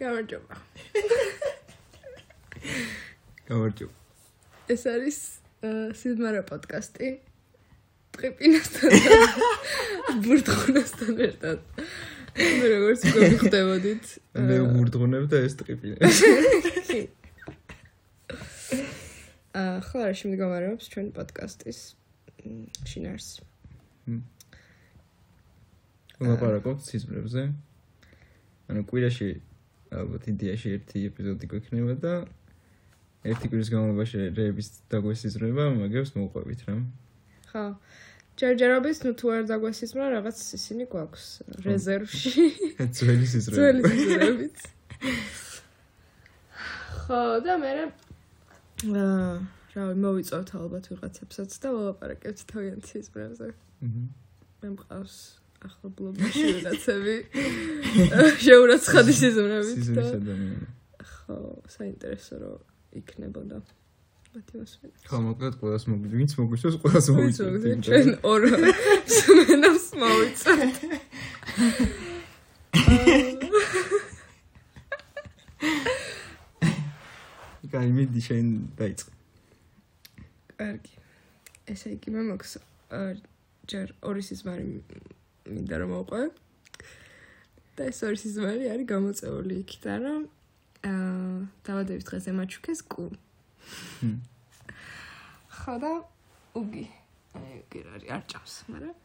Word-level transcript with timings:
გამარჯობა. 0.00 0.56
გამარჯობა. 3.48 3.94
ეს 4.72 4.82
არის 4.88 5.18
სიდმარა 6.00 6.40
პოდკასტი. 6.48 7.08
ტყიპინასთან. 8.16 8.90
ბურთხუნასთან 10.24 11.20
ერთად. 11.26 11.58
მე 12.40 12.66
როგორც 12.72 13.04
გიხდებოდით. 13.12 14.04
მე 14.40 14.56
ბურთხუნებ 14.72 15.28
და 15.28 15.42
ეს 15.44 15.58
ტყიპინე. 15.60 16.00
აა 19.60 19.76
ხო, 19.84 19.98
რა 20.00 20.14
შემდგომარეობს 20.16 20.88
ჩვენ 20.94 21.12
პოდკასტის 21.12 21.78
შინარს. 22.88 23.28
ლაპარაკობთ 26.24 26.88
სიზმრებზე. 26.88 27.42
ანუ 28.70 28.80
კვირაში 28.88 29.28
ალბათ 29.90 30.28
იდეაში 30.30 30.76
ერთი 30.78 31.02
ეპიზოდი 31.10 31.48
გვექნება 31.50 31.94
და 32.02 32.14
ერთი 33.26 33.50
კვირის 33.50 33.70
განმავლობაში 33.72 34.28
რეების 34.36 34.68
დაგვესიზრება 34.92 35.66
მაგებს 35.76 36.14
მოყვებით 36.16 36.60
რა. 36.68 36.76
ხო. 37.50 37.64
ჯერჯერობით 38.40 38.98
ნუ 39.04 39.12
თუ 39.20 39.32
არ 39.36 39.42
დაგვესიზრა 39.50 40.04
რაღაც 40.16 40.38
ისინი 40.56 40.84
გვაქვს 40.94 41.26
რეზერვში. 41.66 42.44
ძველი 42.96 43.26
სიზრები. 43.32 43.58
ძველი 43.58 43.82
სიზრებით. 43.90 44.58
ხო 47.04 47.20
და 47.44 47.54
მე 47.60 47.72
აა 48.90 49.34
რა 49.74 49.84
მოვიწევთ 50.02 50.50
ალბათ 50.56 50.88
ვიღაცებსაც 50.90 51.50
და 51.62 51.68
ვლაპარაკებთ 51.76 52.40
თავიანთ 52.54 52.84
სიზრებზე. 52.90 53.50
აჰა. 53.84 54.02
მე 54.60 54.68
მყავს 54.76 55.39
ახლობლობაში 55.66 56.42
ვიღაცები 56.56 57.14
შეურაცხადი 58.44 59.12
სიზმრებით 59.20 59.66
და 59.66 59.76
სიზმრის 59.76 60.10
ადამიანი. 60.16 60.68
ხო 61.10 61.36
საინტერესო 61.74 62.34
რო 62.40 62.52
იქნებოდა 63.00 63.58
მათი 64.30 64.54
მოსვენა 64.60 64.96
ხო, 65.10 65.18
მოკლედ 65.26 65.54
ყველას 65.60 65.84
მოგვიძ, 65.90 66.12
ვინც 66.20 66.32
მოგვიწევს, 66.40 66.76
ყველას 66.84 67.06
მოგვიწევს. 67.12 67.62
ჩვენ 67.86 68.08
ორ 68.30 68.40
სმენავს 69.16 69.86
მოვიწევთ 70.00 70.76
კაი, 77.70 77.88
მიდი 77.96 78.20
შენ 78.26 78.46
დაიწყე. 78.80 79.12
კარგი 80.60 80.94
ესე 81.70 81.94
იგი 81.96 82.12
მე 82.14 82.22
მოქს 82.32 82.56
ჯერ 83.70 83.92
ორი 84.10 84.22
სიზმარი 84.26 84.64
მინდა 85.48 85.76
რომ 85.80 85.90
მოყვე 85.94 86.22
და 87.76 87.82
ეს 87.88 88.00
ორი 88.04 88.18
სიზმარი 88.20 88.64
არის 88.72 88.86
გამოწეული 88.92 89.54
იქიდან 89.64 90.00
რომ 90.04 90.22
აა 90.90 91.38
დავადებით 91.68 92.04
დღეს 92.08 92.24
ემაჩუქეს 92.32 92.80
კუ. 92.92 93.04
ხო 95.60 95.74
და 95.80 95.92
უგი. 96.60 96.84
აი 97.40 97.54
უგი 97.62 97.80
რა 97.86 97.90
არის 97.96 98.10
არ 98.16 98.22
ჭამს 98.32 98.54
მაგრამ 98.68 98.96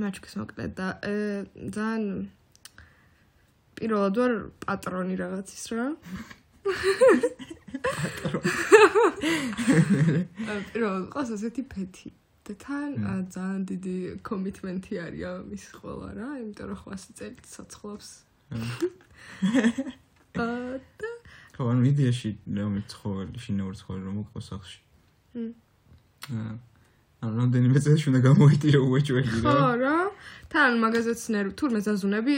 მაჩუქეს 0.00 0.34
მოკლედ 0.40 0.72
და 0.78 0.86
ე, 1.04 1.14
ძალიან 1.76 2.18
პირველად 3.76 4.14
ვარ 4.20 4.32
პატრონი 4.64 5.14
რაღაცის 5.20 5.64
რა. 5.76 5.86
პირველად 10.72 11.04
ყავს 11.12 11.30
ასეთი 11.36 11.62
ფეთი 11.72 12.08
და 12.42 12.52
თან 12.64 12.90
ძალიან 13.34 13.62
დიდი 13.70 13.96
კომიტმენტი 14.28 14.92
არის 15.04 15.22
ამის 15.32 15.64
ყველა 15.78 16.08
რა 16.18 16.28
იმიტომ 16.42 16.66
რომ 16.72 16.80
800 16.90 17.18
წელი 17.18 17.38
ცოცხლობს 17.52 18.08
აა 20.42 20.78
და 21.00 21.10
ხო, 21.52 21.62
ანუ 21.68 21.82
იდეაში 21.92 22.30
რომ 22.56 22.74
ცხოველი, 22.88 23.36
შინაური 23.44 23.76
ცხოველი 23.76 24.04
რომ 24.08 24.14
მოყოს 24.18 24.44
სახლში. 24.50 24.78
ჰმ. 25.36 25.52
აა 26.32 26.54
ანუ 27.22 27.34
რამდენიმე 27.38 27.78
წელს 27.84 28.04
უნდა 28.10 28.20
გამოიტირო 28.26 28.78
უეჭველი 28.82 29.28
ხო 29.30 29.52
რა. 29.52 29.66
რა 29.82 29.98
თან 30.52 30.72
მაგაზეც 30.82 31.20
ნერვი 31.34 31.52
თურმე 31.60 31.80
ზაზუნები 31.86 32.34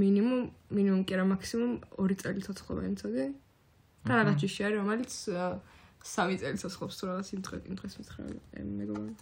მინიმუმ 0.00 0.40
მინიმუმ 0.72 1.02
კი 1.04 1.14
რა 1.20 1.24
მაქსიმუმ 1.32 1.72
2 2.00 2.16
წელი 2.22 2.40
ცოცხლობენ 2.46 2.94
ცოდი 3.02 3.26
და 4.08 4.12
რაღაც 4.18 4.36
ჯიში 4.40 4.60
არის 4.66 4.78
რომელიც 4.80 5.12
ა, 5.36 5.44
სამი 6.00 6.34
წელი 6.40 6.56
ცოცხლობს 6.62 6.94
თუ 6.96 7.04
რაღაც 7.12 7.28
იმ 7.36 7.40
დღე 7.46 7.56
იმ 7.68 7.74
დღეს 7.82 7.94
მითხრა 8.00 8.20
მეგობარი 8.80 9.12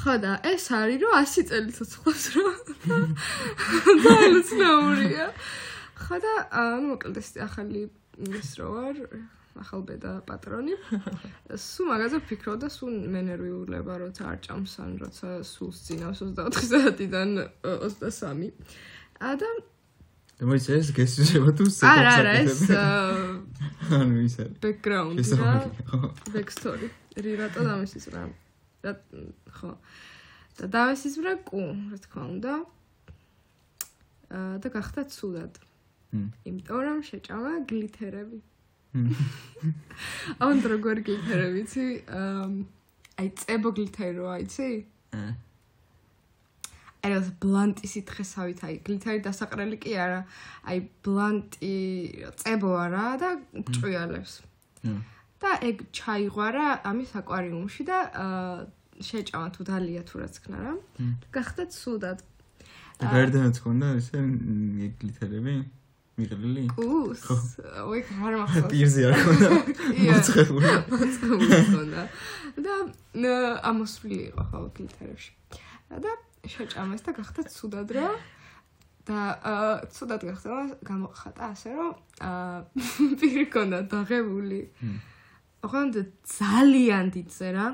ხო 0.00 0.14
და 0.24 0.32
ეს 0.52 0.64
არის 0.78 0.98
რომ 1.02 1.12
100 1.18 1.44
წელი 1.50 1.72
ცოცხლობს 1.78 2.24
რა 2.36 2.52
ძალიან 4.06 4.40
ცნაურია 4.48 5.26
ხო 6.02 6.16
და 6.24 6.32
ანუ 6.62 6.86
მოკლედ 6.92 7.16
ეს 7.22 7.30
ახალი 7.46 7.86
ის 8.40 8.50
რო 8.58 8.68
ვარ 8.76 8.96
ახალბედა 9.60 10.12
პატრონი. 10.28 10.76
სულ 11.60 11.86
მაგაზე 11.92 12.20
ვფიქრობ 12.22 12.56
და 12.62 12.68
სულ 12.72 12.94
მე 13.12 13.20
ნერვიულება 13.28 13.94
როცა 14.02 14.22
არ 14.32 14.38
ჭამს 14.46 14.74
ან 14.80 14.90
როცა 15.02 15.28
სულ 15.44 15.70
ძინავს 15.76 16.22
24 16.24 16.68
საათიდან 16.72 17.28
23 17.68 18.48
ა 19.20 19.36
და 19.36 19.50
და 20.40 20.48
მოიც 20.48 20.66
ეს 20.74 20.88
გესიზება 20.96 21.50
თუ 21.58 21.64
სეტაპს 21.68 21.92
არა 21.92 22.12
არა 22.18 22.32
ეს 22.40 22.62
ანუ 23.92 24.16
ის 24.26 24.34
არის. 24.40 24.56
ბექგრაუნდი 24.64 25.24
რა 25.38 25.52
ხო. 25.92 26.00
ბექსტორი 26.32 26.88
რი 27.22 27.32
რატო 27.42 27.60
დამესის 27.68 28.06
რა 28.14 28.22
რა 28.24 28.32
ხო. 28.82 29.70
და 30.58 30.64
დამესის 30.74 31.16
რა 31.24 31.34
კუ 31.48 31.62
რა 31.90 31.98
თქმა 32.04 32.24
უნდა. 32.34 32.54
აა 34.32 34.54
და 34.62 34.68
გახდა 34.72 35.02
ცუდად. 35.14 35.54
იმიტომ 36.48 36.80
რომ 36.86 36.98
შეჭამა 37.08 37.52
გლითერები 37.68 38.38
ჰმ. 38.92 39.12
ან 40.44 40.56
როგორ 40.72 41.00
გლითერები 41.06 41.64
იცი? 41.64 41.86
აა 42.08 42.44
აი 43.22 43.28
წებო 43.40 43.68
გლითერი 43.76 44.14
რო 44.18 44.26
აიცი? 44.36 44.68
აა. 45.16 45.32
ეს 47.02 47.28
ბლანტი 47.42 47.86
სითხესავით 47.92 48.60
აი 48.66 48.74
გლითერი 48.86 49.20
დასაყრელი 49.26 49.78
კი 49.84 49.92
არა. 50.04 50.20
აი 50.68 50.78
ბლანტი 51.04 51.74
წებო 52.42 52.70
არა 52.84 53.06
და 53.22 53.30
ჭვიალებს 53.72 54.32
ჰმ. 54.84 55.00
და 55.42 55.50
ეგ 55.68 55.76
ჩაიღვარა 55.98 56.66
ამის 56.86 57.10
აკვარიუმში 57.20 57.82
და 57.90 57.98
შეჭამა 59.02 59.48
თუ 59.54 59.62
დალია 59.66 60.02
თუ 60.06 60.14
რაც 60.22 60.34
ქნა 60.46 60.58
რა. 60.62 60.72
გახდა 61.34 61.64
ცუდად. 61.74 62.18
და 63.02 63.04
გარდანაც 63.10 63.56
ქონდა 63.64 63.86
ესე 63.98 64.18
მ, 64.22 64.90
გლითერები? 65.00 65.54
მიყრილი? 66.20 66.64
კუს. 66.76 67.22
ოი, 67.88 68.00
ხარ 68.06 68.34
მახსოვს. 68.40 68.70
პირზე 68.70 69.00
არ 69.08 69.14
ქონდა. 69.26 69.48
ია. 70.02 70.12
მოწყებული. 70.12 70.70
მოწყობდა. 70.92 72.02
და 72.66 72.74
ნ, 73.16 73.24
ამოსვლილი 73.70 74.24
იყო 74.30 74.42
ხო 74.50 74.58
გლითერებში. 74.76 75.32
და 76.04 76.12
შეჭამეს 76.52 77.02
და 77.06 77.10
გახდა 77.18 77.42
ცუდად 77.48 77.88
რა. 77.96 78.08
და 79.08 79.18
ცუდად 79.90 80.22
გახდა, 80.30 80.78
გამოხატა 80.86 81.42
ასე 81.56 81.70
რომ 81.74 81.90
აა 82.22 82.56
პირი 83.18 83.46
ქონდა 83.50 83.78
დაღებული. 83.90 84.60
მმ. 84.78 85.11
ოღონდ 85.62 85.94
ძალიან 86.26 87.06
დიდზე 87.14 87.48
რა. 87.56 87.66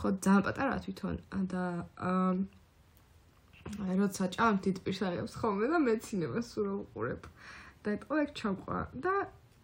ხო 0.00 0.08
ძალიან 0.24 0.42
პატარა 0.46 0.74
თვითონ 0.84 1.14
და 1.52 1.64
აა 2.10 2.32
როცა 4.00 4.24
ჭამ 4.34 4.56
დიდ 4.64 4.76
პირს 4.84 5.00
აღებს 5.06 5.34
ხოლმე 5.40 5.66
და 5.72 5.78
მეცინებას 5.86 6.46
სულ 6.52 6.68
უყურებ. 6.82 7.22
და 7.84 7.88
ეგ 7.96 8.30
ჩამყვა 8.40 8.80
და 9.04 9.14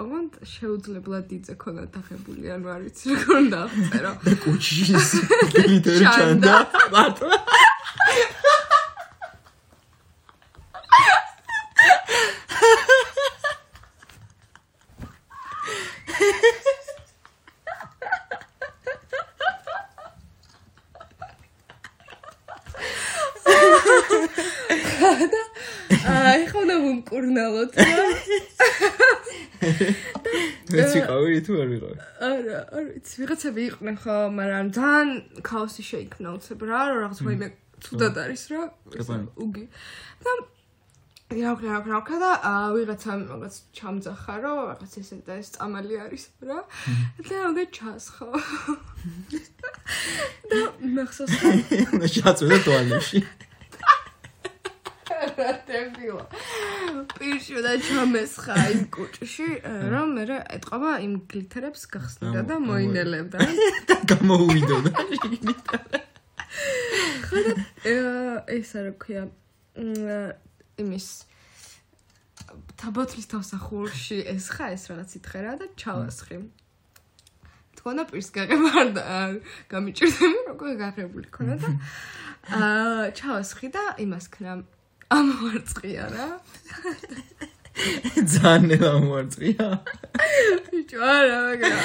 ოღონდ 0.05 0.33
შეუძლებლად 0.53 1.25
დიდზე 1.33 1.55
ქონდა 1.63 1.85
დაღებული 1.97 2.47
ანუ 2.55 2.67
არ 2.75 2.81
ვიცი 2.85 3.05
როგორ 3.17 3.37
უნდა 3.43 3.59
აღწერო. 3.67 4.13
და 4.25 4.33
კუჩის 4.45 5.11
გლიტერი 5.57 6.07
ჩანდა. 6.17 6.55
მარტო. 6.93 7.27
და 27.17 27.23
ვუმკურნალოთ 27.23 27.73
რა. 27.77 28.07
მეც 30.73 30.91
ვიყავი 30.97 31.39
თუ 31.47 31.53
არ 31.63 31.69
ვიყავი? 31.73 31.97
არა, 32.27 32.59
არ 32.77 32.85
ვიცი, 32.93 33.15
ვიღაცები 33.21 33.63
იყვნენ 33.71 33.97
ხო, 34.03 34.17
მაგრამ 34.37 34.67
ძალიან 34.77 35.09
ქაოსი 35.47 35.83
შეიქმნა 35.87 36.29
უცებ 36.37 36.61
რა, 36.69 36.81
რაღაც 36.93 37.19
ვაიმე 37.25 37.49
ცუდად 37.87 38.15
არის 38.21 38.43
რა. 38.53 38.63
უგი. 39.41 39.65
და 40.27 40.33
იაუქნა, 41.27 41.69
იაუქნა, 41.73 41.91
იაუქნა 41.91 42.17
და 42.23 42.31
აა, 42.51 42.67
ვიღაცამ 42.77 43.21
რაღაც 43.33 43.55
ჩამძახა, 43.75 44.35
რომ 44.45 44.57
რაღაც 44.71 44.93
ესე 45.01 45.17
და 45.27 45.35
ეს 45.41 45.49
წამალი 45.57 45.95
არის 46.05 46.25
რა. 46.45 46.61
და 47.27 47.37
უნდა 47.51 47.65
ჩასხო. 47.77 48.29
და 50.53 50.61
მახსოვს 51.01 51.35
უნდა 51.97 52.07
ჩაწვედა 52.15 52.59
ტუალეტში. 52.67 53.19
რა 55.07 55.53
დებილა. 55.69 56.25
პირში 57.17 57.63
და 57.63 57.73
ჩამესხა 57.79 58.55
იმ 58.75 58.83
კუჭში, 58.95 59.49
რომ 59.93 60.09
მე 60.19 60.25
ეტყობა 60.57 60.91
იმ 61.07 61.15
გლითერებს 61.31 61.83
გახსნიდა 61.95 62.43
და 62.51 62.57
მოინელებდა. 62.63 63.39
და 63.89 63.97
გამოუვიდოდა 64.11 64.91
შიგნით. 65.15 65.67
ეს 68.57 68.71
რა 68.75 68.93
ქვია? 69.03 69.25
იმის 70.81 71.09
თაბოთლის 72.81 73.27
თავსახურში 73.33 74.19
ეს 74.33 74.47
ხა 74.53 74.73
ეს 74.77 74.85
რაღაც 74.91 75.11
ითხრა 75.19 75.53
და 75.61 75.67
ჩავასხი. 75.81 76.39
თქონა 77.77 78.03
პირს 78.11 78.31
გაღება 78.35 78.83
და 78.97 79.05
გამიჭირდები 79.71 80.39
როგორ 80.51 80.71
გაღებული 80.81 81.29
ქონა 81.31 81.55
და 81.63 81.71
აა 82.57 83.11
ჩავასხი 83.19 83.69
და 83.75 83.85
იმას 84.03 84.27
ქნა 84.35 84.53
ამოვარწყია 85.13 86.05
რა. 86.11 86.27
ძალიან 87.77 88.83
ამოვარწყია. 88.91 89.67
ბიჭო 90.67 90.99
არა 91.07 91.39
მაგრამ 91.47 91.79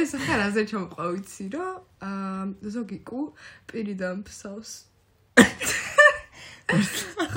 ეს 0.00 0.10
ხა 0.22 0.34
რაზე 0.40 0.62
ჩამყვა 0.70 1.04
ვიცი 1.12 1.46
რომ 1.52 1.76
აა 2.08 2.70
ზოგი 2.74 2.98
კუ 3.08 3.20
პირიდან 3.68 4.16
ფსავს. 4.24 4.72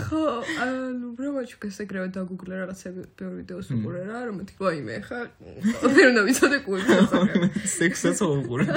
ხო, 0.05 0.23
ანუ 0.63 1.07
ბრომაჩუკას 1.17 1.77
ეგრევე 1.83 2.07
დაგუგლე 2.15 2.55
რაღაცები 2.61 3.01
ბევრი 3.19 3.35
ვიდეოს 3.41 3.67
უყურე 3.75 4.01
რა, 4.07 4.19
რომ 4.29 4.35
მეთქი 4.39 4.61
ვაიმე 4.63 4.95
ხა. 5.07 5.19
ვერ 5.91 6.07
უნდა 6.13 6.21
ვიცოდე 6.29 6.59
კუი. 6.63 6.79
სექსსაც 7.67 8.17
უყურე. 8.23 8.65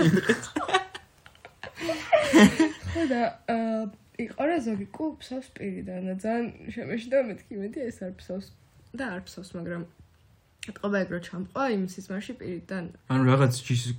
ხო 2.90 3.02
და 3.12 3.22
აა 3.54 4.07
იყო 4.18 4.46
რა 4.50 4.56
ზოგი 4.66 4.86
კუ 4.90 5.04
ფსავს 5.22 5.48
პირიდან 5.54 6.08
და 6.10 6.14
ძალიან 6.22 6.74
შემეშდა 6.74 7.18
მეთქი 7.28 7.54
მეტი 7.62 7.80
ეს 7.86 7.98
არ 8.02 8.12
ფსავს 8.18 8.46
და 8.98 9.04
არ 9.14 9.20
ფსავს, 9.28 9.50
მაგრამ 9.54 9.82
ეთყობა 10.72 10.96
ეგრო 11.04 11.18
ჩამყვა 11.28 11.64
იმ 11.76 11.84
სიზმარში 11.92 12.34
პირიდან. 12.40 12.84
ანუ 13.14 13.22
რაღაც 13.30 13.52
ჯიშის 13.62 13.94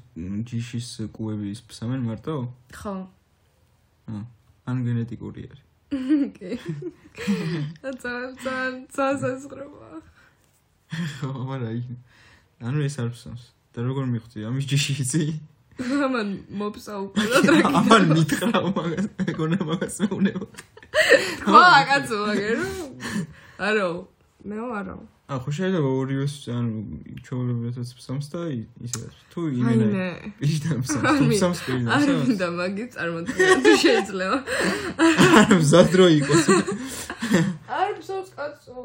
ჯიშის 0.50 0.90
კუები 1.16 1.48
ის 1.56 1.62
ფსამენ 1.72 2.02
მარტო? 2.10 2.36
ხო. 2.76 2.96
ან 4.70 4.78
გენეტიკური 4.86 5.42
არის. 5.50 5.62
კი. 6.36 6.52
ძალიან 8.04 8.32
ძალიან 8.44 8.76
ძალიან 8.92 9.38
ხო, 11.16 11.30
მაგრამ 11.48 11.96
ანუ 12.60 12.80
ეს 12.86 12.96
არ 13.00 13.10
ფსავს. 13.16 13.44
და 13.74 13.80
როგორ 13.86 14.06
მიხვდი 14.10 14.44
ამის 14.50 14.66
ჯიში 14.66 14.94
იცი? 15.06 15.24
ამან 15.80 16.30
მოფსა 16.60 16.94
უკვე 17.06 17.26
და 17.32 17.38
ტრაკი. 17.48 17.74
ამან 17.80 18.04
მითხრა 18.16 18.60
მაგას, 18.76 19.06
მეგონა 19.20 19.60
მაგას 19.70 19.96
მეუნება. 20.04 20.48
ხო, 21.46 21.62
აკაცო 21.80 22.16
მაგერო. 22.28 22.68
არო, 23.68 23.90
მე 24.44 24.58
ვარო. 24.72 24.98
ახო 25.30 25.50
შეიძლება 25.54 25.90
ორივეს 25.94 26.36
ანუ 26.50 26.74
ჩაოლებისაც 27.22 27.90
ფსამს 28.02 28.28
და 28.34 28.40
ისე 28.82 29.02
თუ 29.30 29.40
იმენა 29.62 30.34
პირიდან 30.42 30.78
ფსამს, 30.82 31.22
ფსამს 31.38 31.60
პირიდან. 31.70 31.92
არ 31.94 32.08
მინდა 32.26 32.48
მაგი 32.58 32.86
წარმოდგენა 32.98 33.58
თუ 33.62 33.74
შეიძლება. 33.78 34.38
არ 35.40 35.50
მზადრო 35.62 36.06
იყოს. 36.18 36.46
არ 37.70 37.90
ფსამს 38.02 38.30
კაცო. 38.34 38.78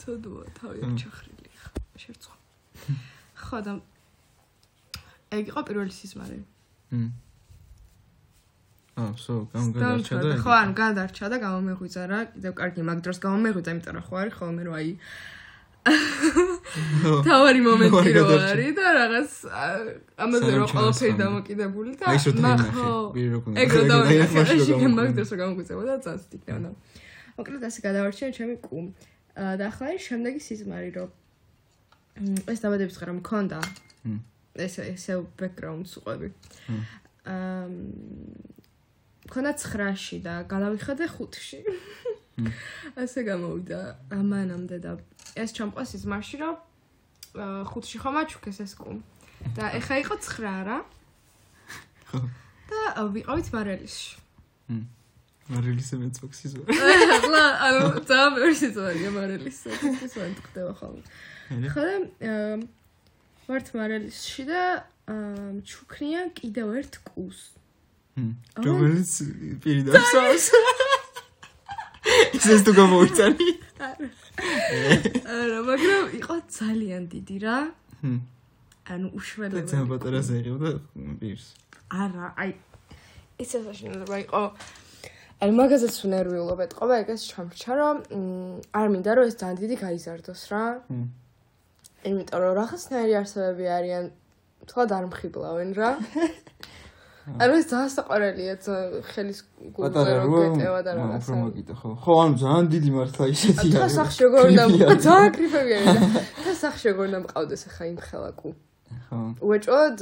ცოდოა 0.00 0.44
თავი 0.58 0.78
ჩახრილი 1.00 1.50
ხა. 1.62 1.70
შერცხო. 2.02 2.34
ხო 3.46 3.58
და 3.62 3.72
ეგ 5.34 5.44
იყო 5.50 5.60
პირველი 5.66 5.92
სიზმარი. 5.92 6.38
მმ. 6.94 7.08
აა, 8.96 9.12
სო, 9.20 9.34
გამგადარჩა 9.52 10.18
და 10.24 10.36
ხო, 10.40 10.52
ან 10.56 10.70
გადარჩა 10.72 11.26
და 11.28 11.36
გამომეღვიძა 11.42 12.02
რა, 12.08 12.20
კიდევ 12.32 12.52
კარგი 12.60 12.82
მაგ 12.88 12.98
დროს 13.04 13.18
გამომეღვიძა, 13.24 13.70
იმიტომ 13.76 13.94
რომ 13.96 14.04
ხო 14.06 14.14
არის 14.22 14.34
ხოლმე 14.40 14.62
რომ 14.66 14.74
აი 14.80 14.90
თავარი 17.26 17.60
მომენტი 17.68 18.10
რო 18.16 18.22
არის 18.36 18.72
და 18.78 18.86
რაღაც 18.96 19.30
ამაზე 20.24 20.50
რო 20.56 20.64
ყველაფერი 20.72 21.14
დამოკიდებული 21.20 21.92
და 22.00 22.06
ნახო 22.46 22.88
ეგ 23.62 23.68
რო 23.76 23.82
დავინახე 23.92 24.46
შეგე 24.64 24.88
მაგ 24.96 25.10
დროს 25.18 25.28
რომ 25.30 25.38
გამომეღვიძა 25.42 25.84
და 25.86 25.96
წას 26.06 26.22
თიქნა 26.32 26.72
მოკლედ 27.36 27.62
ასე 27.68 27.80
გადავარჩიე 27.84 28.32
ჩემი 28.32 28.56
კუ. 28.64 28.78
და 29.36 29.64
ახლა 29.68 29.92
ის 29.92 30.02
შემდეგი 30.08 30.40
სიზმარი 30.40 30.90
რო 30.96 31.04
ეს 32.48 32.58
დაბადების 32.64 32.96
დღე 32.96 33.06
რომ 33.12 33.16
მქონდა. 33.20 33.58
ეს 33.60 34.35
ესე 34.64 35.20
ბექგრაუნდს 35.40 35.92
უყვები 36.00 36.28
აა 37.26 37.64
მქონდა 39.26 39.52
9-ში 39.58 40.18
და 40.22 40.34
გადავიხადე 40.46 41.06
5-ში. 41.10 41.58
ასე 43.02 43.20
გამოვიდა 43.26 43.78
ამანამდე 44.14 44.76
და 44.84 44.92
ეს 45.34 45.50
ჩამყვას 45.56 45.96
ის 45.98 46.04
მარში 46.06 46.36
რომ 46.42 46.56
5-ში 47.34 47.98
ხომ 48.02 48.16
აჩუქეს 48.22 48.60
ეს 48.62 48.72
კუ. 48.78 49.00
და 49.56 49.72
ეხა 49.78 49.96
იყო 50.04 50.14
9 50.22 50.62
რა. 50.68 50.78
ხო. 52.12 52.20
და 52.70 52.80
ვიყავით 53.16 53.48
მარელისში. 53.50 54.10
მ. 54.70 54.84
მარელისზე 55.50 55.96
მეწოქსის 56.06 56.52
ვარ. 56.60 56.68
ახლა 57.18 57.42
ანუ 57.66 57.82
ძალიან 58.06 58.32
ვერსიც 58.38 58.74
ვარ 58.78 58.94
მარელისზე. 59.18 59.70
ის 60.06 60.14
ვარ 60.14 60.30
ხდება 60.46 60.72
ხოლმე. 60.78 61.02
ხა 61.74 61.82
და 61.90 62.34
ვართ 63.46 63.66
მარელისში 63.78 64.42
და 64.50 64.62
ჩუქნიან 65.62 66.26
კიდევ 66.34 66.68
ერთ 66.82 66.94
კუს. 67.06 67.40
რომელიც 68.58 69.12
პირიდან 69.62 70.02
სავს. 70.12 70.46
ეს 72.36 72.62
თუ 72.66 72.72
გამოვიწანი. 72.74 73.48
არა, 75.36 75.58
მაგრამ 75.68 76.04
იყო 76.18 76.34
ძალიან 76.58 77.02
დიდი 77.12 77.36
რა. 77.44 77.58
ანუ 78.86 79.06
უშველებელი. 79.18 79.66
ძალიან 79.70 79.88
პატარაზე 79.92 80.34
იყო 80.42 80.58
და 80.62 80.70
პირს. 81.20 81.46
არა, 81.90 82.26
აი 82.40 82.50
ეს 83.42 83.50
ასაშენელება 83.58 84.16
იყო. 84.26 84.42
აი 85.36 85.50
მაგაზეც 85.52 85.96
ნერვიულობა 86.08 86.62
ეთყობა, 86.66 86.94
ეგეც 87.04 87.20
ჩამრჩა 87.30 87.72
რომ 87.76 87.96
არ 88.72 88.86
მინდა 88.92 89.10
რომ 89.16 89.24
ეს 89.28 89.36
ძალიან 89.36 89.58
დიდი 89.62 89.76
გაიზარდოს 89.84 90.42
რა. 90.50 90.64
იმიტომ 92.06 92.40
რომ 92.42 92.52
რაღაცნაირი 92.60 93.14
არსებები 93.20 93.64
არიან 93.78 94.04
თქვა 94.66 94.84
არ 94.98 95.04
მხიბლავენ 95.10 95.70
რა. 95.78 95.90
ანუ 97.26 97.54
ეს 97.58 97.66
ძალიან 97.66 97.90
საყვარელია 97.90 98.54
ხელის 99.10 99.38
გულზე 99.74 100.12
რომ 100.14 100.30
გეტევა 100.30 100.80
და 100.86 100.92
რაღაცა. 100.94 101.18
უფრო 101.26 101.34
მოგიტო 101.42 101.74
ხო. 101.80 101.88
ხო, 102.02 102.12
ანუ 102.22 102.34
ძალიან 102.42 102.66
დიდი 102.70 102.90
მართლა 102.96 103.24
ისეთი 103.34 103.66
არის. 103.66 103.74
და 103.82 103.88
სახში 103.98 104.20
როგორ 104.26 104.42
უნდა 104.46 104.64
ძალიან 105.06 105.32
კრიფები 105.34 105.72
არის. 105.76 105.98
და 106.46 106.52
სახში 106.62 106.86
როგორ 106.90 107.04
უნდა 107.10 107.20
მყავდეს 107.26 107.62
ახლა 107.66 107.84
იმ 107.90 107.98
ხელაკუ. 108.06 108.48
ხო. 109.06 109.18
უეჭოდ 109.42 109.98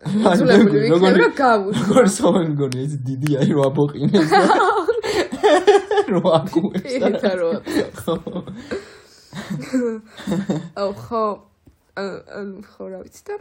აზულებული 0.00 0.78
ვიქნებ 0.84 1.16
რომ 1.20 1.32
გავუშ. 1.44 1.74
როგორ 1.76 2.04
სოვენ 2.16 2.50
გონი 2.56 2.78
ეს 2.88 2.92
დიდი 3.04 3.30
არის 3.40 3.52
რო 3.56 3.62
აბოყინეს 3.68 4.28
და 4.32 4.44
რო 6.12 6.22
აკუებს 6.40 6.94
და 7.20 7.32
რო 7.36 7.50
ხო. 8.00 8.14
აუ 10.80 10.92
ხო. 11.04 11.24
ანუ 12.00 12.62
ხო 12.70 12.84
რა 12.90 12.98
ვიცი 13.04 13.22
და 13.28 13.34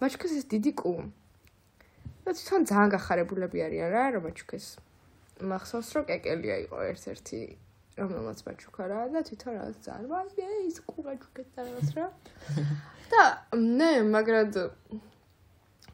მაჩქეს 0.00 0.32
ეს 0.38 0.44
დიდი 0.50 0.72
კუ. 0.80 0.92
და 2.26 2.34
თვითონ 2.34 2.62
ძალიან 2.66 2.90
გახარებულები 2.90 3.58
არიან 3.66 3.88
რა 3.94 4.04
რომ 4.18 4.24
აჩუქეს 4.30 4.66
მახსოვს 5.46 5.88
რომ 5.94 6.04
კეკელია 6.10 6.56
იყო 6.66 6.78
ერთ-ერთი 6.90 7.40
რომელმაც 7.96 8.38
მაჩუქა 8.46 8.84
რა 8.90 9.00
და 9.14 9.20
თვითონ 9.28 9.52
რაღაც 9.56 9.76
ძალიან 9.86 10.06
ვაი 10.10 10.56
ის 10.66 10.78
ყურა 10.90 11.14
ჩუქეთ 11.22 11.48
და 11.54 11.60
რაღაც 11.68 11.88
რა 11.96 12.06
და 13.12 13.22
ნე 13.78 13.90
მაგრად 14.10 14.58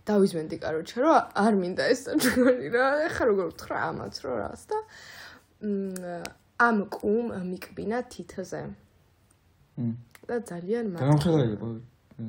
დავიზმენდი 0.08 0.56
კაროჩე 0.64 0.98
რომ 1.04 1.16
არ 1.44 1.54
მინდა 1.62 1.84
ეს 1.92 2.00
ჩუქარი 2.24 2.68
რა 2.74 2.86
ეხა 3.12 3.22
როგორ 3.28 3.46
ვთხრა 3.52 3.76
ამაც 3.92 4.14
რომ 4.24 4.34
რას 4.40 4.62
და 4.72 4.78
ამ 6.66 6.78
კუმ 6.96 7.26
მიკბინა 7.52 7.98
თითაზე 8.08 8.62
და 9.76 10.36
ძალიან 10.48 10.84
მაგარი 10.92 11.00
და 11.00 11.08
გამხელე 11.08 11.44
იყო 11.56 11.68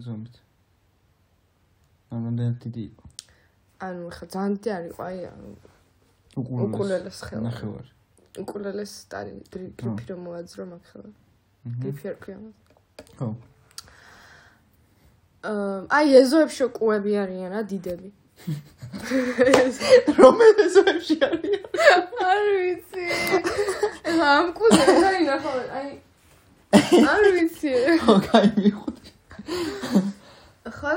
ზომით. 0.05 0.35
ანუ 2.11 2.21
რამდენი 2.27 2.55
დიდი 2.63 2.83
იყო. 2.89 3.05
ანუ 3.83 4.01
ხა 4.15 4.25
ძალიან 4.33 4.53
დიდი 4.57 4.69
არ 4.77 4.83
იყო 4.89 5.01
აი 5.03 5.17
უკულელეს 6.39 7.19
ხელა. 7.27 7.41
ნახევარი. 7.47 7.89
უკულელეს 8.43 8.91
სტარი 9.03 9.33
გრიფი 9.53 10.03
რომ 10.09 10.19
მოაძრო 10.27 10.63
მაგ 10.71 10.83
ხელა. 10.91 11.11
გრიფი 11.83 12.05
არ 12.11 12.17
ქვია 12.23 12.37
ხო. 13.19 13.27
აი 15.97 16.07
ეზოებში 16.23 16.65
კუები 16.79 17.11
არიან 17.23 17.49
რა 17.53 17.61
დიდები. 17.67 18.09
რომელ 20.19 20.55
ეზოებში 20.67 21.15
არიან? 21.27 21.63
არ 22.31 22.41
ვიცი. 22.55 23.03
ამ 24.23 24.47
კუზე 24.57 24.83
აი 25.11 25.21
ნახო 25.27 25.51
აი 25.79 25.89
არ 27.12 27.24
ვიცი 27.36 27.70
ხო 28.04 28.14
кай 28.28 28.46
მიხვდი 28.56 29.10
ხო 30.78 30.92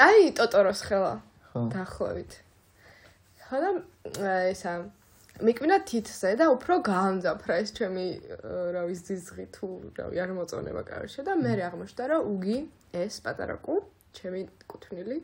აი 0.00 0.30
ტოტოროს 0.38 0.80
ხელა 0.88 1.12
დაახლოებით. 1.54 2.32
ხო 3.46 3.56
და 3.60 3.70
ესა 4.54 4.72
მიკმინა 5.44 5.76
თითზე 5.88 6.30
და 6.40 6.46
უფრო 6.52 6.74
გაამძაფრა 6.84 7.54
ეს 7.64 7.70
ჩემი 7.76 8.06
აა, 8.36 8.66
რა 8.76 8.82
ვიცი 8.88 9.04
ძიზღი 9.08 9.46
თუ 9.56 9.68
რავი 9.96 10.16
არ 10.24 10.30
მოწონება 10.36 10.82
კარში 10.90 11.24
და 11.26 11.32
მე 11.40 11.52
აღმოჩნდა 11.68 12.04
რომ 12.12 12.20
უგი 12.32 12.58
ეს 13.02 13.14
პატარა 13.24 13.56
კუ 13.64 13.74
ჩემი 14.16 14.40
კუთვნილი 14.70 15.18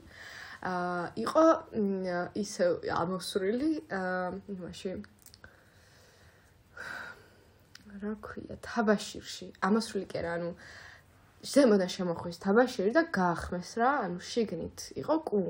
აა 0.73 1.05
იყო 1.25 1.45
მ, 1.77 2.17
ისე 2.43 2.65
ამოსრული 2.97 3.71
აა 3.93 4.29
იმაში 4.57 4.91
რა 8.02 8.14
ქვია 8.26 8.56
თაბაშირში. 8.66 9.46
ამოსრული 9.68 10.06
კი 10.12 10.16
არა 10.22 10.32
ანუ 10.38 10.50
ზემოდან 11.54 11.90
შემოხვის 11.96 12.38
თაბაშირი 12.46 12.92
და 12.98 13.04
გაახმეს 13.18 13.72
რა 13.82 13.92
ანუ 14.06 14.20
შიგნით 14.32 14.80
იყო 15.02 15.16
კუ. 15.30 15.42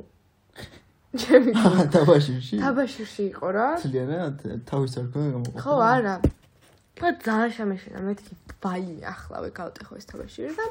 ჩემი 1.22 1.51
კუ. 1.55 1.72
დაბაშირში 1.96 2.55
თაბაშირში 2.63 3.24
იყო 3.31 3.48
რა. 3.55 3.67
ძალიანად 3.84 4.38
თავის 4.70 4.93
არ 5.00 5.08
ქონა 5.12 5.27
გამოყოფილი 5.36 5.63
ხო 5.63 5.75
არა. 5.96 6.15
და 7.01 7.10
ძალიან 7.25 7.51
შემეშინა 7.55 8.00
მეთქი 8.05 8.34
ბაი 8.62 9.00
ახლავე 9.12 9.50
გავტეხო 9.58 9.93
ეს 9.98 10.05
თაბაშირი 10.12 10.51
და 10.60 10.65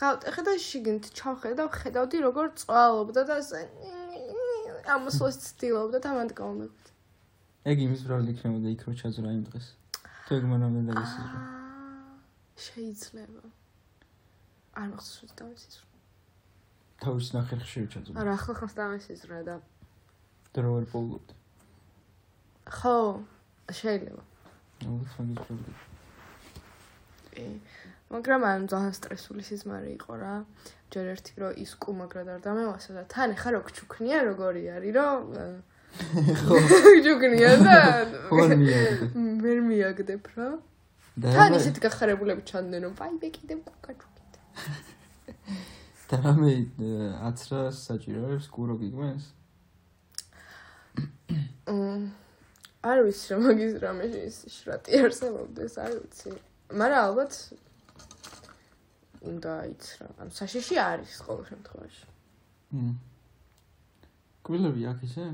გავტეხე 0.00 0.42
და 0.48 0.54
შიგნით 0.60 1.06
ჩავხედე 1.18 1.54
და 1.60 1.64
ხედავდი 1.78 2.18
როგორ 2.26 2.46
წვალობდა 2.60 3.22
და 3.30 3.38
ასე 3.40 3.60
ამოსვლას 4.94 5.36
ცდილობდა 5.46 5.98
და 6.04 6.10
მანდ 6.18 6.34
გამომეგვით 6.40 6.86
ეგ 7.72 7.76
იმის 7.86 8.02
ბრალ 8.08 8.28
იქნებოდა 8.34 8.68
იქ 8.74 8.82
რო 8.88 8.92
ჩაძრა 9.00 9.30
იმ 9.38 9.42
დღეს 9.48 9.66
თუ 10.24 10.36
ეგ 10.40 10.44
მანამდე 10.48 10.80
დაგესიზრო 10.88 11.40
შეიძლება. 12.64 13.48
არ 14.80 14.86
მახსოვს 14.92 15.20
რომ 15.20 15.32
დავისიზრო 15.40 15.84
თავის 17.04 17.28
ნახე 17.36 17.56
ხშირი 17.64 17.88
ჩაძრა 17.92 18.14
არა 18.22 18.32
ახლა 18.38 18.54
ხანს 18.60 18.74
დავისიზრო 18.78 19.40
და 19.48 19.56
და 20.54 20.58
რო 20.64 20.70
ვერ 20.76 20.86
პოულობდი 20.92 21.34
ხო 22.78 22.96
შეიძლება. 23.80 24.22
ალბათ 24.88 25.12
მაგის 25.18 25.38
პრობლემა 25.44 25.82
კი. 27.34 27.46
მაგრამ 28.14 28.40
ან 28.48 28.66
ძალიან 28.72 28.94
სტრესული 28.96 29.42
სიზმარი 29.44 29.90
იყო 29.98 30.12
რა. 30.24 30.34
ჯერ 30.94 31.06
ერთი 31.14 31.32
რო 31.42 31.48
ის 31.64 31.72
კუმაგრად 31.84 32.28
არ 32.32 32.40
დამევასა 32.48 32.90
და 32.96 33.02
თან 33.12 33.36
ახლა 33.36 33.50
რო 33.54 33.60
გჩუქნია 33.68 34.18
როგორი 34.30 34.62
არის 34.78 34.92
რომ 34.96 35.20
ხო 35.94 36.56
გჩუქნია 36.98 37.52
და 37.62 37.76
ხო 38.28 38.36
არ 38.44 38.52
მიაგდე 38.60 39.06
ვერ 39.44 39.58
მიაგდებ 39.68 40.24
რა. 40.34 40.48
თან 41.22 41.54
ისეთ 41.58 41.76
გახარებულები 41.84 42.42
ჩანდნენ 42.50 42.82
რომ 42.88 42.94
აი 43.06 43.12
მე 43.22 43.28
კიდევ 43.36 43.58
გაჩუქით. 43.86 44.34
და 46.10 46.16
რამე 46.24 46.52
აცრა 47.30 47.60
საჭიროებს 47.78 48.46
კურო 48.54 48.74
გიგმეს 48.82 49.24
მ, 51.70 52.10
არ 52.90 52.98
ვიცი 53.06 53.26
რა 53.32 53.38
მაგის 53.46 53.74
რამე 53.84 54.04
ის 54.26 54.36
შრატი 54.56 54.90
არსებობდეს, 55.04 55.74
არ 55.84 55.92
ვიცი. 56.02 56.30
მაგრამ 56.74 57.00
ალბათ 57.06 57.32
უნდა 59.30 59.52
იცრა. 59.72 60.06
ანუ 60.20 60.30
საშიში 60.42 60.76
არის 60.84 61.16
ყოველ 61.24 61.44
შემთხვევაში. 61.54 62.04
მ 62.74 62.92
კვილები 64.44 64.82
აქ 64.92 64.98
ისე 65.08 65.24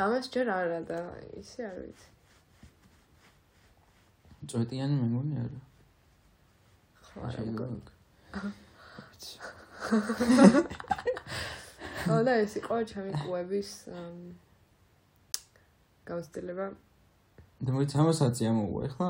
ამას 0.00 0.24
ჯერ 0.32 0.46
არა 0.48 0.80
და 0.88 0.98
ისე 1.40 1.60
არ 1.68 1.76
ვიცი. 1.82 2.08
წვეტიანი 4.52 4.94
მე 4.98 5.06
მგონი 5.12 5.34
არა 5.42 5.60
ხო 7.08 7.16
არა 7.28 7.42
მგონი. 7.50 7.80
და 12.26 12.32
ეს 12.42 12.52
იყო 12.62 12.76
ჩემი 12.92 13.12
კუების 13.22 13.70
ამ, 13.92 14.16
გამოცდილება. 16.08 16.66
და 17.62 17.70
მოიცა 17.76 17.96
ამასაც 18.02 18.36
ამოუვა 18.50 18.82
ახლა 18.88 19.08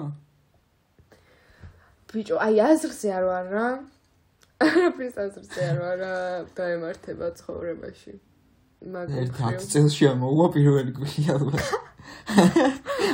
ბიჭო, 2.12 2.36
აი 2.44 2.56
აზრზე 2.60 3.08
არ 3.16 3.24
ვარ 3.24 3.46
რა. 3.56 3.68
არაფრის 4.68 5.14
აზრზე 5.22 5.60
არ 5.64 5.78
ვარ 5.80 5.96
რა 6.02 6.14
დაემართება 6.58 7.26
ცხოვრებაში. 7.40 8.12
მაგ 8.82 9.10
ერთ 9.22 9.34
10 9.38 9.66
წელში 9.72 10.06
ამოუვა 10.10 10.46
პირველი 10.54 10.92
კვილი 10.96 11.22
ალბათ 11.34 11.66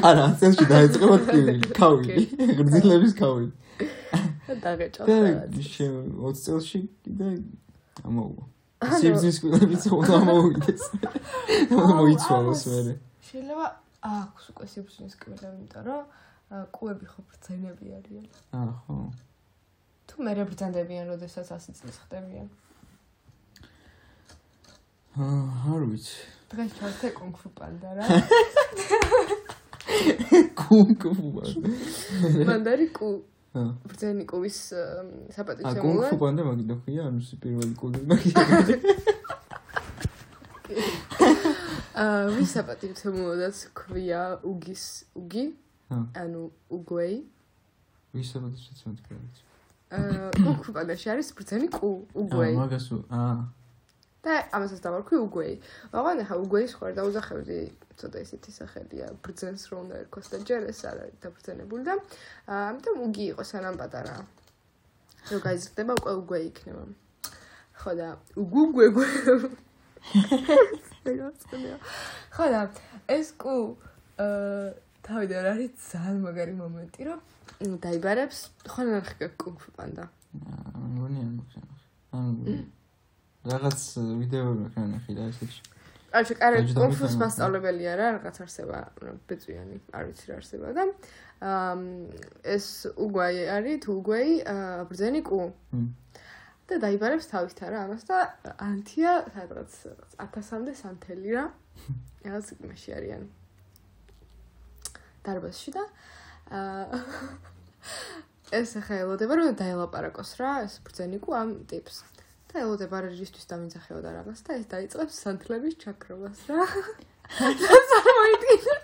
არა 0.09 0.23
10 0.33 0.39
წელში 0.41 0.65
დაიწყება 0.73 1.17
ტკივილი 1.25 1.73
კავილი 1.77 2.25
გრძილების 2.61 3.15
კავილი 3.19 3.51
დაგეჭა. 4.65 5.05
და 5.05 5.61
შე 5.61 5.87
20 6.17 6.45
წელში 6.45 6.81
კიდე 7.05 7.29
ამოუვა. 8.09 8.45
სიბზის 9.01 9.37
კვილებიც 9.43 9.85
უნდა 9.93 10.13
ამოუვიდეს 10.23 10.83
მოიცვალოს 11.73 12.63
მერე. 12.73 12.95
შეიძლება 13.29 13.67
აქვს 14.09 14.45
უკვე 14.55 14.67
სიბრძნის 14.73 15.15
კბილები, 15.21 15.57
იმიტომ 15.59 15.83
რომ 15.89 16.03
კუები 16.73 17.07
ხო 17.13 17.21
ბრძენები 17.29 17.87
არიან. 17.99 18.27
აა 18.57 18.73
ხო 18.87 18.97
თუ 20.09 20.17
მე 20.25 20.33
ბრძანდებიან, 20.49 21.05
როდესაც 21.13 21.47
100 21.53 21.77
წლის 21.77 21.97
ხდებიან. 22.07 22.49
აა 22.49 22.68
არ 25.19 25.83
ვიცი 25.91 26.19
დღეს 26.53 26.71
ჩავთე 26.79 27.09
კუნგ-ფუ 27.19 27.49
პანდა 27.59 27.89
რა. 27.99 28.05
კუნგ-ფუ 30.61 31.27
მანდარი 32.49 32.87
კუ 32.97 33.09
აა 33.59 33.71
ბრძენი 33.91 34.25
კუის 34.31 34.59
ა 34.79 34.83
საპატიჩემულა. 35.35 35.83
კუნგ-ფუ 35.83 36.17
პანდა 36.23 36.43
მაგით 36.49 36.71
ხია 36.85 37.03
ანუ 37.11 37.21
პირველი 37.43 37.75
კული 37.81 38.01
მაგით 38.09 38.37
აა 41.99 42.25
ვის 42.39 42.49
საპატიჩემულადაც 42.55 43.57
ქვია 43.75 44.23
უგის 44.47 44.85
უგი, 45.19 45.45
აა 45.91 46.05
ანუ 46.23 46.43
უგვეი. 46.77 47.17
ვისაბადაც 48.15 48.63
მეცმეთ 48.71 48.99
აა 49.99 50.31
კუნგ-ფუ 50.45 50.71
პანდაში 50.77 51.07
არის 51.13 51.29
ბრძენი 51.39 51.69
კუ 51.77 51.89
აა 51.91 52.21
უგვეი. 52.23 52.55
მაგას 52.63 52.87
უ- 52.95 53.05
აა 53.11 53.37
და 54.25 54.33
ამასაც 54.57 54.81
დავარქვი 54.83 55.17
უგვეი. 55.25 55.55
მაგრამ 55.95 56.23
ახლა 56.25 56.37
უგვეის 56.45 56.73
ხარ 56.79 56.93
დაუძახებდი 56.99 57.59
ცოტა 57.99 58.19
ისეთი 58.27 58.51
სახელია 58.55 59.07
ბრძენს 59.23 59.63
რო 59.71 59.77
უნდა 59.83 59.95
ერქოს 60.03 60.27
და 60.33 60.39
ჯერ 60.49 60.63
ეს 60.71 60.81
არ 60.91 60.97
არის 61.03 61.17
დაბრძენებული 61.23 61.83
და 61.89 61.95
ამიტომ 62.47 62.97
უგი 63.07 63.25
იყო 63.33 63.43
სანამ 63.51 63.77
პატარა. 63.79 64.17
რო 65.31 65.39
გაიზრდება 65.47 65.93
უკვე 66.03 66.13
უგვეი 66.23 66.45
იქნება. 66.51 66.85
ხო 67.79 67.91
და 67.95 68.09
უგუგვეგუ 68.43 69.03
ხო 72.35 72.45
და 72.53 72.61
ეს 73.07 73.29
კუ 73.39 73.55
აა 74.19 74.75
თავიდან 75.07 75.45
არის 75.53 75.73
ძალიან 75.91 76.19
მაგარი 76.27 76.55
მომენტი 76.59 77.03
რომ 77.09 77.21
დაიბარებს 77.85 78.39
ხო 78.67 78.83
ნახე 78.89 79.27
კუნგ-ფუ 79.41 79.71
პანდა. 79.79 80.05
აა 80.11 80.87
მგონი 80.95 81.19
არ 81.23 81.31
მოგხსენ 81.39 81.65
ანუ 82.19 82.31
რაღაც 83.47 83.81
ვიდეოები 84.19 84.63
მაქვს 84.67 84.89
ნახე 84.95 85.15
და 85.19 85.29
ესეთი 85.31 85.59
არჩი 86.09 86.35
კარი 86.41 86.61
დაჯდა 86.63 86.81
კონფუს 86.81 87.15
მასწავლებელია 87.21 87.95
რა 88.01 88.07
რაღაც 88.17 88.39
არსება 88.45 88.79
ბეწვიანი 89.29 89.77
არ 89.93 90.05
ვიცი 90.09 90.25
რა 90.31 90.37
არსება 90.41 90.69
და 90.79 90.85
აა 91.49 91.75
ეს 92.57 92.67
უგვაი 92.97 93.43
არის 93.57 93.77
თუ 93.85 93.91
უგვეი 94.01 94.33
აა, 94.53 94.87
ბრძენი 94.89 95.21
კუ. 95.29 95.41
და 96.69 96.75
დაიბარებს 96.85 97.29
თავით 97.29 97.61
არა 97.69 97.79
ამას 97.85 98.03
და 98.09 98.17
ანთია 98.57 99.13
სადღაც 99.37 99.73
1000-მდე 100.17 100.73
სანთელი 100.81 101.29
რა 101.37 101.45
რაღაც 102.25 102.47
იმაში 102.57 102.91
არიან. 102.99 103.23
დარბაზში 105.29 105.71
და 105.77 105.85
აა 106.57 107.05
ეს 108.59 108.71
ახლა 108.81 108.97
ელოდება 109.05 109.33
რომ 109.37 109.57
დაელაპარაკოს 109.61 110.31
რა 110.41 110.53
ეს 110.65 110.81
ბრძენი 110.81 111.21
კუ 111.21 111.37
ამ 111.37 111.51
ტიპს 111.69 112.01
და 112.49 112.63
ელოდება 112.65 112.97
რეჟისთვის 113.05 113.45
დამიძახეოდა 113.53 114.11
რაღაც 114.19 114.39
და 114.47 114.51
ეს 114.59 114.67
დაიწყებს 114.73 115.15
სანთლების 115.25 115.75
ჩაქრობას 115.85 116.39
რა 116.49 116.65
და 117.61 117.81
წარმოიდგინე 117.93 118.77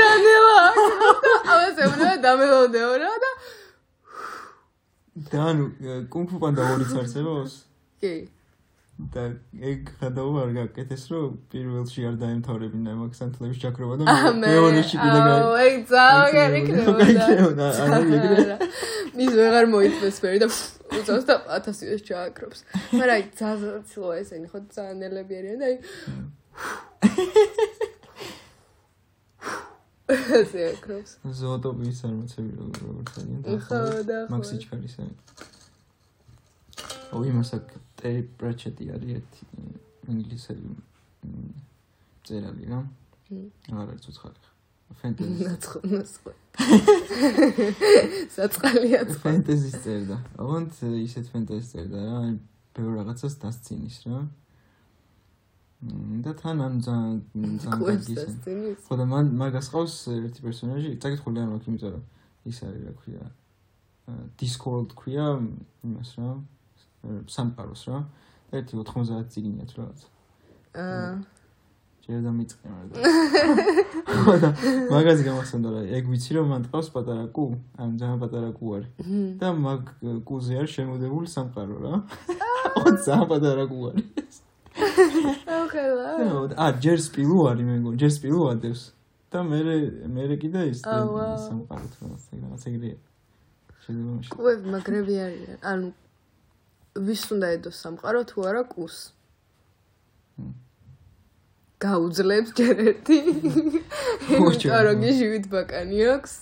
რანელა 0.00 0.58
ამას 1.54 1.76
ეუბნება 1.86 2.16
დამელოდეო 2.28 2.92
რა 3.04 3.12
და 3.24 3.30
და 5.32 5.42
ანუ 5.50 5.64
კუნგ-ფუ 6.12 6.36
პანდა 6.42 6.62
ორი 6.74 6.86
წარსებავს 6.92 7.52
კი. 8.04 8.14
და 9.14 9.22
ეგ 9.70 9.90
გადავა 10.00 10.42
არ 10.44 10.50
გაკეთეს 10.58 11.04
რომ 11.10 11.38
პირველში 11.54 12.04
არ 12.10 12.16
დაემთავრებინა 12.20 12.92
მაგ 13.00 13.12
სანთლების 13.18 13.58
ჩაქრობა 13.64 13.94
და 14.02 14.04
მეორეში 14.44 14.96
კიდე 15.00 15.20
აუ 15.34 15.54
ეგ 15.66 15.74
ძალიან 15.94 16.52
იქნებოდა. 16.60 18.58
მის 19.18 19.32
ვეღარ 19.38 19.66
მოიწეს 19.72 20.16
ფერი 20.22 20.38
და 20.42 20.48
უწევს 20.98 21.24
და 21.28 21.34
1000 21.58 21.94
ის 21.94 22.02
ჩააკრობს. 22.08 22.58
მაგრამ 22.98 23.14
აი 23.14 23.22
ძალიან 23.40 23.82
ცილო 23.90 24.08
ესენი 24.20 24.46
ხო 24.52 24.58
ძალიან 24.74 24.96
ნელები 25.02 25.34
არიან 25.40 25.58
და 25.62 25.66
აი 25.70 25.76
ესე 30.38 30.60
აკრობს. 30.74 31.10
ზოოტოპიის 31.40 31.96
წარმოცები 32.02 32.50
როგორც 32.60 33.10
არიან 33.20 33.40
ხო 33.66 33.80
და 34.10 34.18
ხო. 34.24 34.30
მაგ 34.32 34.42
სიჩქარის 34.50 34.94
არის 35.00 35.18
ო 37.14 37.16
იმას 37.30 37.50
აქ 37.56 37.66
ტერი 38.00 38.22
პრაჩეტი 38.38 38.84
არის 38.94 39.10
ერთი 39.18 39.42
ინგლისელი 40.12 40.66
მ, 40.68 40.74
წერალი 42.26 42.64
რა 42.72 42.80
აღარ 43.72 43.88
არის 43.94 44.04
უცხალი 44.12 44.53
ფენტეზი 45.00 45.44
ნაცხონას 45.48 46.12
ხო 46.22 46.32
საწყალია 48.34 49.00
ცხო 49.10 49.22
ფენტეზის 49.24 49.76
წერდა. 49.84 50.16
ოღონდ 50.38 50.70
ისეთ 51.02 51.26
ფენტეზის 51.34 51.68
წერდა 51.72 51.98
რა. 52.04 52.16
აი 52.22 52.32
ბევრ 52.76 52.90
რაღაცას 53.00 53.34
დასცინის 53.42 53.98
რა. 54.06 54.20
და 56.24 56.32
თან 56.40 56.56
ამ 56.64 56.74
ძალიან 56.84 57.56
ძალიან 57.64 58.78
ხო 58.86 58.94
და 59.00 59.04
მან 59.12 59.24
მაგას 59.40 59.68
ყავს 59.74 59.94
ერთი 60.14 60.40
პერსონაჟი. 60.46 60.90
წაკითხული 61.02 61.38
არ 61.42 61.48
მაქვს 61.52 61.68
იმიტომ 61.68 61.90
რომ 61.94 62.04
ის 62.48 62.58
არის 62.64 62.82
რა 62.86 62.92
ქვია 63.00 63.24
Discord 64.40 64.88
ქვია 65.00 65.26
იმას 65.84 66.10
რა 66.20 66.30
სამყაროს 67.34 67.82
რა. 67.88 67.98
და 68.48 68.52
ერთი 68.60 68.74
90 68.78 69.28
წიგნია 69.32 69.64
თუ 69.68 69.76
რაღაც. 69.82 70.00
აა 70.74 71.33
ჯერ 72.04 72.20
და 72.20 72.30
მიწყენა 72.36 72.80
და 72.92 74.48
მაგას 74.92 75.20
გამახსენდა 75.24 75.68
რა 75.72 75.80
ეგ 75.96 76.04
ვიცი 76.12 76.30
რომ 76.36 76.50
მან 76.52 76.62
ყავს 76.68 76.88
პატარა 76.92 77.24
კუ 77.32 77.44
ან 77.80 77.94
ძალიან 78.00 78.18
პატარა 78.20 78.50
კუ 78.58 78.66
არის 78.76 78.90
და 79.40 79.48
მაგ 79.56 79.82
კუზე 80.28 80.52
არის 80.60 80.72
შემოდებული 80.76 81.26
სამყარო 81.32 81.76
რა. 81.84 81.92
ო 82.76 82.84
ძალიან 83.06 83.24
პატარა 83.32 83.64
კუ 83.72 83.78
არის 83.88 84.36
ოკელა 85.48 86.08
ა 86.60 86.66
ჯერ 86.84 86.98
სპილუ 87.08 87.36
არის 87.48 87.64
მე 87.72 87.74
მგონი 87.80 87.96
ჯერ 88.04 88.12
სპილუ 88.20 88.40
ადევს. 88.52 88.82
და 89.32 89.38
მე 89.48 89.58
მე 90.14 90.22
კიდე 90.44 90.60
ის 90.70 90.84
სამყარო 90.84 91.86
თუ 91.88 92.00
რაღაც 92.04 92.62
ეგრეა 92.68 92.98
შეიძლება 93.84 94.12
კვებ 94.36 94.60
მაგრები 94.72 95.14
არიან. 95.24 95.56
ანუ 95.72 95.86
ვის 97.08 97.22
უნდა 97.32 97.46
ედოს 97.56 97.76
სამყარო 97.80 98.20
თუ 98.28 98.38
არა 98.48 98.62
კუს 98.76 98.96
მ. 101.84 101.88
გაუძლებს 101.88 102.50
ჯერ 102.58 102.76
ერთი 102.88 103.18
მოჭრა. 104.40 104.68
კაროგი 104.72 105.10
ჟივით 105.20 105.46
ბაკანი 105.52 105.98
აქვს 106.16 106.34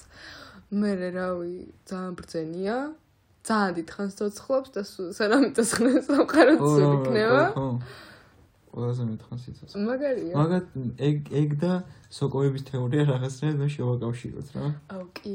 მე 0.73 0.91
რავი 1.19 1.55
ძალიან 1.91 2.13
ბრძენია 2.19 2.77
ძალიან 3.43 3.73
დიდხანს 3.77 4.13
ცოცხლობს 4.19 4.71
და 4.75 4.83
სანამ 5.19 5.43
იცოცხლებს 5.51 6.07
სამყარო 6.09 6.55
ხო, 6.63 6.69
სულ 6.73 6.83
რა, 6.87 6.95
იქნება 6.97 7.43
ხო, 7.59 7.67
ყველაზე 8.73 9.03
მეთხანს 9.11 9.43
იცოცხლებს 9.51 9.87
მაგარია 9.91 10.35
მაგათ 10.39 10.67
ეგ 11.09 11.17
ეგ 11.43 11.51
და 11.63 11.73
სოკოების 12.19 12.63
თეორია 12.71 13.03
რაღაცნაირად 13.11 13.59
მე 13.63 13.69
შევაკავშიროთ 13.75 14.49
რა. 14.55 14.67
აუ 14.95 15.05
კი 15.19 15.35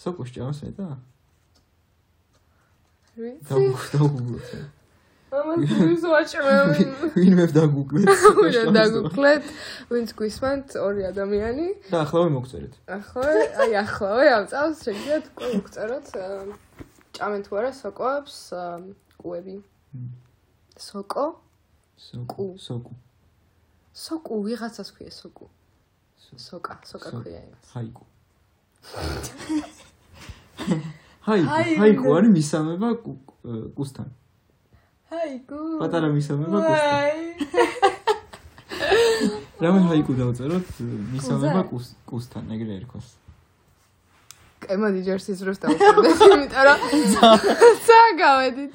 სოკოს 0.00 0.30
ჭამს 0.34 0.58
მე 0.64 0.70
და 0.80 0.88
ვიცი 3.14 3.62
დაგუგლოთ. 3.92 4.48
ამას 5.34 5.60
ის 5.94 6.02
ვაჭრევ 6.12 6.68
ვინმე 7.16 7.44
დაგუგლეთ. 7.56 8.06
უნდა 8.06 8.70
დაგუკლეთ 8.78 9.44
ვინც 9.90 10.08
გვისმენთ 10.18 10.68
ორი 10.86 11.02
ადამიანი 11.10 11.66
და 11.90 11.96
ახლავე 12.04 12.28
მოგწერეთ. 12.36 12.74
ახლა 12.96 13.28
აი 13.64 13.72
ახლავე 13.84 14.24
ამ 14.36 14.44
წელს 14.52 14.76
შეგიძლიათ 14.86 15.24
უკვე 15.34 15.46
მოგწეროთ 15.58 16.06
ჭამენ 17.16 17.40
თუ 17.46 17.52
არა 17.58 17.70
სოკოებს 17.82 18.36
კუები 19.22 19.56
მ. 19.58 20.08
სოკო 20.88 21.26
სოკო, 22.08 22.44
სოკო. 22.66 22.92
სოკუ 23.94 24.34
ვიღაცას 24.46 24.88
ქვია 24.94 25.10
სოკუ 25.20 25.46
სოკა 26.46 26.74
სოკა 26.90 27.08
ქვია 27.22 27.40
იმას 27.46 27.64
ჰაიკუ. 27.74 28.02
ჰაიკუ, 31.26 31.48
ჰაიკუ. 31.80 32.04
არის 32.16 32.30
მისამება 32.36 32.88
კუ- 33.04 33.70
კუსთან. 33.76 34.08
ჰაიკუ 35.14 35.58
პატარა 35.80 36.08
მისამება 36.14 36.58
კუსთან. 36.68 37.16
რამე 39.64 39.80
ჰაიკუ 39.88 40.12
დავწეროთ 40.20 40.66
მისამება 41.14 41.60
უზარ. 41.62 41.68
კუს 41.70 41.86
კუსთან 42.10 42.44
ეგრე 42.54 42.72
ერქოს. 42.82 43.06
კაი 44.64 44.76
მოდი 44.80 45.00
ჯერ 45.06 45.20
სიზროს 45.20 45.58
დავუკვირდეთ 45.62 46.20
იმიტომ 46.34 46.64
რომ 46.66 46.78
ცა 47.86 48.00
გავედით 48.20 48.72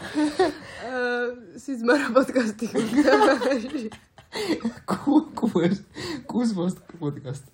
აა, 0.89 1.23
სიზმარა 1.63 2.07
პოდკასტი 2.15 2.65
გვქონდა. 2.73 3.33
კუ 4.85 5.13
კუეს 5.39 5.77
კუს 6.29 6.49
პოდკასტ. 6.99 7.45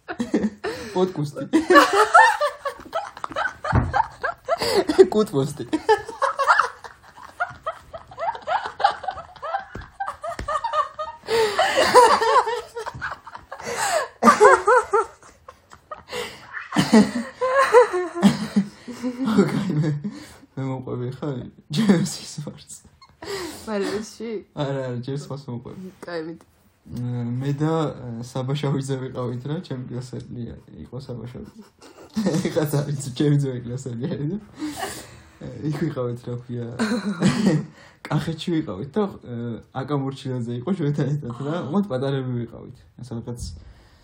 პოდკასტი. 0.93 1.43
კუტ 5.13 5.29
ოკეი 19.35 19.71
მე 19.81 19.89
მე 20.55 20.61
მოყვები 20.71 21.07
ხარ 21.19 21.37
ჯემსის 21.75 22.33
ვარც 22.47 22.71
მარიში 23.67 24.31
არა 24.55 24.81
არა 24.89 24.99
ჯერს 25.07 25.25
მას 25.31 25.41
მოყვები 25.51 25.95
კაი 26.05 26.21
მიდი 26.27 26.53
მე 26.85 27.51
და 27.57 27.73
საბაშავიძე 28.21 28.95
ვიყავით 29.01 29.45
რა, 29.49 29.55
ჩემი 29.65 29.89
კლასელი 29.89 30.43
იყო 30.85 30.99
საბაშავი. 31.01 31.49
ეხლა 32.45 32.65
არის 32.77 33.09
ჩემი 33.17 33.37
ძველი 33.41 33.61
კლასელი 33.65 34.05
არის 34.05 34.29
და 34.29 34.37
იქ 35.65 35.81
ვიყავით 35.81 36.19
რა 36.29 36.35
ქვია. 36.45 36.67
კახეთში 38.05 38.49
ვიყავით 38.53 38.91
და 38.93 39.01
ა, 39.01 39.07
აკა 39.81 39.95
მორჩილაძე 39.97 40.61
იყო 40.61 40.69
ჩვენთან 40.77 41.09
ერთად 41.09 41.41
რა. 41.41 41.55
მოდ 41.73 41.89
პატარები 41.89 42.31
ვიყავით. 42.45 42.77
სადღაც 43.01 43.39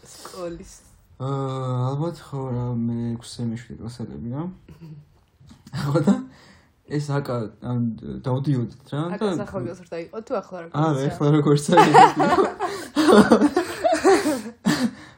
სკოლის 0.01 0.90
ალბათ 1.21 2.17
ხო 2.17 2.49
რა 2.49 2.65
მე 2.73 3.13
6 3.21 3.45
მე-7 3.51 3.77
კლასელები 3.77 4.29
რა. 4.33 4.43
ხო 5.69 5.99
და 6.01 6.15
ეს 6.89 7.05
აკა 7.13 7.35
ამ 7.61 7.81
დავდიოდით 8.25 8.89
რა 8.89 9.01
აკა 9.15 9.29
ახალგაზრდა 9.45 9.97
იყო 10.05 10.17
თუ 10.25 10.33
ახლა 10.41 10.57
რა 10.65 10.67
არა, 10.73 10.99
ეხლა 11.11 11.27
როგორც 11.37 11.65
არის. 11.77 11.95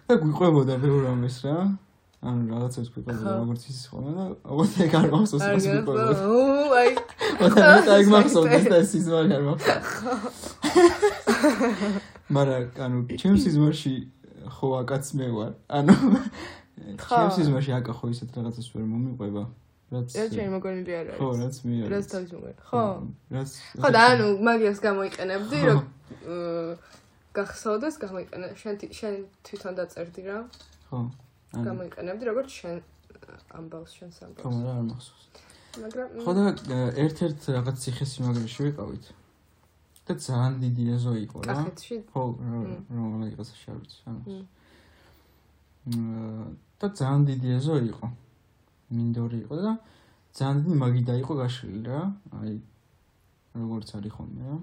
და 0.07 0.13
გვიყვებოდა 0.19 0.73
ბევრ 0.83 1.03
ამას 1.13 1.37
რა. 1.47 1.57
ანუ 2.23 2.41
რაღაცებს 2.51 2.89
გვიყვებოდა 2.91 3.23
ხო. 3.23 3.39
როგორც 3.39 3.63
ის 3.71 3.79
ხოლმე 3.91 4.11
და 4.15 4.23
ალბათ 4.43 4.71
ეგ 4.83 4.91
არ 4.99 5.07
მახსოვს 5.11 5.43
არ 5.43 5.51
მას 5.55 5.65
გვიყვებოდა. 5.71 6.03
გასწავლა 6.11 6.79
აი 6.83 6.91
და 7.39 7.63
მე 7.87 7.95
ეგ 8.03 8.07
მახსოვს 8.15 8.65
და 8.71 8.77
ის 8.83 8.91
ისმარი 8.99 9.29
არ 9.39 9.43
მახსოვს. 9.47 10.39
მაგრამ 12.33 12.63
ანუ 12.85 12.97
ჩემს 13.19 13.41
სიზმარში 13.45 13.93
ხო 14.49 14.67
აკაც 14.83 15.05
მე 15.17 15.27
ვარ. 15.37 15.51
ანუ 15.69 15.93
ხო. 16.99 17.15
ჩემს 17.15 17.35
სიზმარში 17.37 17.71
აკა 17.79 17.93
ხო 17.97 18.05
ისეთ 18.13 18.29
რაღაცას 18.37 18.67
ვერ 18.73 18.85
მომიყვება. 18.93 19.43
რაც 19.93 20.09
რა 20.17 20.25
ჩემი 20.33 20.49
მოგონილი 20.57 20.91
არ 20.99 21.07
ხო, 21.17 21.25
არის 21.29 21.39
რაც 21.43 21.55
მე 21.63 21.73
არის. 21.83 21.91
რაც 21.93 22.05
თავის 22.13 22.31
მოგონი 22.33 22.55
ხო 22.69 22.83
რაც 23.35 23.49
ხო 23.77 23.89
და 23.93 24.01
ანუ 24.09 24.27
მაგიას 24.47 24.79
გამოიყენებდი 24.87 25.57
ხო. 25.63 25.67
რომ 25.69 25.79
გახსოვდეს 27.37 27.95
გამოიყენე 28.03 28.47
შენ 28.61 28.75
შენ 28.99 29.13
თვითონ 29.45 29.73
დაწერდი 29.79 30.21
რა 30.27 30.37
ხო. 30.89 30.99
გამოიყენებდი 31.53 32.23
როგორც 32.29 32.49
შენ 32.59 32.75
ამბავს 33.57 33.91
შენ 33.97 34.09
ხო, 34.09 34.17
სამბავს 34.17 34.45
მაგრამ 34.49 34.73
არ 34.73 34.85
მახსოვს. 34.89 35.25
მაგრამ 35.83 36.07
ხო 36.25 36.31
და 36.37 36.43
ერთ-ერთ 37.05 37.41
რაღაც 37.57 37.75
ციხესიმაგრეში 37.83 38.59
ვიყავით. 38.65 39.05
და 40.03 40.13
ძალიან 40.19 40.53
დიდი 40.63 40.83
ეზო 40.95 41.13
იყო 41.25 41.37
რა. 41.47 41.53
კახეთში 41.53 41.95
ხო, 42.11 42.23
მ. 42.35 42.51
რომ 42.91 43.11
რაღაცა 43.23 43.55
შევიც 43.63 43.91
ამას. 44.09 44.27
მ. 44.27 45.95
აა, 45.95 46.45
და 46.79 46.87
ძალიან 46.99 47.21
დიდი 47.29 47.47
ეზო 47.59 47.75
იყო. 47.91 48.05
მინდორი 48.93 49.37
იყო 49.47 49.55
და 49.63 49.71
ძალიან 50.37 50.55
დიდი 50.63 50.75
მაგიდა 50.83 51.13
იყო 51.23 51.33
გაშლილი 51.41 51.81
რა. 51.87 52.01
აი 52.39 52.51
როგორც 53.63 53.89
არის 53.97 54.11
ხოლმე 54.17 54.41
რა. 54.49 54.57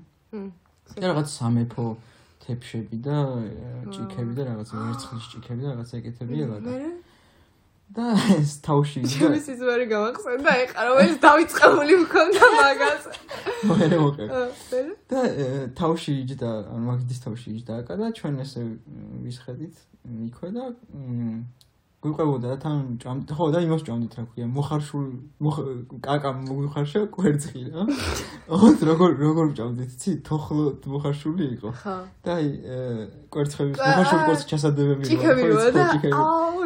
და 1.01 1.05
რაღაც 1.11 1.29
სამეფო 1.39 1.87
თეფშები 2.41 2.97
და 3.07 3.17
ჭიქები 3.95 4.33
და 4.39 4.43
რაღაც 4.51 4.69
ვერცხლის 4.77 5.27
ჭიქები 5.33 5.61
და 5.65 5.69
რაღაც 5.75 5.91
ეგეთები 5.99 6.35
ელოდა. 6.45 6.71
მე 6.71 7.10
და 7.91 8.07
ეს 8.39 8.53
თავში 8.63 9.01
და 9.03 9.11
ჩემი 9.11 9.39
სიზმარი 9.43 9.87
გამახსენდა 9.91 10.53
ეხლა 10.65 10.83
რომ 10.87 10.99
ეს 11.05 11.15
დავიწყებული 11.25 11.95
მქონდა 12.05 12.45
მაგას. 12.57 13.03
მოყე. 14.05 14.27
აა, 14.31 14.47
მე 14.71 14.81
და 15.11 15.21
თავში 15.81 16.13
იჯდა, 16.23 16.51
ანუ 16.71 16.85
მაგიდის 16.91 17.21
თავში 17.27 17.49
იჯდა 17.57 17.73
აკა 17.83 17.95
და 17.99 18.07
ჩვენ 18.15 18.35
ესე 18.47 18.63
ვისხედით 19.27 19.75
იქვე 20.31 20.49
და 20.55 20.65
გვიყვებოდა 22.01 22.49
და 22.49 22.57
თან 22.65 22.77
ჭამ 23.03 23.19
ხო 23.29 23.45
და 23.53 23.61
იმას 23.61 23.83
ჭამდით 23.85 24.13
რა 24.17 24.23
ქვია 24.33 24.47
მოხარშულ 24.57 25.07
მოხ- 25.45 26.01
კაკა 26.01 26.31
მოგვიხარშა 26.49 27.01
კვერცხი 27.13 27.63
რა. 27.77 27.83
ოღონდ 28.57 28.81
როგორ 28.89 29.11
როგორ 29.21 29.47
ჭამდით 29.59 29.91
ცი 30.01 30.11
თოხლო 30.25 30.65
მოხარშული 30.93 31.45
იყო. 31.61 31.71
და 32.25 32.31
აი 32.41 32.47
კვერცხების 33.29 33.77
კა- 33.77 33.89
მოხარშული 33.93 34.23
კვერცხი 34.27 34.49
ჩასადებები 34.53 35.03
ჭიქები 35.13 35.43
როა 35.53 35.67
ის 35.69 35.77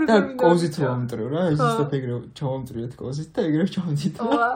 და 0.07 0.16
კოზით 0.38 0.75
ვამტრევ 0.87 1.27
რა, 1.35 1.42
ის 1.51 1.59
ხო. 1.59 1.66
ისეთ 1.75 1.90
ეგრე 1.99 2.14
ჩავამტრიეთ 2.38 2.92
კოზით 3.03 3.29
და 3.35 3.40
ეგრე 3.49 3.64
ჩავდით. 3.75 4.14
რა. 4.23 4.27
ვაუ 4.31 4.55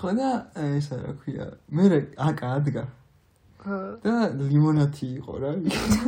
ხო 0.00 0.10
და 0.18 0.28
ესა 0.58 0.96
რა 1.06 1.10
ქვია 1.22 1.44
მე 1.70 1.84
აკა 2.18 2.46
ადგა 2.58 2.84
და 3.60 4.14
ლიმონათი 4.36 5.06
იყო 5.20 5.34
რა. 5.40 5.50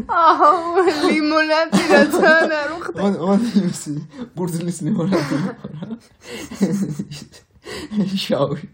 აუ, 0.08 0.84
ლიმონადი 1.04 1.82
რაცა 1.92 2.30
არ 2.48 2.70
ხდა. 2.84 3.00
ონ 3.04 3.14
ონ 3.28 3.40
იმისი 3.60 3.92
ბურძლის 4.36 4.78
ლიმონათი 4.86 5.36
იყო 5.52 5.66
რა. 5.76 5.86
შაური. 8.24 8.66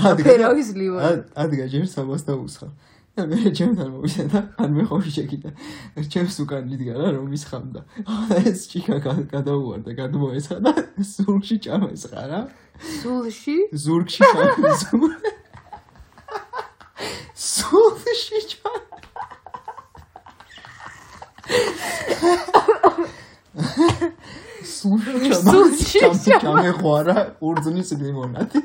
აფეროვის 0.00 0.70
ლიმონადი. 0.80 1.22
ადგა 1.36 1.64
ჯერ 1.74 1.86
სამას 1.92 2.24
და 2.24 2.34
უსხა. 2.40 2.68
და 3.12 3.28
მე 3.28 3.52
ჩემთან 3.52 3.88
მოვიდა 3.92 4.24
და 4.32 4.40
ან 4.56 4.70
მე 4.72 4.88
ხოში 4.88 5.10
შეკიდა. 5.12 5.50
ჩემს 6.08 6.36
უკან 6.40 6.64
მიდგა 6.64 6.94
რა 6.96 7.08
რომ 7.20 7.28
ისხამდა. 7.36 7.80
ეს 8.48 8.64
ჩიკა 8.72 8.96
გადაუვარდა, 9.28 9.92
გადმოესხა 10.00 10.56
და 10.64 10.72
სულში 11.04 11.60
ჭამესხა 11.60 12.22
რა. 12.32 12.40
სულში? 13.04 13.56
ზურგში 13.76 14.24
ჭამესხა. 14.32 15.41
სულში 17.72 18.34
ჭამესხა. 18.52 18.72
სულში 25.40 26.00
რა, 27.08 27.16
ურძნის 27.40 27.90
ლიმონადი. 28.00 28.60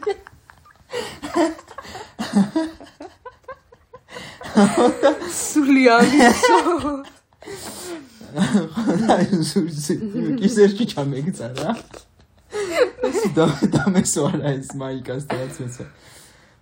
სული 5.37 5.83
ამისო. 5.95 6.59
აი 9.15 9.25
სულში 9.51 9.93
კისერში 10.41 10.85
ჩამეგცა 10.93 11.47
რა. 11.61 11.71
და 13.37 13.45
და 13.73 13.83
მესვარა 13.93 14.49
ეს 14.57 14.69
მაიკას 14.81 15.23
დააც 15.31 15.55
მეცა. 15.63 15.85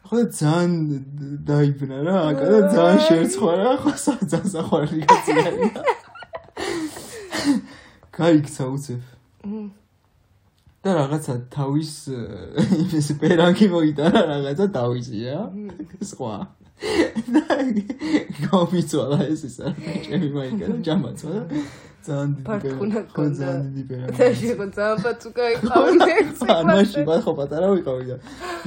ხო 0.06 0.20
ძალიან 0.38 0.74
დაიბნა 1.50 1.98
რა, 2.06 2.18
აკა 2.30 2.46
და 2.46 2.60
ძალიან 2.76 3.00
შეერცხვა 3.08 3.54
რა, 3.62 3.72
ხო 3.82 3.94
ძალიან 4.06 4.46
საყვარელი 4.54 5.06
კაცია. 5.10 5.50
გაიქცა 8.18 8.64
უცებ. 8.76 9.02
და 10.86 10.90
რაღაცა 10.94 11.36
თავის 11.50 11.94
ეს 13.00 13.08
პერანგი 13.18 13.68
მოიტანა 13.74 14.22
რაღაცა 14.30 14.66
თავისია. 14.78 15.38
სხვა. 16.14 16.36
და 17.34 17.56
გამიცვალა 18.46 19.20
ეს 19.32 19.42
ის 19.48 19.58
არ 19.64 19.74
ჩემი 20.06 20.30
მაიკა 20.36 20.66
და 20.70 20.78
ჯამაცვა 20.86 21.32
და 21.34 21.44
ძალიან 22.07 22.31
დიდი 22.35 22.45
პარტკუნა 22.49 23.01
ხო 23.15 23.25
ძალიან 23.39 23.67
დიდი 23.77 23.83
პერანგი 23.89 24.17
და 24.19 24.27
შეგო 24.41 24.67
ძალიან 24.77 24.99
პაწუკა 25.05 25.45
იყავი 25.55 25.97
ან 26.57 26.65
მაშინ 26.71 27.03
ბა 27.09 27.17
ხო 27.25 27.33
პატარა 27.41 27.67
ვიყავი 27.77 28.05
და 28.11 28.17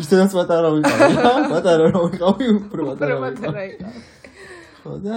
ისედაც 0.03 0.31
პატარა 0.37 0.69
ვიყავი 0.75 1.15
რა 1.17 1.33
პატარა 1.53 1.85
რო 1.93 2.01
ვიყავი 2.07 2.45
უფრო 2.57 2.81
პატარა 2.89 3.15
ვიყავი 3.23 3.67
ხო 4.83 4.93
და 5.05 5.15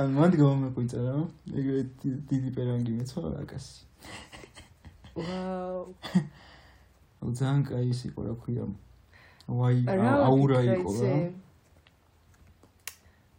ან 0.00 0.08
მანდ 0.16 0.32
გამომეყვიცა 0.40 0.98
რა 1.06 1.14
ეგრე 1.60 1.80
დიდი 2.30 2.50
პერანგი 2.56 2.92
მეცვა 2.98 3.22
აკასი 3.42 3.78
ვაუ 5.20 5.84
ძალიან 7.40 7.60
кай 7.68 7.84
ის 7.94 8.00
იყო 8.10 8.20
რა 8.26 8.34
ქვია 8.42 8.64
ვაი 9.60 9.78
აურა 10.26 10.60
იყო 10.74 10.90
რა 10.98 11.14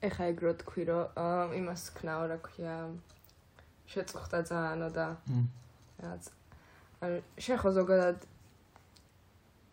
ეხა 0.09 0.25
ეგრო 0.33 0.53
თქვი 0.63 0.83
რომ 0.91 1.55
იმას 1.61 1.83
ქნაო 1.99 2.25
რა 2.31 2.39
ქვია 2.47 2.77
შეწუხდა 3.91 4.39
ძალიანო 4.51 4.89
და 4.97 5.07
რაც 6.03 6.25
ან 7.07 7.13
შენ 7.45 7.57
ხო 7.63 7.71
ზოგადად 7.79 8.19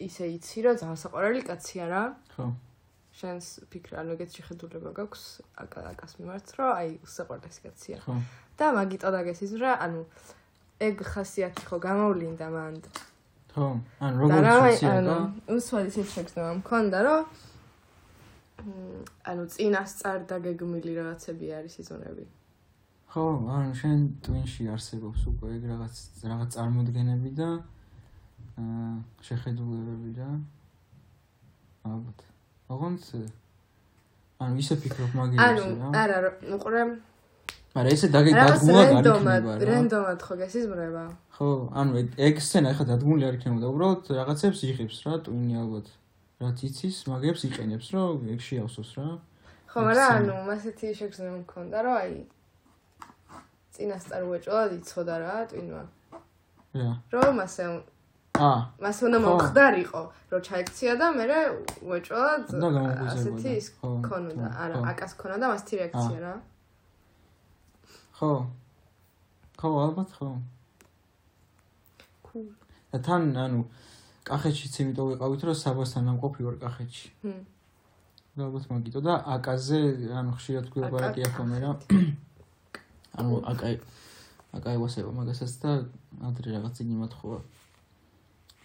ისე 0.04 0.28
იცი 0.36 0.60
რომ 0.65 0.76
ძალიან 0.82 1.00
საყვარელი 1.04 1.41
კაცია 1.48 1.86
რა. 1.88 2.04
ხო. 2.36 2.46
შენს 3.13 3.48
ფიქრ 3.69 3.91
ანუ 4.02 4.15
ეგეთ 4.17 4.32
შეხედულება 4.38 4.91
გაქვს 4.98 5.24
აკას 5.62 6.13
მიმართ 6.19 6.48
რომ 6.58 6.69
აი 6.74 6.89
საყვარელი 7.15 7.60
კაცია. 7.65 7.98
ხო. 8.04 8.15
და 8.58 8.65
მაგიტო 8.78 9.10
დაგესიზ 9.15 9.52
რა 9.62 9.72
ანუ 9.86 10.02
ეგ 10.88 10.96
ხასიათი 11.13 11.63
ხო 11.69 11.78
გამოვლინდა 11.88 12.48
მან 12.54 12.76
ხო 13.54 13.67
ან 14.02 14.12
როგორ 14.22 14.43
ხასიათი? 14.43 14.86
ანუ 14.98 15.15
უსვალი 15.58 15.89
სიჩქნა 15.93 16.54
მქონდა 16.62 17.00
რომ 17.06 17.22
ანუ 19.28 19.44
წინასწარ 19.54 20.20
დაგეგმილი 20.30 20.92
რაღაცები 21.00 21.46
არის 21.60 21.76
იზონები. 21.84 22.26
ხო, 23.13 23.26
ანუ 23.56 23.72
შენ 23.78 24.00
ტვინში 24.26 24.63
არსებობს 24.74 25.22
უკვე 25.30 25.48
ეგ 25.58 25.63
რაღაც 25.74 25.96
რაღაც 26.26 26.50
წარმოდგენები 26.58 27.32
და 27.38 27.50
აა 28.58 28.92
შეხედულებები 29.28 30.12
და 30.18 30.30
ალბათ. 31.84 32.20
ოღონდ 32.74 33.02
ანუ 34.44 34.56
ისე 34.63 34.76
ფიქრობ 34.84 35.12
მაგიებს 35.18 35.44
რა. 35.44 35.50
ანუ 35.50 35.98
არა, 36.04 36.30
უყურე 36.58 36.82
არა 37.74 37.89
ესე 37.96 38.08
დაგეგმვა 38.13 38.46
გარიქნება 38.54 39.54
რა. 39.58 39.66
რენდომად 39.70 40.20
ხო 40.26 40.34
გესიზმრება? 40.42 41.04
ხო, 41.38 41.50
ანუ 41.74 41.92
ეგ 42.28 42.36
სცენა 42.46 42.74
ეხლა 42.74 42.86
დადგმული 42.92 43.24
არ 43.30 43.38
იქნება 43.38 43.60
და 43.63 43.68
უბრალოდ 43.74 44.12
რაღაცებს 44.20 44.60
იღებს 44.70 44.98
რა 45.06 45.13
ტვინი 45.26 45.54
ალბათ. 45.63 45.88
რაც 46.43 46.60
იცის, 46.67 46.97
მაგებს 47.08 47.41
იყენებს, 47.47 47.88
რომ 47.95 48.27
ეგ 48.34 48.39
შეავსოს 48.43 48.91
რა. 48.99 49.08
ხო, 49.71 49.79
მაგრამ 49.88 50.12
ანუ 50.19 50.36
მასეთი 50.49 50.88
შეგრძნება 50.99 51.36
მქონდა, 51.43 51.77
რომ 51.88 51.95
აი 52.03 52.13
წინასწარ 53.73 54.21
უეჭველად 54.29 54.71
იცოდა 54.77 55.15
რა 55.23 55.36
ტვინვა. 55.49 55.84
რა. 56.77 56.91
რომ 57.15 57.36
ასე 57.45 57.63
აა 58.34 58.60
მას 58.84 58.97
უნდა 59.08 59.19
მომხდარიყო, 59.25 60.01
რომ 60.29 60.41
ჩაიქცია 60.47 60.93
და 61.01 61.08
მე 61.17 61.25
უეჭველად 61.89 62.41
ასეთი 63.08 63.49
ის 63.58 63.67
ქონოდა. 63.82 64.49
არა, 64.63 64.75
აკას 64.91 65.13
ქონოდა 65.21 65.45
მასთი 65.53 65.73
რეაქცია 65.79 66.19
რა. 66.25 66.34
ხო. 68.17 68.34
ხო, 69.58 69.69
ალბათ 69.86 70.10
ხო. 70.17 70.29
და 72.93 72.99
თან 73.01 73.23
ანუ 73.34 73.62
კახეთშიც 74.28 74.74
იმიტომ 74.84 75.06
ვიყავით, 75.14 75.42
რომ 75.48 75.56
საბასთან 75.64 76.10
ამყოფი 76.14 76.42
ვარ 76.48 76.56
კახეთში. 76.64 77.08
ჰმ. 77.24 77.42
ალბათ 78.34 78.66
მაგიტო 78.72 79.00
და 79.06 79.14
აკაზე, 79.36 79.80
ანუ 80.10 80.32
ხშირად 80.38 80.66
გვიაბარაკი 80.74 81.22
ახლა 81.28 81.58
რა. 81.64 81.72
ანუ 83.20 83.34
აკაი 83.46 83.76
აკაი 84.58 84.78
ვასება 84.82 85.12
მაგასაც 85.14 85.54
და 85.62 85.72
ადრე 86.30 86.58
რაღაც 86.58 86.76
იგი 86.82 86.96
მოთხოვა. 86.98 87.40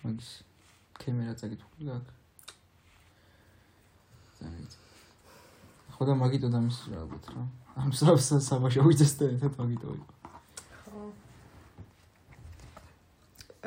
მაგის 0.05 0.31
კამერა 1.01 1.35
წაგითვლი 1.37 1.90
აქ. 1.97 2.07
ხო 5.99 6.03
და 6.07 6.14
მაგიტო 6.23 6.49
და 6.49 6.59
მის 6.64 6.79
ალბათ 7.03 7.25
რა. 7.35 7.42
ამ 7.77 7.90
საბაშო 7.92 8.81
ვიძეს 8.88 9.12
და 9.21 9.25
ერთად 9.37 9.53
მაგიტო 9.59 9.87
იყო. 9.97 10.17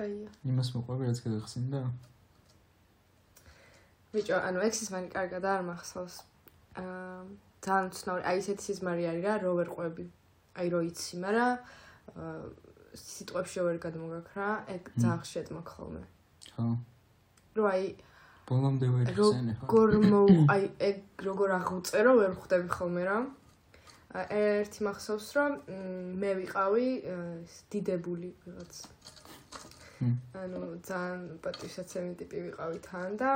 აი 0.02 0.14
იმას 0.52 0.70
მოყვები 0.76 1.10
რაც 1.10 1.20
გადახსენდა 1.26 1.82
ბიჭო 4.12 4.38
ანუ 4.44 4.60
ექსის 4.68 4.90
მანი 4.92 5.08
კარგად 5.12 5.46
არ 5.48 5.62
მახსოვს. 5.70 6.16
აა 6.82 7.22
ძალიან 7.64 7.92
ცნობილი 7.96 8.26
აი 8.28 8.38
ესეთი 8.42 8.64
სიზმარი 8.68 9.04
არის 9.12 9.24
რა 9.28 9.34
რო 9.44 9.52
ვერ 9.60 9.70
ყვები 9.76 10.06
აი 10.60 10.68
რო 10.74 10.80
იცი 10.92 11.20
მაგრამ 11.24 11.52
აა 12.20 12.34
სიტყვებში 13.04 13.60
ვერ 13.68 13.78
გადმოგაქრა 13.86 14.48
ეგ 14.76 14.84
ძალიან 15.00 15.20
ხშეთ 15.24 15.48
მაქხოლმე 15.56 16.04
ხო. 16.56 16.68
რო 17.56 17.64
აი 17.72 17.86
ბოლომდე 18.52 18.88
ვერ 18.96 19.06
ხსენე 19.16 19.54
ხო 19.60 19.68
როგორ 19.72 19.92
მო 20.12 20.22
აი 20.56 20.64
ეგ 20.90 20.98
როგორ 21.28 21.50
აღუწერო 21.60 22.12
ვერ 22.20 22.32
ხვდები 22.40 22.70
ხოლმე 22.76 23.04
რა. 23.08 23.18
ერთი 24.12 24.80
მახსოვს 24.84 25.28
რომ 25.40 25.52
მე 26.20 26.32
ვიყავი 26.42 26.88
დიდებული 27.72 28.30
ვიღაც 28.44 28.74
ანუ 30.42 30.62
ძალიან 30.88 31.22
პატრიციაცემი 31.46 32.14
ტიპი 32.22 32.38
ვიყავი 32.48 32.80
თან 32.88 33.18
და 33.22 33.32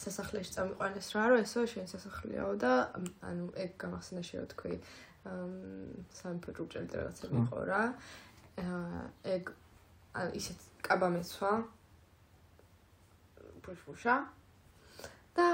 სასახლეში 0.00 0.52
წამიყვანეს 0.56 1.08
რა 1.16 1.24
რომ 1.32 1.44
ესო 1.44 1.62
შენ 1.72 1.86
სასახლეაო 1.92 2.52
და 2.64 2.72
ანუ 3.28 3.46
ეგ 3.64 3.70
გამახსენა 3.82 4.22
შეო 4.30 4.44
თქვი 4.52 4.74
სამფო 6.20 6.50
ჭურჭელი 6.56 6.92
რაღაცები 6.96 7.36
იყო 7.44 7.58
რა. 7.70 7.82
ეგ 9.36 9.44
ანუ 10.20 10.30
ისეთ 10.40 10.60
კაბა 10.86 11.08
მეცვა 11.16 11.52
პუშუშა 13.64 14.16
და 15.36 15.46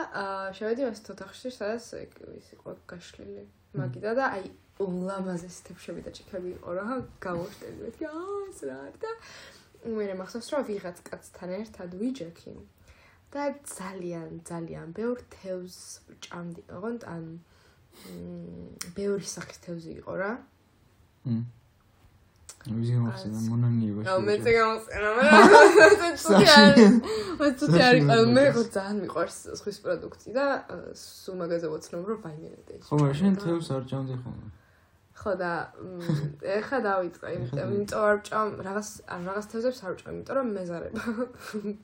შევედი 0.58 0.86
მას 0.88 1.00
თოთახში 1.06 1.50
სადაც 1.58 1.86
ეგ 2.02 2.10
ის 2.38 2.48
იყო 2.56 2.70
გაშლილი 2.90 3.44
მაგიდა 3.76 4.12
და 4.18 4.24
აი 4.38 4.46
ულამაზეს 4.86 5.56
თებშები 5.66 6.00
და 6.06 6.10
ჭიქები 6.16 6.50
იყო 6.56 6.70
რა 6.78 6.86
გავოშტელი 7.26 7.92
და 8.00 8.10
აა 8.12 8.40
ეს 8.48 8.60
რა 8.70 8.80
და 9.02 9.10
მე 9.86 10.14
მახსოვს 10.20 10.48
რომ 10.52 10.62
ვიღაც 10.70 10.98
კაცთან 11.08 11.50
ერთად 11.60 11.90
ვიჯექი. 12.00 12.54
და 13.34 13.44
ძალიან 13.68 14.40
ძალიან 14.48 14.92
ბევრ 14.96 15.18
თევზს 15.34 16.00
ჭამდი 16.24 16.62
ოღონდ 16.76 17.02
ან 17.10 17.24
ბევრი 18.96 19.26
სახის 19.26 19.58
თევზი 19.66 19.92
იყო 20.00 20.12
რა. 20.20 20.32
ვის 22.66 22.88
გამახსენა 22.94 23.40
მონანიებაში. 23.50 24.06
აუ 24.10 24.20
მეც 24.26 24.44
გამოსენა 24.58 25.08
მაგრამ 25.16 25.66
მე 27.40 27.48
თვითონ 27.58 27.82
არ 27.88 27.94
იყო 28.00 28.16
მე 28.36 28.44
ხო 28.54 28.62
ძალიან 28.76 28.96
მიყვარს 29.02 29.38
სხვის 29.60 29.78
პროდუქტი 29.84 30.30
და 30.38 30.46
სულ 30.98 31.34
მაგაზე 31.42 31.66
ვოცნობ 31.74 32.02
რომ 32.10 32.18
ვაიმენებდი. 32.26 32.74
ხო 32.86 32.94
მაგრამ 33.00 33.18
შენ 33.20 33.34
თევს 33.42 33.68
არ 33.76 33.82
ჭამდი 33.90 34.14
ხოლმე. 34.22 34.46
ხო 35.26 35.32
და 35.42 35.52
ეხა 36.56 36.78
დავიწყე 36.86 37.30
იმიტომ 37.34 37.70
იმიტომ 37.76 38.02
არ 38.06 38.18
ჭამ 38.28 38.50
რაღაც 38.62 38.90
ან 39.10 39.20
რაღაც 39.26 39.46
თევზებს 39.50 39.80
არ 39.82 39.94
ჭამ 39.98 40.12
იმიტომ 40.14 40.36
რომ 40.38 40.52
მეზარება. 40.54 41.02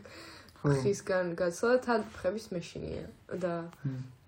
ხისგან 0.82 1.34
გაცლა 1.34 1.74
თან 1.82 2.04
ფხების 2.14 2.46
მეშინია 2.54 3.06
და 3.42 3.54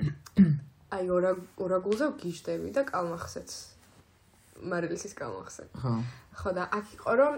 აი 0.99 1.07
ორა 1.15 1.31
ორაგულზე 1.63 2.11
გიждები 2.19 2.75
და 2.75 2.83
კალმახსეც 2.91 3.55
მარილისის 4.75 5.15
კალმახსე. 5.15 5.71
ხო. 5.79 5.95
ხო 6.43 6.51
და 6.59 6.65
აქ 6.75 6.87
იყო 6.99 7.13
რომ 7.23 7.35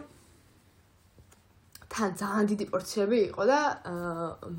თან 1.93 2.11
ძალიან 2.21 2.47
დიდი 2.57 2.67
პორციები 2.73 3.19
იყო 3.29 3.43
და 3.53 3.61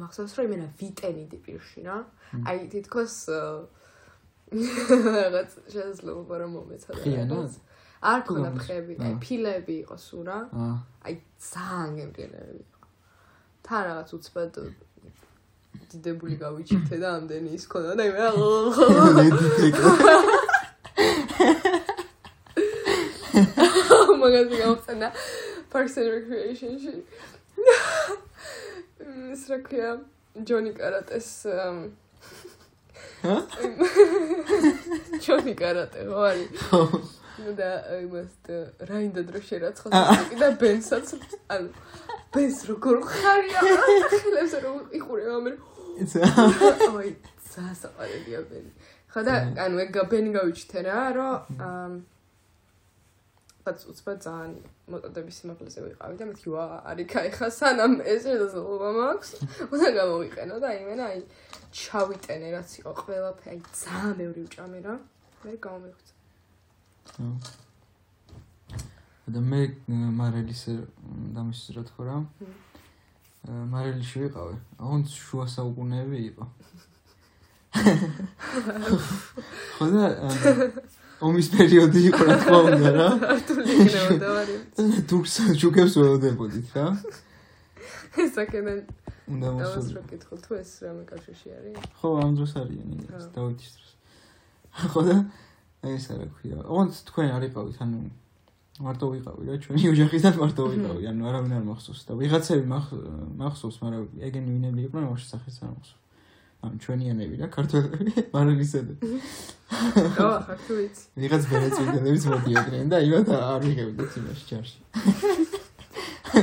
მახსოვს 0.02 0.38
რომ 0.38 0.46
იმენა 0.54 0.68
ვიტენიდი 0.78 1.38
პირში 1.46 1.82
რა. 1.90 1.98
აი 2.46 2.70
თითქოს 2.78 3.16
რაღაც 4.48 5.50
შეიძლება 5.74 6.36
რომ 6.40 6.52
მომეცადა. 6.56 7.00
ხიანად? 7.04 7.52
არ 8.08 8.20
ქონდა 8.28 8.50
ფხები, 8.58 8.94
აი 9.04 9.14
ფილები 9.20 9.76
იყო 9.84 9.96
სულ 9.98 10.24
რა. 10.28 10.40
აა. 10.54 10.76
აი 11.08 11.14
ძალიან 11.52 12.10
გემრიელები 12.18 12.64
იყო. 12.64 12.86
თან 13.68 13.82
რაღაც 13.90 14.10
უცბად 14.18 14.54
დიდებული 15.92 16.36
გავიჩიტე 16.40 16.96
და 17.04 17.10
ამდენი 17.18 17.50
ის 17.58 17.66
ქონდა 17.72 17.92
და 18.00 18.04
იმე 18.08 18.20
მაგაზე 24.18 24.56
გავხსენა 24.64 25.10
Parks 25.72 25.98
and 26.00 26.10
Recreation-ში. 26.16 26.94
ის 29.34 29.44
რა 29.52 29.58
ქვია 29.68 29.90
ჯონი 30.48 30.72
კარატეს 30.78 31.30
ჰა? 33.24 33.38
ჯონი 35.24 35.54
კარატე 35.58 36.06
ხო 36.10 36.20
არის? 36.32 36.50
ხო. 36.70 36.82
და 37.38 37.70
იმას 38.02 38.32
რაინდა 38.90 39.22
დრო 39.30 39.40
შერაცხოს 39.46 39.94
და 40.42 40.48
ბენსაც 40.58 41.12
ანუ 41.54 41.70
ბენს 42.34 42.60
როგორ 42.70 42.98
ხარია 43.06 43.62
ხელებს 43.62 44.56
რომ 44.66 44.80
იყურე 44.98 45.26
ამერ 45.38 45.56
აი 46.98 47.12
სასაყარებია 47.54 48.42
ბენი 48.50 48.72
ხო 49.14 49.22
და 49.30 49.36
ანუ 49.66 49.84
ეგ 49.86 50.00
ბენი 50.10 50.34
გავიჩთე 50.38 50.80
რა 50.90 51.02
რომ 51.18 52.02
უცბად 53.68 53.84
უცბად 53.92 54.20
ძალიან 54.24 54.52
მოტოდების 54.88 55.36
სიმაღლეზე 55.42 55.82
ვიყავი 55.84 56.16
და 56.20 56.26
მეთქი 56.30 56.50
ვა 56.56 56.66
არიქა 56.92 57.20
ეხა 57.28 57.48
სანამ 57.52 57.94
ეს 58.00 58.24
შესაძლებლობა 58.24 58.90
მაქვს 58.98 59.32
უნდა 59.68 59.90
გამოვიყენო 59.98 60.56
და 60.64 60.70
იმენა 60.78 61.04
აი 61.12 61.20
ჩავიტენე 61.76 62.48
რაც 62.56 62.70
იყო 62.80 62.92
ყველაფერი. 63.02 63.50
აი 63.52 63.60
ძალიან 63.76 64.16
ბევრი 64.22 64.42
ვჭამე 64.48 64.80
რა. 64.88 64.96
მე 65.44 65.52
გამომივხვდა 65.68 66.12
და 69.28 69.40
მე 69.52 69.62
მარელის 70.16 70.64
დამისის 71.36 71.70
რა? 71.76 71.82
თქო 71.92 72.02
რა 72.08 72.18
მარელში 73.68 74.18
ვიყავი. 74.24 74.56
აღონ 74.80 75.02
შუა 75.12 75.46
საუკუნეები 75.56 76.20
იყო. 76.32 76.44
ხო 79.76 79.86
და 79.92 80.06
ომის 81.18 81.48
პერიოდი 81.54 82.00
იყო 82.10 82.22
რა 82.28 82.36
თქმა 82.42 82.60
უნდა 82.68 82.90
რა. 82.98 83.08
თურქს 85.10 85.36
ჯუგებს 85.58 85.94
ველოდებოდით 85.98 86.68
რა. 86.78 86.86
ეს 88.18 88.34
აქედან 88.38 88.80
უნდა 89.34 89.48
მოსულ. 89.58 89.90
და 89.98 90.02
ვკითხო 90.06 90.36
თუ 90.46 90.52
ეს 90.62 90.72
რამე 90.86 91.04
კავშირში 91.10 91.50
არის? 91.58 91.76
ხო, 91.98 92.08
ამ 92.22 92.32
დროს 92.38 92.54
არიან 92.62 92.88
ეს 93.18 93.26
დავითის 93.34 93.72
დროს. 93.78 93.92
ხო 94.94 95.02
და 95.10 95.16
ეს 95.86 96.06
არა 96.14 96.28
ქვია. 96.38 96.58
ოღონდ 96.66 96.92
თქვენ 97.10 97.30
არიყავით, 97.38 97.78
ანუ 97.82 98.00
მარტო 98.78 99.06
ვიყავი 99.10 99.44
რა, 99.50 99.56
ჩვენი 99.58 99.84
ოჯახიდან 99.94 100.34
მარტო 100.38 100.62
ვიყავი, 100.70 101.04
ანუ 101.10 101.22
არავინ 101.30 101.54
არ 101.58 101.64
მახსოვს 101.66 102.02
და 102.08 102.14
ვიღაცები 102.22 102.66
მახსოვს, 103.42 103.78
მაგრამ 103.82 104.04
ეგენი 104.22 104.50
ვინები 104.54 104.80
იყვნენ, 104.86 105.06
ვაში 105.14 105.28
სახეც 105.34 105.56
არ 105.66 105.72
მახსოვს. 105.74 106.07
ან 106.65 106.74
ჩვენიანები 106.84 107.36
რა 107.41 107.48
ქართველები 107.54 108.24
მარილისები 108.36 108.93
ხო 110.17 110.30
ხარ 110.48 110.60
თუ 110.65 110.74
ვიცი 110.80 111.04
ვიღაც 111.22 111.43
ბერეწვიდანებს 111.52 112.26
მოდიოდნენ 112.34 112.91
და 112.93 112.98
იმათ 113.08 113.28
არ 113.38 113.62
ვიღებდით 113.67 114.17
იმაში 114.22 114.43
ჩარში 114.50 114.80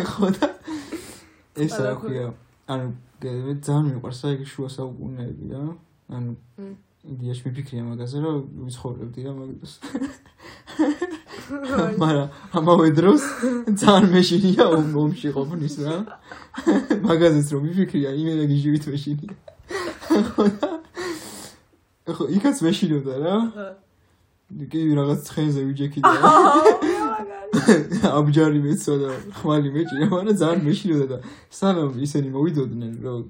ხო 0.13 0.29
და 0.39 0.49
ეს 1.65 1.75
რა 1.83 1.95
ქვია 2.03 2.29
ანუ 2.65 2.87
ძალიან 3.25 3.85
მიყვარს 3.95 4.21
აი 4.29 4.45
შუა 4.45 4.69
საუკუნეები 4.73 5.47
რა. 5.53 5.63
ანუ 6.17 6.33
იდეაში 7.05 7.43
მიფიქრია 7.49 7.83
მაგაზე 7.89 8.17
რომ 8.25 8.37
ვიცხოვრებდი 8.65 9.21
რა 9.25 9.33
მაგას 9.39 9.73
მაგრამ 12.01 12.29
ამავე 12.61 12.89
დროს 12.99 13.23
ძალიან 13.81 14.09
მეშინია 14.13 14.65
ომში 14.77 15.29
ყოფნის 15.37 15.77
რა. 15.85 15.97
მაგაზეც 17.09 17.49
რომ 17.53 17.61
მიფიქრია 17.69 18.11
იმენა 18.21 18.45
გიჟივით 18.53 18.85
მეშინია 18.93 19.35
ხო, 22.05 22.25
იქაც 22.37 22.57
მეშინობდა 22.65 23.15
რა. 23.25 23.37
კი 24.71 24.81
რაღაც 24.95 25.21
ცხენზე 25.27 25.61
ვიჯექიდა. 25.67 26.11
აბჯარი 28.13 28.61
მეცოდა, 28.67 29.11
ხმალი 29.41 29.69
მეჭირა, 29.75 30.07
მაგრამ 30.13 30.37
ძალიან 30.37 30.61
მეშინოდა 30.69 31.07
და 31.11 31.17
სანამ 31.49 31.97
ისინი 32.05 32.29
მოვიდოდნენ, 32.35 32.93
რომ 33.03 33.23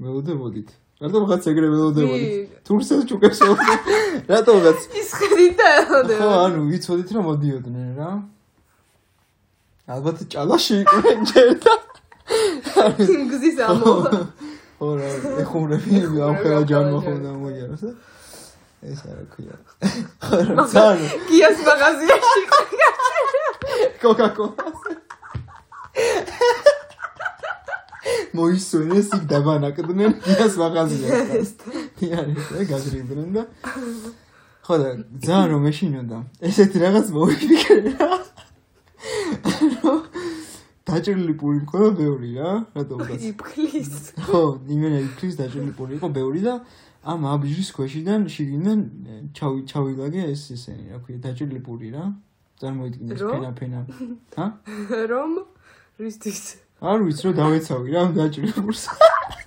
მელოდებოდით. 0.00 0.68
რატომღაც 1.02 1.42
ეგრე 1.50 1.66
მელოდებოდით? 1.74 2.32
თურქსაც 2.62 3.00
ჩუკებს 3.10 3.38
მოვიდა. 3.42 3.74
რატომღაც 4.30 4.78
ის 5.02 5.10
ხედით 5.18 5.58
ელოდებოდა. 5.66 6.20
ხო, 6.22 6.30
ანუ 6.46 6.60
ვიცოდით 6.70 7.08
რომ 7.16 7.24
მოდიოდნენ 7.26 7.88
რა. 7.98 8.10
ალბათ 9.92 10.18
ჭალაში 10.30 10.74
იყვნენ 10.86 11.18
ჯერ 11.26 11.50
და 11.58 11.74
გზის 13.32 13.58
ამო. 13.66 13.92
ხო 14.82 14.96
რა 14.98 15.08
ეხუმრები 15.38 15.98
ამ 16.26 16.36
ხელა 16.42 16.62
ჯანმოხონდა 16.66 17.32
მოიაროს 17.38 17.82
და 17.86 17.90
ეს 18.90 19.02
არა 19.06 19.24
ქვია. 19.30 19.54
ხო 20.26 20.38
ძალიან 20.74 21.12
გიას 21.30 21.58
მაღაზიაში 21.68 22.42
კოკა-კოლა 24.02 24.66
მოისვენეს 28.34 29.08
იქ 29.20 29.24
დაბანაკდნენ 29.30 30.18
გიას 30.26 30.58
მაღაზიაში 30.58 32.10
არის 32.18 32.42
გაგრიბდნენ 32.74 33.28
და 33.38 33.46
ხო 34.66 34.74
და 34.82 34.90
ძალიან 34.98 35.46
რომ 35.54 35.70
ეშინოდა. 35.70 36.18
ესეთი 36.50 36.76
რაღაც 36.82 37.06
მოვიფიქრე 37.14 37.78
რა 37.86 38.10
დაჭრილი 40.88 41.34
პური 41.38 41.58
მქონდა 41.62 41.90
ბევრი 41.98 42.30
რა, 42.38 42.50
რატომღაც. 42.74 43.20
იფქლის. 43.30 43.90
ხო, 44.26 44.42
იმენა 44.66 44.98
იფქლის 45.06 45.34
დაჭრილი 45.38 45.72
პური 45.78 45.92
იყო 45.98 46.08
ბევრი 46.10 46.40
და 46.42 46.54
ამ 47.06 47.20
აბჟრის 47.34 47.70
ქვეშიდან 47.76 48.20
შიგნიდან 48.34 48.78
ჩავი 49.36 49.60
ჩავილაგე 49.70 50.22
ეს 50.34 50.42
ესენი, 50.54 50.84
რა 50.90 50.98
ქვია, 51.06 51.18
დაჭრილი 51.22 51.60
პური 51.62 51.88
რა. 51.94 52.04
წარმოიდგინე 52.58 53.14
ფენა-ფენა. 53.14 53.80
ჰა? 54.34 54.46
რომ 55.12 55.30
რისთვის? 56.02 56.42
არ 56.82 56.98
ვიცი, 57.06 57.22
რომ 57.30 57.34
დავეცავი 57.38 57.88
რა 57.94 58.02
დაჭრილი 58.18 58.52
პურს. 58.58 58.90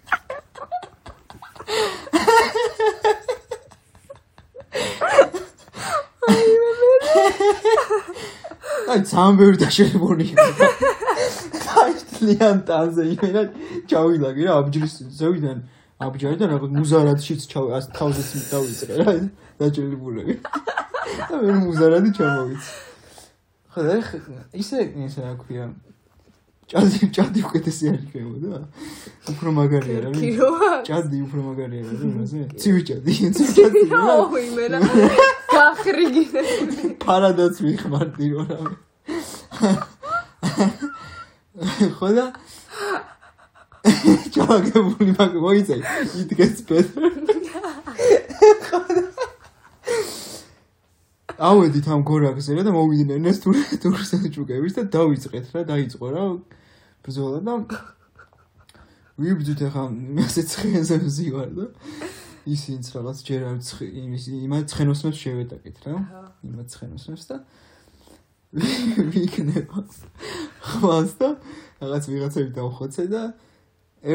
აი, 8.91 8.99
ძალიან 9.09 9.37
ბევრი 9.39 9.57
დაჭრილი 9.63 9.97
პური 9.99 10.25
იყო. 10.31 10.45
ძალიან 12.25 12.57
ტანზე 12.69 13.03
იმენა 13.13 13.43
ჩავილაგე 13.89 14.41
რა 14.47 14.53
აბჯრის 14.61 14.95
ზევიდან 15.19 15.57
აბჯარი 16.05 16.35
და 16.41 16.45
რაღაც 16.51 16.71
მუზარადშიც 16.79 17.41
ჩავ 17.51 17.65
თავზეც 17.97 18.29
დავიწყე 18.51 18.93
რა 18.99 19.13
დაჭრილი 19.59 19.97
ბულები 20.01 20.33
და 21.29 21.35
მე 21.45 21.53
მუზარადი 21.65 22.09
ჩამოვიც 22.17 22.63
ხო 23.75 23.81
და 23.83 23.95
ისე 24.55 24.79
ისე 25.03 25.19
რა 25.19 25.33
ქვია. 25.35 25.67
ჭადი 26.71 27.07
ჭადი 27.15 27.39
უკეთესი 27.45 27.85
არის 27.91 28.05
ხებოდა 28.09 28.57
უფრო 29.31 29.49
მაგარია 29.57 29.99
რა 30.01 30.09
ჭადი 30.87 31.17
უფრო 31.27 31.39
მაგარია 31.47 31.83
რა 31.85 31.93
იმაზე 32.09 32.39
ცივი 32.61 32.81
ჭადი 32.89 33.11
ცივი 33.35 33.51
ჭადი 33.57 33.81
რა. 33.91 34.01
იმენა. 34.47 34.79
გახრიგინე 35.53 36.41
პარადაც 37.05 37.55
ვიხმარდი 37.65 38.27
რა 38.33 38.59
ხო 41.55 42.09
და? 42.15 42.25
ჩაგებული 44.35 45.13
მაგ 45.15 45.35
მოიწე 45.39 45.77
it 46.19 46.31
gets 46.35 46.61
better 46.65 47.05
ავედით 51.35 51.87
ამ 51.91 52.01
გორაგზე 52.07 52.63
და 52.63 52.71
მოვიდნენ 52.73 53.27
ეს 53.29 53.41
თურ 53.43 53.59
თურსელჩუკების 53.83 54.73
და 54.79 54.83
დავიწყეთ 54.95 55.45
რა 55.53 55.61
დაიწყო 55.71 56.07
რა 56.15 56.25
ბრძოლა 57.05 57.39
და 57.45 57.53
ვიბძვით 59.21 59.61
ახლა 59.69 59.85
მეცე 59.91 60.41
ცხენზე 60.51 60.95
ვზივარ 61.03 61.49
და 61.55 61.65
ისინიც 62.45 62.85
რაღაც 62.95 63.17
ჯერ 63.27 63.41
არ 63.51 63.59
ცხი 63.67 63.85
იმის 64.01 64.23
იმას 64.43 64.63
ცხენოსნებს 64.71 65.19
შევეტაკეთ 65.23 65.77
რა 65.85 65.93
იმას 66.49 66.67
ცხენოსნებს 66.73 67.23
და 67.29 67.37
ვიქნება 68.55 69.83
ხმას 70.65 71.15
და 71.19 71.29
რაღაც 71.83 72.09
ვიღაცები 72.11 72.51
დავხოცე 72.55 73.05
და 73.11 73.23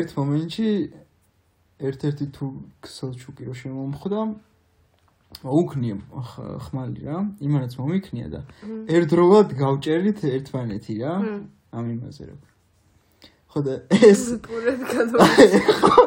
ერთ 0.01 0.15
მომენტში 0.17 0.69
ერთ-ერთი 1.91 2.27
თურქ 2.37 2.91
სელჩუკიოში 2.97 3.73
მომხდა 3.77 4.21
მოუქნია 5.45 5.97
ხმალი 6.67 7.07
რა 7.07 7.19
იმანაც 7.47 7.77
მომიქნია 7.81 8.29
და 8.35 8.41
ერთდროულად 8.97 9.57
გავჭერით 9.61 10.25
ერთმანეთი 10.37 10.95
რა 11.05 11.15
ამ 11.77 11.93
იმაზე 11.97 12.31
რა 12.31 12.37
ხო 13.51 13.61
და 13.67 13.75
ეს 14.11 14.23
პურები 14.47 14.85
გადმოიწვა 14.95 16.01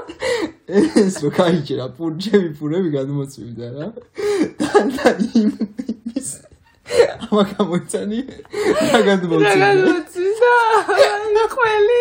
ეს 0.74 1.20
რო 1.24 1.30
кайჭრა 1.36 1.88
პურჯები 1.98 2.50
პურები 2.56 2.90
გადმოწვიდა 2.94 3.68
რა. 3.76 3.88
და 4.96 5.12
იმ 5.36 5.50
ის 6.16 6.30
ამა 7.28 7.44
გამოიწანი 7.54 8.20
რა 8.94 9.00
გადმოწვიდა 9.08 9.54
რა 9.54 9.58
გადმოწვიდა 9.64 10.54
აი 10.98 11.48
ყველი. 11.56 12.00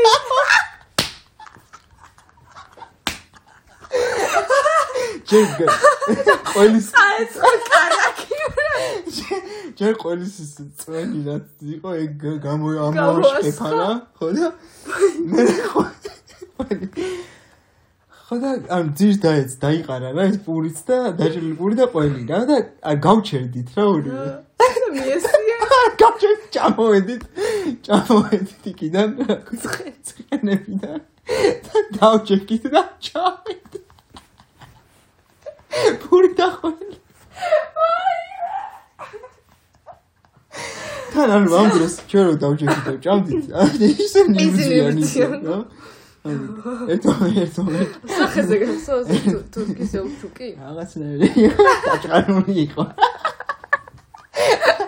ჯერ 5.32 5.44
ყველის 6.52 6.88
აი 7.02 7.24
ეს 7.24 7.36
კარაკი 7.68 8.38
ჯერ 9.80 9.94
ყველის 10.02 10.36
წვენი 10.82 11.20
რაც 11.28 11.46
იყო 11.76 11.90
ეგ 12.04 12.24
გამოამოშკეფა 12.46 13.70
რა 13.76 13.90
ხო 14.20 14.28
და? 14.36 14.50
მე 15.32 15.46
ხო 15.72 15.84
ხო 18.28 18.38
და 18.42 18.50
ან 18.76 18.92
ძირს 18.98 19.18
დაეც 19.24 19.56
დაიყარა 19.64 20.12
რა 20.16 20.28
ეს 20.32 20.38
პურიც 20.44 20.78
და 20.88 20.98
დაჭრილი 21.20 21.54
პური 21.60 21.80
და 21.80 21.86
ყველი 21.94 22.22
რა 22.32 22.40
და 22.50 22.56
გავჩერდით 23.06 23.68
რა 23.76 23.84
ორივე 23.96 24.28
მიესია. 24.96 25.56
გავჩერდით 26.02 26.48
ჩამოვედით. 26.56 27.22
ჩამოვედით 27.88 28.62
იქიდან. 28.72 29.08
ცხენებიდან. 29.62 31.00
და 31.66 31.80
დავჭერდით 31.98 32.64
და 32.74 32.82
ჩავედით. 33.08 33.82
პური 36.02 36.30
და 36.38 36.48
ყველი 36.60 36.96
თან 41.12 41.30
არ 41.36 41.44
მომდროს 41.52 41.94
ჩვენ 42.10 42.24
რო 42.28 42.34
დავჭერდით 42.42 42.84
და 42.88 42.92
ჭამდით 43.04 43.44
ისე 44.06 44.20
ნიბზიანი 44.32 45.04
რა. 45.44 45.58
ერთო 46.94 47.12
ერთო. 47.42 47.62
სახეზე 48.16 48.56
გასოს 48.62 49.08
თურქის 49.54 49.92
ელჩუკი 50.00 50.48
რაღაცნაირი 50.60 51.28
დაჭყარული 51.86 52.54
იყო 52.66 52.84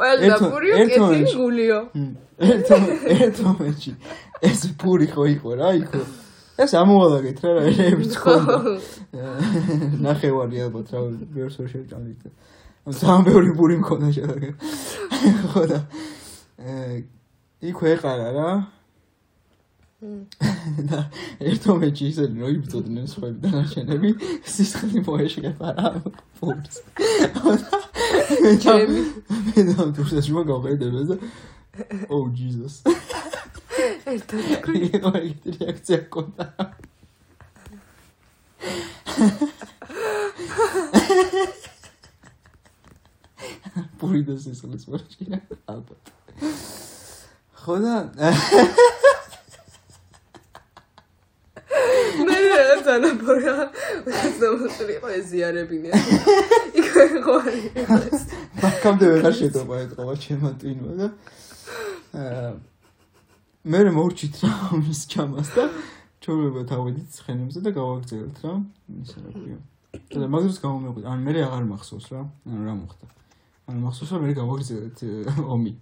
ყველა 0.00 0.36
პური 0.40 0.68
კეთილი 0.88 1.22
გულიო. 1.36 1.78
ერთო 2.40 2.76
ერთო 3.14 3.48
მეჩი 3.60 3.92
ეს 4.48 4.60
პური 4.80 5.06
ხო 5.12 5.24
იყო 5.36 5.50
რა 5.60 5.70
იყო 5.82 6.00
ეს 6.64 6.72
ამოვალაგეთ 6.80 7.38
რა 7.44 7.50
რა 7.56 7.62
ეს 7.68 8.14
ხო 8.16 8.34
ნახევარი 10.06 10.56
ალბათ 10.64 10.88
რა 10.94 11.00
ვერსო 11.36 11.68
შევჭამით 11.68 12.22
ძალიან 12.88 13.22
ბევრი 13.28 13.52
პური 13.58 13.76
მქონდა 13.84 14.08
შედეგე 14.16 14.50
ხო 15.52 15.62
და 15.68 15.78
იქვე 17.60 17.88
ეყარა 17.96 18.28
რა 18.32 18.48
ერთ 20.00 21.66
მომენტში 21.68 22.06
ისე 22.08 22.24
რომ 22.32 22.52
იბრძოდნენ 22.54 23.08
სხვები 23.12 23.38
და 23.44 23.48
ნარჩენები 23.52 24.10
სისხლი 24.48 25.02
მოეშგება 25.04 25.72
რა 25.76 25.90
ფურს. 26.40 26.76
ჩემი. 28.64 29.00
მე 29.28 29.60
და 29.68 29.88
თურსა 29.98 30.22
შუა 30.24 30.42
გავყედება 30.48 31.02
და 31.10 31.16
ო 32.08 32.16
ჯიზუს 32.32 32.76
ერთად 34.14 34.40
იყო 34.88 35.10
ეგეთი 35.20 35.50
რეაქცია 35.60 36.00
კონდა 36.08 36.46
პური 44.00 44.24
და 44.24 44.40
სისხლის 44.40 44.88
მოეშგება 44.88 45.60
ალბათ. 45.76 46.04
ხო 47.60 47.74
და 47.84 47.94
მე 52.80 52.86
რაღაც 52.86 52.96
ანაბორა 52.96 53.54
ზომოსული 54.40 54.94
იყო 54.96 55.08
ეზიარებინე 55.20 55.90
იქ 56.80 56.88
ხო 57.24 57.34
არის? 57.36 58.22
მაგამდე 58.62 59.06
ვეღარ 59.12 59.34
შედობა 59.36 59.74
ეთყობა 59.84 60.14
ჩემო 60.24 60.50
ტვინმა 60.60 60.92
და 61.00 61.08
მე 63.70 63.80
მორჩით 63.96 64.34
რა 64.44 64.52
ამის 64.72 65.00
ჩამას 65.12 65.50
და 65.56 65.64
ჩორება 66.24 66.62
თავიდით 66.72 67.08
ცხენებზე 67.20 67.60
და 67.60 67.70
გავაგზავნეთ 67.76 68.38
რა. 68.44 68.52
ისე 69.04 69.18
რა 69.24 69.30
ქვია. 69.36 69.58
და 70.16 70.26
მაგას 70.32 70.56
გამომეყვით 70.64 71.04
ან 71.04 71.18
მე 71.26 71.32
აღარ 71.44 71.64
მახსოვს 71.68 72.06
რა? 72.12 72.22
ან 72.48 72.60
რა 72.64 72.74
მოხდა? 72.80 73.06
ან 73.68 73.76
მახსოვს 73.84 74.10
რომ 74.16 74.24
მე 74.24 74.32
გავაგზავნეთ 74.40 74.98
ომი? 75.44 75.72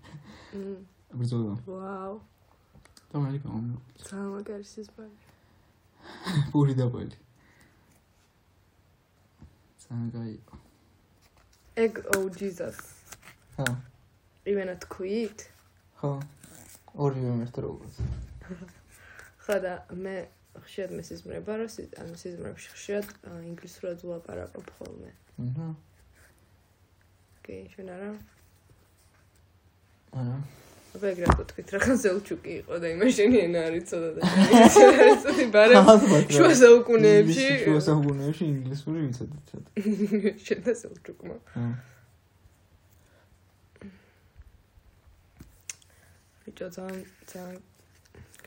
ბრძოლა 1.14 1.54
ვაუ. 1.62 2.14
და 3.11 3.16
მე 3.22 3.30
გამომეყვით 3.46 3.96
ძალიან 4.11 4.30
მაგარი 4.34 4.66
სიზმარი 4.74 5.14
პური 6.52 6.74
და 6.78 6.86
ყველი 6.92 7.16
ძალიან 9.84 10.08
გაი 10.16 10.34
ეგ 11.84 12.02
ო 12.16 12.18
ჯიზას 12.38 12.80
ხა 13.54 13.68
იმენა 14.48 14.74
თქვით 14.84 15.46
ხო 16.00 16.10
ორივე 17.04 17.32
მერტ 17.38 17.56
როგორც. 17.62 17.94
ხო 19.44 19.56
და 19.64 19.72
მე 20.04 20.16
ხშირად 20.64 20.94
მესიზმრება 20.98 21.58
რომ 21.60 21.70
ანუ 22.02 22.14
სიზმრებში 22.22 22.68
ხშირად 22.74 23.06
ინგლისურად 23.50 24.02
ვლაპარაკობ 24.02 24.66
ხოლმე. 24.78 25.10
აჰა. 25.44 25.68
კი 27.44 27.56
ჩვენ 27.74 27.88
არა? 27.96 28.10
არა 30.22 30.38
აბა 30.98 31.12
ეგ 31.14 31.18
რა 31.22 31.37
თქვით 31.52 31.68
რა 31.74 31.78
ხანსელჩუკი 31.84 32.50
იყო 32.58 32.78
და 32.82 32.87
იმაშენი 32.98 33.38
ენა 33.46 33.61
არის 33.70 33.84
ცოტა 33.90 34.11
და 34.18 34.20
ცოტა 35.22 35.44
ბარე 35.54 35.74
შუა 36.34 36.52
საუკუნეებში 36.62 37.46
შუა 37.62 37.82
საუკუნეებში 37.87 38.44
ინგლისური 38.50 38.98
ვიცოდით 39.06 39.44
ცოტა 39.54 39.70
შედა 40.48 40.72
სელჩუკმა 40.82 41.37
ბიჭო 46.48 46.68
ძალიან 46.74 47.06
ძალიან 47.30 47.62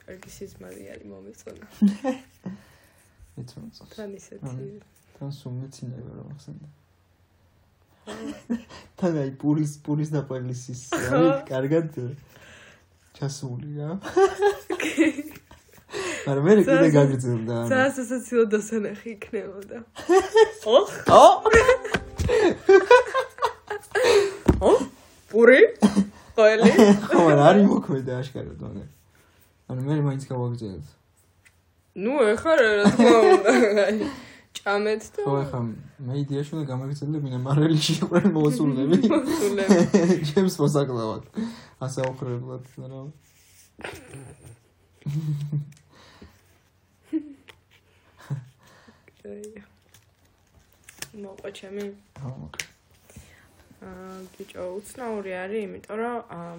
კარგი 0.01 0.29
სიზმარი 0.35 0.83
არის 0.91 1.07
მომეწონა. 1.11 1.65
ეცონა 3.41 3.87
თან 3.95 4.15
ისეთი 4.19 4.67
თან 5.17 5.31
სუმეცინება 5.39 6.11
რომ 6.17 6.31
ახსენდა 6.35 6.67
თან 9.01 9.17
აი 9.23 9.31
პურის 9.41 9.77
პურის 9.85 10.09
და 10.13 10.21
პალისის 10.29 10.81
არის 10.93 11.45
კარგად 11.49 11.93
ჩასული 13.17 13.77
რა. 13.77 13.89
მაგრამ 16.25 16.45
მე 16.47 16.53
კიდე 16.63 16.89
გაგრძელდა. 16.95 17.55
ძალიან 17.71 17.91
სასაცილო 17.97 18.43
დასანახი 18.53 19.09
იქნებოდა. 19.15 19.77
ო? 20.73 20.77
ო? 21.19 21.25
ო? 24.61 24.71
პური? 25.31 25.59
ყველი? 26.37 26.71
ხო, 27.11 27.21
არის 27.49 27.65
მოქმედა 27.67 28.13
აშკარად 28.21 28.59
მაგრამ. 28.61 28.89
ანუ 29.71 29.81
მე 29.87 30.01
მაინც 30.07 30.23
გავაგრძელებ. 30.31 30.85
ნუ 32.01 32.13
ეხლა 32.31 32.53
რა 32.61 32.69
თქმა 32.87 33.17
უნდა. 33.35 33.51
ჭამეთ 34.57 35.03
და 35.15 35.23
ხო 35.25 35.33
ეხლა 35.41 35.59
მე 36.07 36.13
იდეაში 36.21 36.51
უნდა 36.55 36.65
გამაგრძელებ 36.71 37.23
მინა 37.25 37.39
მარელში 37.45 37.93
იყვნენ 37.97 38.27
მოსულები. 38.35 38.97
მოსულები. 39.13 39.77
ჩემს 40.29 40.55
მოსაკლავად. 40.61 41.23
ასაუხრებლად 41.87 42.63
რა. 42.91 43.01
მოყვა 51.21 51.49
ჩემი. 51.61 51.85
აა 53.81 54.13
ბიჭო, 54.35 54.63
უცნაური 54.77 55.31
არის, 55.41 55.63
იმიტომ 55.67 55.97
რომ 56.01 56.17
აა 56.37 56.55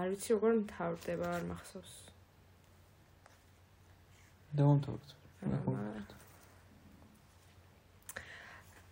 არ 0.00 0.06
ვიცი 0.12 0.30
როგორ 0.36 0.52
მთავრდება 0.62 1.26
არ 1.36 1.44
მახსოვს. 1.50 2.05
დავამთავრეთ. 4.56 5.14
დავამთავრეთ. 5.42 6.14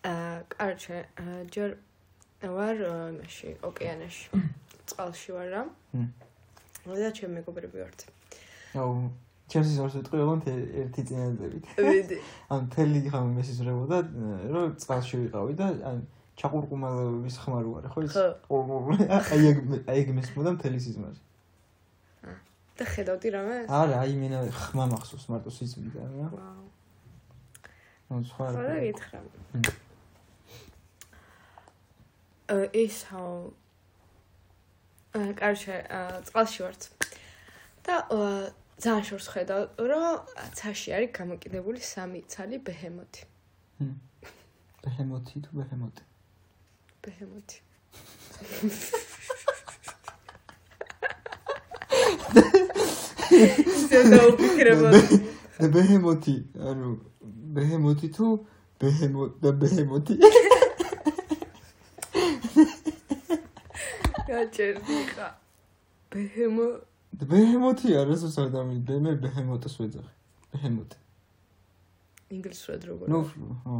აა, 0.04 0.38
კარჩე, 0.52 0.98
ჯერ 1.54 1.70
ვარ 2.44 2.76
იმაში, 2.84 3.50
ოკეანეში. 3.64 4.42
წყალში 4.84 5.32
ვარ 5.32 5.48
რა. 5.54 5.62
და 6.84 7.10
ჩემ 7.16 7.32
მეგობრები 7.40 7.78
ვართ. 7.80 8.04
აუ, 8.76 9.08
ჩემს 9.48 9.68
ისარს 9.72 9.94
ვიტყიებთ 10.00 10.48
ერთი 10.52 11.02
წინანდებით. 11.08 11.64
ვიდი. 11.80 12.18
ან 12.52 12.68
თელი 12.74 13.00
ხამ 13.08 13.32
მესიზრებოდა, 13.38 13.96
რომ 14.52 14.76
წყალში 14.82 15.14
ვიყავი 15.24 15.54
და 15.56 15.66
ან 15.88 16.04
ჩაკურკუმალების 16.36 17.36
ხმარ 17.40 17.64
ვარ, 17.72 17.84
ხო 17.94 18.00
ის? 18.04 18.12
ხო. 18.12 18.28
აი 19.32 19.42
ეგ 19.48 19.56
აი 19.88 19.98
ეგ 20.04 20.08
მესმოდა 20.18 20.50
მთელი 20.58 20.78
სიზმარი. 20.84 21.18
და 22.74 22.84
ხედავდი 22.90 23.28
რამე? 23.30 23.56
არა, 23.70 23.96
აი 24.02 24.14
მენა 24.18 24.38
ხმა 24.50 24.84
მახსოვს 24.90 25.26
მარტო 25.30 25.50
სიზმრიდან 25.54 26.10
რა. 26.18 26.26
ვაუ. 26.34 26.64
ნუ 28.10 28.22
სხვა. 28.30 28.46
რა 28.58 28.76
გითხრა. 28.82 29.18
აა 32.54 32.66
ის 32.82 32.96
ჰაუ 33.08 33.36
აა 35.14 35.30
კარჩე, 35.38 35.76
წყალში 36.26 36.60
ვართ. 36.66 36.82
და 37.86 37.94
აა, 38.10 38.50
ძალიან 38.82 39.04
შორს 39.06 39.26
ხედავ, 39.30 39.62
რომ 39.78 40.26
ცაში 40.58 40.90
არის 40.98 41.10
გამოკიდებული 41.14 41.78
სამი 41.78 42.20
ცალი 42.26 42.58
ბეჰემოთი. 42.66 43.22
ბეჰემოთი 44.82 45.36
თუ 45.46 45.50
ბეჰემოტი? 45.62 46.02
ბეჰემოთი. 47.06 47.58
ზედა 53.88 54.18
უფიქრებოდი. 54.30 55.00
და 55.58 55.66
ბეჰემოთი, 55.74 56.34
ანუ 56.70 56.88
ბეჰემოთი 57.54 58.08
თუ 58.16 58.26
ბეჰემო 58.80 59.22
და 59.42 59.50
ბეჰემოთი? 59.60 60.14
გაჭერდი 64.28 64.98
ხა. 65.14 65.28
ბეჰემო 66.10 66.66
და 67.14 67.24
ბეჰემოთი 67.30 67.88
არის 68.02 68.22
ადამიანი, 68.34 68.80
ბე 68.88 68.96
მე 69.04 69.12
ბეჰემოტს 69.22 69.74
ვეძახი. 69.78 70.14
ბეჰემოტი. 70.52 70.98
ინგლისურად 72.34 72.82
როგორ? 72.90 73.06
ნუ, 73.12 73.20
ხო. 73.30 73.76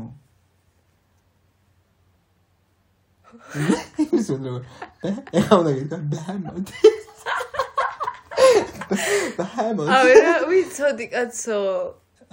ის 4.15 4.29
უნდა 4.31 4.51
ეხა 5.39 5.55
უნდა 5.59 5.71
გითხრა 5.79 5.99
ბეჰემოტი. 6.15 6.95
ბეჰემოტი. 8.91 9.89
აი 9.97 10.15
რა 10.25 10.35
ვიცოდი 10.51 11.07
კაცო. 11.15 11.59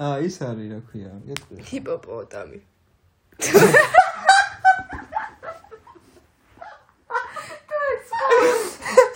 აა 0.02 0.18
ის 0.28 0.36
არის 0.48 0.68
რა 0.72 0.80
ქვია, 0.88 1.12
გეტყვი. 1.28 1.58
ჰიპოპოტამი. 1.72 2.60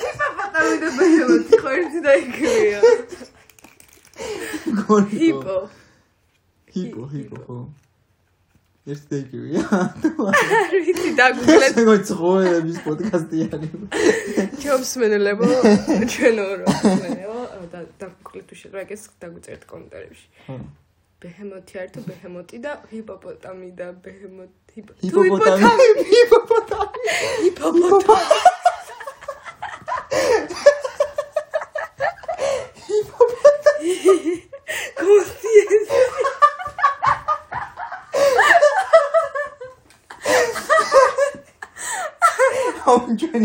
ჰიპოპოტამი 0.03 0.75
და 0.81 0.89
ბეჰემოთი 0.97 1.55
ხო 1.63 1.69
ერთი 1.79 1.99
და 2.05 2.11
იგივეა. 2.23 2.79
ჰიპო. 5.15 5.57
ჰიპო, 6.75 7.03
ჰიპო, 7.13 7.37
ხო. 7.45 7.57
ეს 8.85 9.01
დეკივია. 9.09 9.61
არ 9.65 10.73
ვიცი 10.85 11.11
დაგუგლეთ 11.17 11.63
ეს 11.65 11.77
მოგ 11.89 12.01
ცხოვრების 12.09 12.77
პოდკასტი 12.85 13.37
არის. 13.57 13.73
ჩემს 14.61 14.91
მენელებო 15.01 15.49
ჩვენო 16.13 16.45
რო 16.61 16.67
მენეო 17.01 17.37
და 17.73 17.79
დაგუგლეთ 18.01 18.47
უშენ 18.53 18.71
რა 18.77 18.83
ეს 18.95 19.03
დაგუწერთ 19.21 19.63
კომენტარებში. 19.71 20.27
ბეჰემოთი 21.25 21.73
არის 21.81 21.91
თუ 21.95 22.01
ბეჰემოტი 22.09 22.57
და 22.65 22.71
ჰიპოპოტამი 22.93 23.69
და 23.79 23.87
ბეჰემოთი 24.05 24.77
ჰიპოპოტამი, 25.01 25.87
ჰიპოპოტამი. 26.13 27.15
ჰიპოპოტამი 27.41 28.54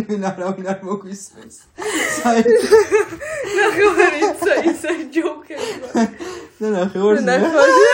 ვინ 0.09 0.23
არავინ 0.31 0.67
არ 0.73 0.81
მოგვისმენს. 0.89 1.57
საერთოდ 2.21 3.11
ნახევარი 3.59 4.21
ისა 4.31 4.55
ისა 4.71 4.91
ჯოკერი 5.15 5.71
და 6.61 6.67
ნახევარს 6.77 7.23
მე. 7.25 7.27
ნახევარი 7.31 7.85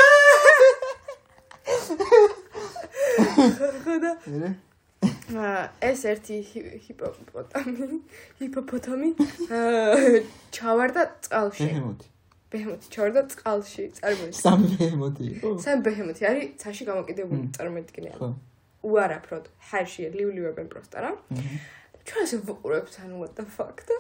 ხოდა 3.85 4.13
მერე 4.27 4.51
აა, 5.37 5.63
ეს 5.91 6.01
ერთი 6.11 6.37
ჰი- 6.51 6.79
ჰიპოპოტამი 6.87 7.87
ჰიპოპოტამი 8.41 9.09
აა, 9.51 10.21
ჩავარდა 10.57 11.03
წყალში 11.27 11.67
ბეჰემოთი. 11.67 12.07
ბეჰემოთი 12.53 12.87
ჩავარდა 12.95 13.23
წყალში 13.33 13.83
წარმოიდგინე 13.99 14.43
სამი 14.43 14.67
ბეჰემოთი 14.81 15.25
იყო? 15.37 15.49
სამ 15.67 15.79
ბეჰემოთი 15.87 16.23
არის 16.31 16.47
ცაში 16.63 16.83
გამოკიდებული 16.91 17.43
წარმოიდგინე 17.59 18.11
ხო. 18.19 18.29
უარაფროდ 18.87 19.45
ჰარში 19.71 20.03
ლივლივებენ 20.17 20.67
პროსტა 20.73 20.99
რა 21.05 21.11
Mhm. 21.35 21.57
ჩვენ 22.07 22.21
ასე 22.27 22.37
ვუყურებთ 22.47 22.95
ანუ 23.03 23.15
what 23.23 23.33
the 23.39 23.45
fuck 23.57 23.83
და 23.89 23.97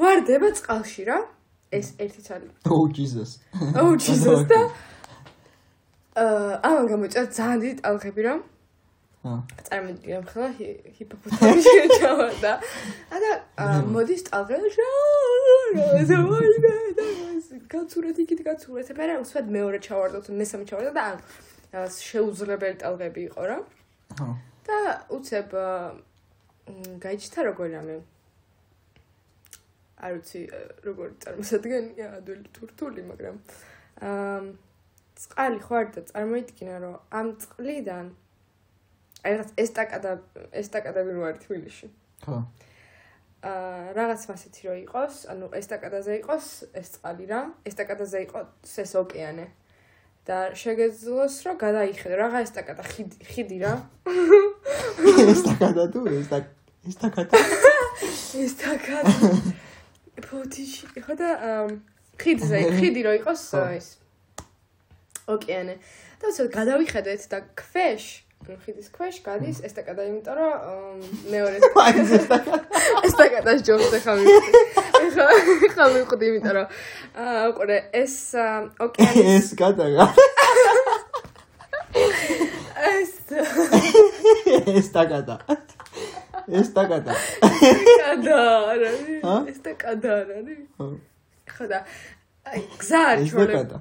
ვარდება 0.00 0.48
წყალში 0.58 1.04
რა. 1.08 1.18
ეს 1.74 1.88
ერთი 1.98 2.22
ცალი. 2.22 2.48
Oh 2.70 2.86
Jesus. 2.96 3.38
Oh 3.74 3.92
Jesus 3.98 4.46
და 4.50 4.60
აა 6.14 6.60
ამან 6.68 6.86
გამოიწვა 6.92 7.22
ძალიან 7.38 7.58
დიდი 7.62 7.76
ტალღები 7.82 8.22
რა. 8.26 8.34
აა. 9.24 9.38
წარმოიდგინე 9.66 10.18
ხოლმე 10.30 10.68
ჰიპოპოტამი 10.96 11.60
ჩავარდა 11.98 12.52
და 13.24 13.32
აა, 13.64 13.78
მოდის 13.94 14.22
ტალღები 14.28 14.68
რა 14.78 14.90
რა 15.74 16.04
ზოინა 16.10 16.72
და 17.00 17.06
კაცურად 17.72 18.16
იქით 18.22 18.40
კაცურად 18.46 18.94
მე 19.00 19.14
უსვად 19.24 19.46
მეორე 19.56 19.78
ჩავარდა 19.86 20.18
თუ 20.28 20.30
მესამე 20.40 20.64
ჩავარდა 20.70 20.92
და 20.98 21.04
აა, 21.74 21.86
შეუძლებელი 22.10 22.76
ტალღები 22.84 23.20
იყო 23.28 23.42
რა. 23.50 23.58
ხო. 24.18 24.28
და 24.68 24.78
უცებ 25.16 25.50
აა, 25.50 25.88
გაიჩნდა 27.04 27.40
როგორ 27.50 27.68
რამე? 27.76 27.96
არ 30.04 30.12
ვიცი 30.18 30.40
როგორ 30.84 31.08
წარმოსადგენია 31.24 32.06
ადვილი 32.18 32.50
თურთული 32.56 33.02
მაგრამ 33.08 33.36
აა 34.08 34.40
წყალი 35.22 35.60
ხარ 35.64 35.86
და 35.94 36.02
წარმოიდგინე 36.10 36.76
რომ 36.84 36.94
ამ 37.20 37.28
წყლიდან 37.44 38.06
რაღაც 39.24 39.50
ესტაკადა 39.64 40.12
ესტაკადები 40.60 41.12
რო 41.16 41.22
არის 41.28 41.44
თბილისში? 41.44 41.88
ხო. 42.26 42.38
აა 43.44 43.92
რაღაც 44.00 44.22
მასეთი 44.30 44.62
რო 44.68 44.74
იყოს 44.84 45.14
ანუ 45.32 45.46
ესტაკადაზე 45.60 46.12
იყოს 46.20 46.48
ეს 46.80 46.88
წყალი 46.96 47.26
რა 47.32 47.40
ესტაკადაზე 47.68 48.18
იყოს 48.26 48.76
ეს 48.84 48.92
ოკეანე. 49.04 49.46
და 50.24 50.56
შეგეძლოს 50.56 51.34
რომ 51.44 51.56
გადაიხედო 51.60 52.16
რაღა 52.16 52.38
ესტაკადა? 52.48 52.82
ხიდი 52.92 53.16
ხიდი 53.28 53.58
რა 53.60 53.72
ესტაკადა 55.32 55.84
თუ 55.94 56.00
ესტა 56.18 56.38
ესტაკადა. 56.88 57.36
ესტაკადა 58.44 59.14
ფოტიში 60.26 60.84
ხო 61.04 61.14
და 61.18 61.30
ხიდზე 62.20 62.58
ხიდი 62.78 63.00
რო 63.06 63.12
იყოს 63.20 63.42
ეს 63.76 63.88
ოკეანე 65.30 65.74
და 66.20 66.24
უცებ 66.30 66.46
გადავიხედეთ 66.54 67.22
და 67.32 67.38
ქვეშ 67.58 68.04
ხიდის 68.44 68.88
ქვეშ 68.92 69.16
გადის 69.24 69.58
ესტაკადა 69.64 70.04
იმიტომ 70.04 70.36
რომ 70.36 71.00
მეორე 71.32 71.56
ეს 72.02 72.10
ესტაკადა. 72.20 72.60
ესტაკადას 73.08 73.60
ჯობს 73.66 73.94
ხა 74.04 74.12
მივხვდი 74.20 74.60
ხა 75.16 75.26
ხა 75.74 75.84
მივხვდი 75.94 76.24
იმიტომ 76.30 76.54
რომ 76.58 76.66
აა 77.24 77.44
უყურე 77.50 77.78
ეს 78.02 78.16
აა, 78.36 78.58
ოკეანის 78.84 79.32
ეს 79.38 79.48
გადაგა. 79.62 80.04
ეს 82.92 83.12
ესტაკადა. 84.80 85.36
ესტაკადა. 86.48 87.14
ესტაკადა 87.14 88.40
რა 88.80 88.90
ჰა? 89.24 89.34
ესტაკადა 89.50 90.14
რა 90.28 90.38
ხო. 90.76 90.86
ხო 91.48 91.64
და 91.72 91.78
აი 92.44 92.60
გზა 92.80 93.00
არის 93.10 93.30
ჩვენებს 93.32 93.62
ესტაკადა. 93.64 93.78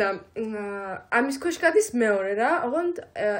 და 0.00 0.08
ამის 1.16 1.36
ქვეშ 1.40 1.56
გადის 1.64 1.88
მეორე 1.96 2.32
რა, 2.36 2.50
ოღონდ 2.68 2.96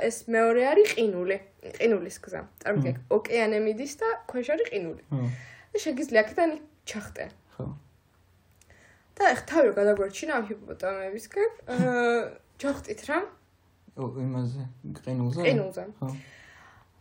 ეს 0.08 0.16
მეორე 0.32 0.62
არის 0.72 0.88
ყინული, 0.96 1.36
ყინულის 1.76 2.16
გზა. 2.24 2.40
წარმოგიდგენ, 2.64 3.04
ოკეანე 3.12 3.58
მიდის 3.66 3.94
და 4.00 4.08
ქვეშ 4.30 4.46
არის 4.56 4.68
ყინული. 4.72 5.02
და 5.72 5.76
შეგიძლია 5.84 6.20
აქედან 6.24 6.50
ჩახტე. 6.88 7.26
ხო. 7.56 7.66
და 9.16 9.22
ეხ 9.32 9.40
თავი 9.48 9.64
რომ 9.68 9.76
გადაგვარჩინა 9.80 10.32
ამ 10.36 10.44
ჰიპოპოტამებისგან, 10.48 11.50
აა, 11.72 12.16
ჩახტით 12.60 13.00
რა, 13.08 13.18
იმაზე 13.96 14.62
ყინულზე? 15.04 15.40
ყინულზე. 15.44 15.84
ხო. 16.00 16.08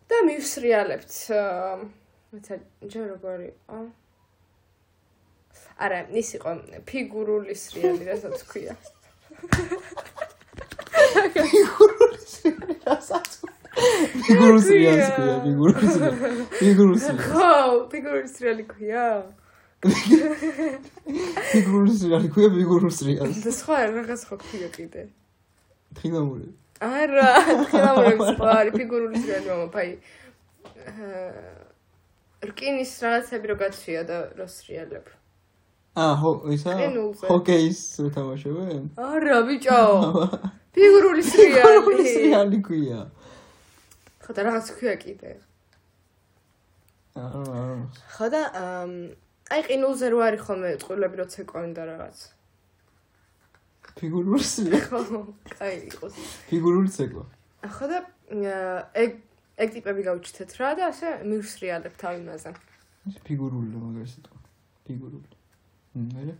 და 0.10 0.18
მივსრიალებთ, 0.30 1.14
მეცა 2.34 2.56
ჯერ 2.92 3.06
როგორი 3.16 3.48
იყო? 3.52 3.80
არა, 5.76 6.00
ის 6.22 6.30
იყო 6.38 6.52
ფიგურული 6.88 7.56
სრიალი, 7.58 8.04
რასაც 8.12 8.38
ქვია. 8.50 8.74
რასაც 12.86 13.30
ფიგურულ 14.26 14.60
სრიალს 14.66 15.10
ქვია 15.16 15.36
ფიგურულ 15.46 15.76
სრიალს 15.96 16.20
ფიგურულ 16.60 16.98
სრიალს 17.02 17.26
ხო, 17.28 17.54
ფიგურული 17.92 18.30
სრიალი 18.36 18.64
ქვია? 18.70 19.06
ფიგურულ 21.52 21.92
სრიალს 22.00 22.30
ქვია 22.34 22.50
ფიგურულ 22.56 22.94
სრიალს 23.00 23.42
და 23.46 23.52
სხვა 23.60 23.78
რაღაც 23.92 24.22
ხო 24.30 24.36
ქვია 24.46 24.70
კიდე. 24.78 25.02
ხილამური 26.00 26.48
არა, 26.84 27.28
ხილამურების 27.72 28.30
სხვა 28.36 28.50
არის 28.60 28.74
ფიგურული 28.76 29.22
სრიალი, 29.24 29.48
მამა, 29.52 29.68
ფაი. 29.76 29.92
აა, 30.92 31.22
რკინის 32.52 32.92
რაღაცები 33.06 33.46
რო 33.52 33.56
გაცვია 33.62 34.02
და 34.10 34.18
რო 34.36 34.48
სრიალებ. 34.52 35.06
აა 35.96 36.14
ხო 36.20 36.32
ისა 36.52 36.72
ჰოკეის 37.32 37.80
უთამაშებენ 38.04 38.84
არა, 39.00 39.38
ბიჭო. 39.48 39.80
ფიგურული 40.76 41.24
სრიალი. 41.24 41.64
ფიგურული 41.64 42.06
სრიალი 42.12 42.60
ქვია 42.68 43.02
ხო 44.26 44.32
და 44.36 44.42
რაღაც 44.52 44.68
ქვია 44.76 44.96
კიდე. 45.00 45.32
არა 47.16 47.66
ხო 48.20 48.28
და 48.36 48.42
აი 49.56 49.62
ყინულზე 49.72 50.08
რო 50.12 50.20
არის 50.28 50.42
ხოლმე 50.44 50.70
წყვილები 50.84 51.16
რო 51.22 51.26
ცეკვენ 51.32 51.72
და 51.80 51.84
რაღაც. 51.96 52.35
ფიგურული 54.00 54.44
სრიალი 54.44 54.82
ხო, 54.90 55.22
კაი 55.56 55.76
იყოს. 55.90 56.16
ფიგურული 56.50 56.90
ცეკვა 56.96 57.24
ხო 57.76 57.86
და 57.92 58.00
ეგ 59.04 59.12
ეგ 59.56 59.70
ტიპები 59.76 60.02
გავჩითეთ 60.10 60.52
რა 60.60 60.70
და 60.80 60.90
ასე 60.92 61.08
მივსრიალებ 61.30 61.94
თავ 62.02 62.14
იმაზე. 62.22 62.52
ფიგურული 63.26 63.70
რა 63.74 63.80
მაგარი 63.86 64.10
სიტყვა 64.14 64.40
ფიგურული 64.86 65.36
მერე 66.14 66.34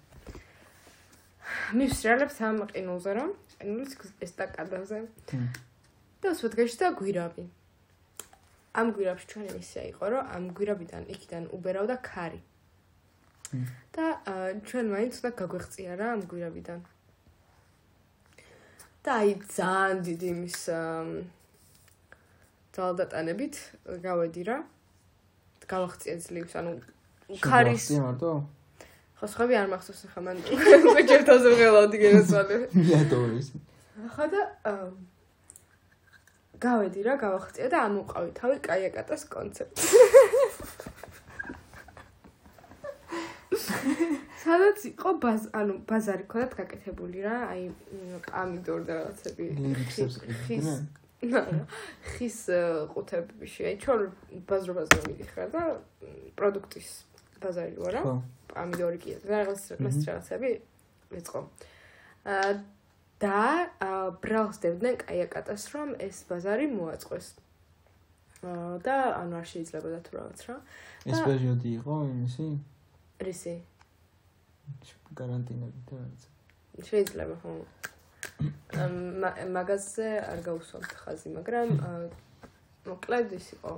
მივსრიალებ 1.80 2.32
ამ 2.48 2.58
ყინულზე 2.72 3.12
რომ 3.18 3.30
ყინულის 3.60 3.94
ესტაკადაზე. 4.26 4.98
მ. 5.06 5.46
და 6.22 6.34
უსვეთგეში 6.34 6.78
და 6.82 6.88
გვირავი. 7.00 7.46
ამ 8.80 8.88
გვირავში 8.96 9.26
ჩვენი 9.32 9.50
მისია 9.56 9.84
იყო 9.94 10.06
რომ 10.14 10.22
ამ 10.36 10.44
გვირავიდან 10.58 11.04
იქიდან 11.14 11.44
უბერავდა 11.56 11.96
ქარი. 12.10 12.42
და 13.96 14.06
ჩვენ 14.68 14.86
მაინც 14.94 15.14
უნდა 15.22 15.32
გაგვეღწია 15.40 15.92
რა 16.02 16.08
ამ 16.16 16.22
გვირავიდან. 16.32 16.80
და 19.06 19.16
აი 19.22 19.32
ძალიან 19.54 19.98
დიდი 20.02 20.28
იმის 20.34 20.60
ამ, 20.74 21.10
ძალდატანებით 22.74 23.56
გავედი 24.02 24.42
რა. 24.50 24.58
გავახწია 25.70 26.16
ძლივს, 26.26 26.54
ანუ 26.58 26.72
ქარის 27.42 27.86
მარტო 28.02 28.32
ხო 29.16 29.26
სხვები 29.32 29.56
არ 29.62 29.68
მახსოვს 29.72 30.02
ახლა 30.10 30.22
მან 30.26 30.38
უჯერთაზე 31.02 31.48
ვღელავდი 31.54 31.98
გენაცვალე. 32.02 32.56
მიატო 32.76 33.20
ის 33.40 33.48
ახლა 34.10 34.26
და 34.34 34.42
გავედი 36.66 37.02
რა, 37.06 37.14
გავახწია 37.22 37.68
და 37.74 37.78
ამოყავი 37.88 38.30
თავი 38.42 38.58
კაიაკატას 38.68 39.22
კონცერტს. 39.32 39.84
სადაც 44.46 44.78
იყო 44.94 45.10
ბაზ, 45.24 45.50
ანუ 45.58 45.74
ბაზარი 45.90 46.26
ქონდათ 46.30 46.54
გაკეთებული 46.60 47.26
რა, 47.26 47.38
აი 47.50 47.64
პამიდორ 48.30 48.80
და 48.86 48.94
რაღაცები. 49.02 49.46
ხის 49.90 50.70
ხის 52.06 52.40
ა, 52.54 52.60
ყუთებში, 52.94 53.62
აი 53.72 53.76
ჩვენ 53.82 54.02
ბაზრობაზე 54.46 54.98
მიდიხარ 55.10 55.50
და 55.56 55.64
პროდუქტის 56.38 56.90
ბაზარი 57.42 57.76
ვარ 57.82 57.94
რა. 57.98 58.04
პამიდორი 58.54 58.98
კი 59.02 59.18
და 59.26 59.28
რაღაც 59.34 59.62
მას 59.82 59.98
რაღაცები 60.06 60.52
აა 62.26 62.52
და 63.16 63.42
აა, 63.80 64.06
ბრალს 64.22 64.58
დებდნენ 64.60 64.96
კაიაკატას 65.02 65.64
რომ 65.74 65.90
ეს 66.04 66.18
ბაზარი 66.30 66.68
მოაწყვეს. 66.70 67.28
და 68.86 68.96
ანუ 69.18 69.34
არ 69.42 69.48
შეიძლებოდა 69.50 70.00
თუ 70.06 70.12
რაღაც 70.20 70.40
რა. 70.46 70.56
ეს 71.10 71.20
პერიოდი 71.26 71.70
იყო 71.82 71.96
იმისი 72.14 72.48
რისი? 73.26 73.56
каранტინებით 75.16 75.88
რაღაცა. 75.96 76.30
შეიძლება 76.90 77.36
ხოლმე. 77.42 77.66
მაგაზე 79.58 80.08
არ 80.32 80.40
გავუსვამთ 80.48 80.92
ხაზი, 81.02 81.30
მაგრამ 81.38 81.68
მოკლედ 82.90 83.28
ის 83.40 83.48
იყო 83.56 83.74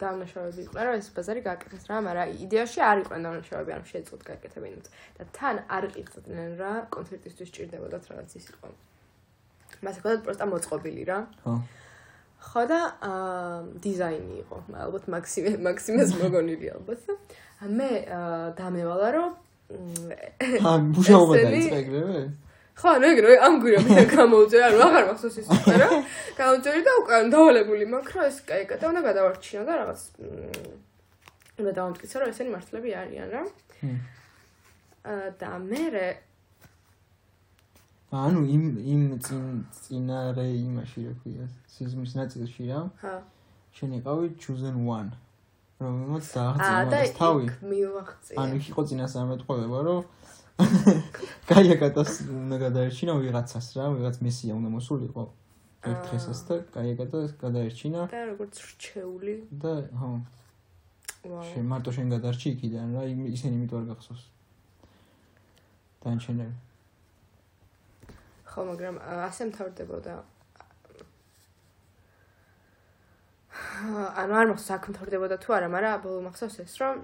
დავნაშავები 0.00 0.62
იყო 0.66 0.84
რა 0.86 0.92
ეს 1.00 1.08
ბაზარი 1.16 1.40
გააკეთეს 1.46 1.84
რა, 1.88 2.00
მაგრამ 2.06 2.34
იდეაში 2.44 2.80
არ 2.90 2.98
იყვნენ 3.02 3.26
დავნაშავები, 3.26 3.70
არ 3.76 3.82
შეეძლოთ 3.90 4.22
გააკეთებინოთ 4.28 4.86
და 5.16 5.24
თან 5.38 5.56
არ 5.76 5.84
იყიდნენ 6.02 6.50
რა, 6.60 6.72
კონცერტისთვის 6.96 7.52
ჭირდებოდათ 7.56 8.04
რაღაც 8.10 8.30
ის 8.36 8.46
იყო. 8.52 8.68
მას 9.86 9.96
ჰქონდათ 10.00 10.22
პროსტა 10.26 10.46
მოწყობილი 10.52 11.02
რა. 11.10 11.18
ხო. 11.44 11.54
ხო 12.46 12.62
და 12.70 12.80
აა 13.08 13.56
დიზაინი 13.84 14.34
იყო. 14.44 14.58
ალბათ 14.84 15.04
მაქსიმე 15.14 15.52
მაქსიმეს 15.68 16.10
მოგონილი 16.20 16.66
ალბათ. 16.76 17.00
მე 17.78 17.90
დამევალა 18.60 19.08
რომ 19.16 19.32
ა 19.66 20.70
მუშაობა 20.94 21.34
დაიწყე 21.42 21.78
ეგრევე 21.82 22.20
ხო, 22.76 22.88
ანუ 22.92 23.06
ეგრე 23.08 23.36
ამ 23.40 23.54
გვირაბიდან 23.64 24.08
გამოუწევი, 24.12 24.64
ანუ 24.68 24.80
აღარ 24.84 25.04
მახსოვს 25.08 25.36
ის 25.40 25.46
იყო 25.48 25.76
რა. 25.80 25.88
გამოუწევი 26.36 26.80
და 26.84 26.92
უკან 27.00 27.30
დავალებული 27.32 27.84
მაქვს, 27.88 28.12
რომ 28.16 28.24
ეს 28.28 28.38
კაი 28.44 28.64
კატა 28.68 28.84
უნდა 28.92 29.00
გადავარჩინო 29.08 29.62
და 29.64 29.72
რაღაც 29.80 30.00
უნდა 31.56 31.72
დავამტკიცო, 31.78 32.16
რომ 32.20 32.28
ესენი 32.36 32.50
მართლები 32.52 32.90
არიან 33.00 33.28
რა. 33.32 33.42
აა 35.08 35.28
და 35.40 35.50
მე 35.56 35.84
ანუ 38.16 38.40
იმ 38.46 38.64
იმ 38.92 39.02
წინ 39.24 39.46
წინარე 39.82 40.46
იმაში 40.46 41.00
რა 41.06 41.14
ქვია 41.20 41.46
სიზმის 41.74 42.12
ნაწილში 42.16 42.64
რა. 42.70 42.80
ჰა. 43.02 43.14
შენ 43.76 43.90
იყავი 43.98 44.28
chosen 44.40 44.76
one 44.86 45.10
რომელმაც 45.80 46.26
აა 46.40 46.52
და 46.56 46.68
დააღწია 46.92 47.16
თავი 47.18 47.42
იქ 47.46 47.54
მივახწია. 47.70 48.36
ანუ 48.42 48.54
იყო 48.70 48.82
წინასწარმეტყველება 48.90 49.78
რომ 49.86 50.00
კაიაკატას 51.50 52.10
უნდა 52.32 52.56
გადაერჩინა 52.64 53.12
ვიღაცას 53.20 53.66
რა 53.76 53.86
ვიღაც 53.96 54.16
მესია 54.24 54.52
უნდა 54.56 54.68
მოსულიყო 54.76 55.24
ერთ 55.86 56.00
აა. 56.00 56.06
დღესაც 56.06 56.38
და 56.48 56.54
კაიაკატას 56.76 57.30
გადაერჩინა 57.44 58.00
და 58.08 58.20
როგორც 58.32 58.54
რჩეული. 58.70 59.34
და 59.52 59.72
ხო 59.92 60.10
შენ 61.26 61.64
მარტო 61.72 61.90
შენ 61.96 62.06
გადარჩი 62.14 62.46
იქიდან 62.54 62.88
რა 62.96 63.02
ისინი 63.36 63.52
იმიტომ 63.58 63.78
არ 63.82 63.86
გახსოვს 63.92 64.24
დანჩენები 66.06 66.66
ხო, 68.56 68.64
მაგრამ 68.72 68.96
აა, 69.04 69.28
ასე 69.28 69.42
მთავრდებოდა. 69.52 70.12
ანუ 74.20 74.32
არ 74.40 74.46
მახსოვს 74.52 74.70
აქ 74.76 74.84
მთავრდებოდა 74.92 75.36
თუ 75.42 75.48
არა, 75.56 75.68
მაგრამ 75.74 76.02
ბოლო 76.04 76.20
მახსოვს 76.26 76.56
ეს 76.64 76.74
რომ 76.80 76.96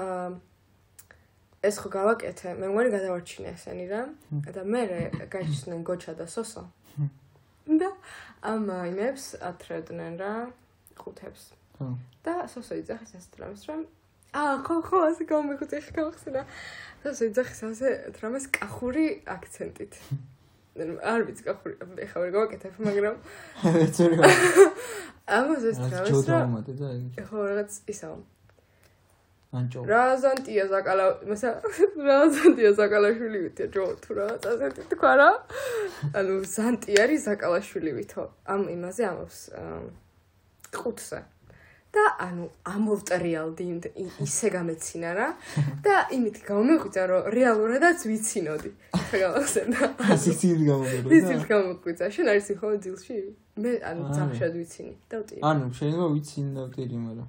აა 0.00 0.28
ეს 1.60 1.76
ხო 1.76 1.88
გავაკეთე, 1.92 2.48
მე 2.56 2.66
მგონი 2.72 2.90
გადავარჩინე 2.96 3.48
ესენი 3.52 3.86
რა. 3.92 4.02
და 4.56 4.62
მე 4.64 4.82
გაჩნდნენ 5.28 5.80
გოჩა 5.84 6.12
და 6.16 6.26
სოსო. 6.26 6.64
და 7.80 7.90
ამ 8.40 8.64
იმებს 8.90 9.24
ათრევდნენ 9.44 10.14
რა 10.20 10.32
ყუთებს. 10.96 11.52
ხო 11.76 11.96
და 12.24 12.34
სოსო 12.52 12.76
იძახის 12.80 13.12
ასეთ 13.16 13.36
რამეს 13.40 13.62
რომ 13.68 13.84
აა 14.36 14.56
ხო 14.66 14.74
ხო 14.88 14.98
ასე 15.08 15.24
გამიგოწე 15.30 15.78
ხა 15.86 15.92
გავხსნა 15.96 16.42
სოსო 17.04 17.28
იძახის 17.30 17.60
ასე 17.68 17.88
რამეს 18.20 18.46
კახური 18.56 19.06
აქცენტით 19.34 19.92
არ 20.78 21.20
ვიცი 21.26 21.42
კახური 21.46 21.74
ეხა 22.06 22.18
ვერ 22.22 22.30
გავაკეთებ 22.36 22.74
მაგრამ 22.86 23.16
ეს 23.84 23.96
ორი 24.04 24.16
ამას 25.30 25.62
ეს. 25.70 25.78
იგი 25.80 27.24
ხო 27.26 27.38
რაღაც 27.50 27.72
ისაო. 27.90 28.16
ანჭო. 29.50 29.80
რაზანტია 29.82 30.64
ზაკალა 30.70 31.06
მასა 31.26 31.50
რაზანტია 32.06 32.70
ზაკალაშვილი 32.78 33.38
ვითია 33.44 33.66
ჯო 33.74 33.84
თუ 34.02 34.10
რაღაც 34.18 34.42
ასეთი 34.52 34.82
თქვა 34.94 35.12
რა? 35.18 35.30
ანუ 36.18 36.34
ზანტი 36.54 36.92
არის 37.02 37.20
ზაკალაშვილი 37.26 37.92
ვითო. 37.98 38.22
ამ 38.46 38.62
იმაზე 38.74 39.02
ამობს 39.10 39.38
ამ, 39.58 39.84
ყუთზე 40.70 41.20
და 41.90 42.04
ანუ 42.22 42.44
ამოვტრიალდი 42.70 43.64
ისე 44.22 44.50
გამეცინა 44.54 45.10
რა 45.18 45.26
და 45.84 45.94
იმით 46.14 46.36
გამომეხვიცა 46.46 47.02
რომ 47.10 47.28
რეალურადაც 47.34 47.98
ვიცინოდი. 48.10 48.70
ხა 49.10 49.16
გამახსენდა 49.24 49.80
ასიცილი 50.14 50.64
გამოგერდა 50.70 51.08
ვიცით 51.10 51.42
გამოგვიცა 51.50 52.04
შენ 52.14 52.26
არის 52.30 52.48
ხო 52.62 52.68
ძილში? 52.86 53.16
მე 53.58 53.72
ანუ 53.90 54.02
არა. 54.06 54.14
ძამშად 54.16 54.52
ვიცინი. 54.60 54.94
და 55.10 55.16
ვტირი 55.22 55.40
ანუ 55.50 55.64
შეიძლება 55.78 56.06
ვტირი 56.70 56.96
მაგრამ. 57.06 57.28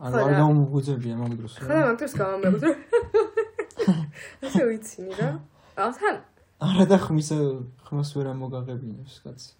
ანუ 0.00 0.14
არ 0.14 0.30
რა. 0.30 0.38
გამომგვიძებია 0.40 1.14
მაგ 1.20 1.32
დროს 1.40 1.52
ხო 1.58 1.66
და 1.66 1.78
მაგ 1.90 1.96
დროს 1.98 2.12
გამომეხვიცა 2.22 2.70
ასე 4.46 4.62
ვიცინი 4.70 5.12
რა. 5.18 5.28
აა 5.74 5.90
თან. 5.98 6.16
არა 6.70 6.84
და 6.86 6.96
ხმის 7.02 7.30
ხმას 7.86 8.10
ვერ 8.14 8.26
ამოგაღებინებს 8.30 9.16
კაცი. 9.26 9.50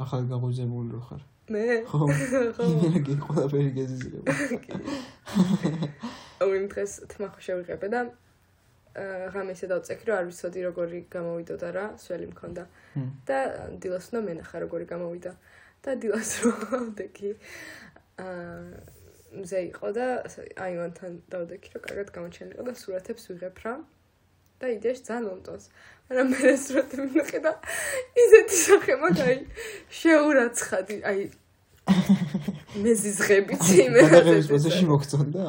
ახალ 0.00 0.24
გაღვიძებული 0.32 0.88
რო 0.96 1.00
ხარ 1.06 1.22
მე 1.50 1.62
ხო 1.90 2.06
იმენა 2.70 3.00
კი 3.06 3.14
ყველაფერი 3.26 3.70
გეზიზრება 3.78 4.34
აუ 6.42 6.50
იმ 6.56 6.66
დღეს 6.72 6.92
თმა 7.12 7.28
ხო 7.34 7.40
შევიღებე 7.46 7.88
და 7.94 8.00
აა, 8.90 9.30
ღამესა 9.34 9.66
დავწეკი 9.70 10.04
რომ 10.08 10.16
არ 10.18 10.24
ვიცოდი 10.30 10.60
როგორი 10.66 11.00
გამოვიდოდა 11.14 11.68
რა, 11.76 11.84
სველი 12.02 12.26
მქონდა. 12.32 12.64
და 13.28 13.38
დილას 13.82 14.06
უნდა 14.10 14.20
მენახა 14.26 14.56
როგორი 14.66 14.86
გამოვიდა. 14.92 15.32
და 15.84 15.90
დილას 16.02 16.30
რომ 16.42 16.58
ავდექი 16.78 17.30
აა 18.18 18.98
მზე 19.30 19.60
იყო 19.70 19.88
და 19.94 20.06
აივანთან 20.58 21.12
დავდექი 21.30 21.68
რომ 21.74 21.82
კარგად 21.86 22.08
გამოჩენილიყო 22.18 22.62
და 22.66 22.74
სურათებს 22.82 23.24
ვიღებ 23.30 23.56
რა. 23.64 23.74
და 24.60 24.66
იდეაში 24.76 25.02
ძალიან 25.08 25.24
მომწონს. 25.30 25.64
მაგრამ 26.10 26.26
მე 26.34 26.52
სურათები 26.60 27.06
ვნახე 27.14 27.38
და 27.44 27.52
ისეთი 28.22 28.56
სახე 28.60 28.94
მაქვს, 29.00 29.22
აი 29.30 29.36
შეურაცხადი, 30.00 30.96
აი 31.10 31.20
მეზიზღებით 32.84 33.62
იმენა. 33.84 34.08
გადაღების 34.10 34.48
პროცესში 34.50 34.84
მოგწონდა? 34.90 35.44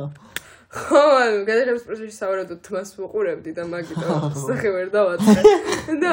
ხო, 0.72 1.01
ანუ 1.20 1.39
გადაღების 1.49 1.84
პროცესში 1.84 2.16
სავარაუდოდ 2.16 2.59
თმას 2.64 2.89
ვუყურებდი 2.95 3.51
და 3.57 3.64
მაგიტომ 3.74 4.22
სახე 4.47 4.70
ვერ 4.72 4.88
დავაწყე. 4.93 5.41
და 5.99 6.12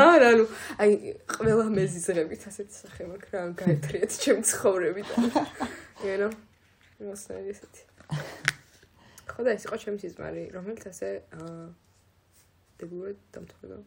არა, 0.00 0.28
ანუ 0.34 0.44
აი 0.82 0.90
ყველა 1.30 1.66
მეზიზღებით 1.76 2.42
ასეთი 2.50 2.74
სახე 2.74 3.02
მაქვს 3.12 3.30
რა, 3.36 3.44
გაეთრიათ 3.60 4.10
ჩემ 4.24 4.40
ცხოვრები 4.50 5.02
და 5.06 5.14
know, 6.18 6.32
მოსნერი 7.04 7.54
ესეთი. 7.54 7.82
ხო 9.30 9.40
და 9.46 9.54
ეს 9.54 9.68
იყო 9.70 9.76
ჩემი 9.84 9.98
სიზმარი, 10.02 10.42
რომელიც 10.56 10.90
ასე 10.90 11.08
აა 11.38 11.89
დებულად 12.80 13.18
დამთავრდა. 13.34 13.78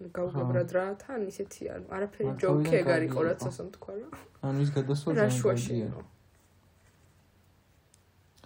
ნუ 0.00 0.08
გავგებრად 0.16 0.70
რა, 0.76 0.84
თან 1.02 1.20
ისეთი 1.32 1.62
ანუ 1.74 1.86
არაფერი 1.96 2.32
ჯოკი 2.42 2.72
ეგ 2.80 2.86
არ 2.96 3.02
იყო 3.08 3.20
კარგი 3.20 3.28
რაც 3.28 3.40
ასე 3.48 3.62
თქვა 3.76 3.92
რა. 3.96 4.08
ანუ 4.48 4.58
ის 4.64 4.70
გადასვლა 4.76 5.10
რა 5.12 5.16
ძალიან 5.16 5.36
შუაში 5.40 5.72
კარგია. 5.72 5.86
იყო. 5.88 6.00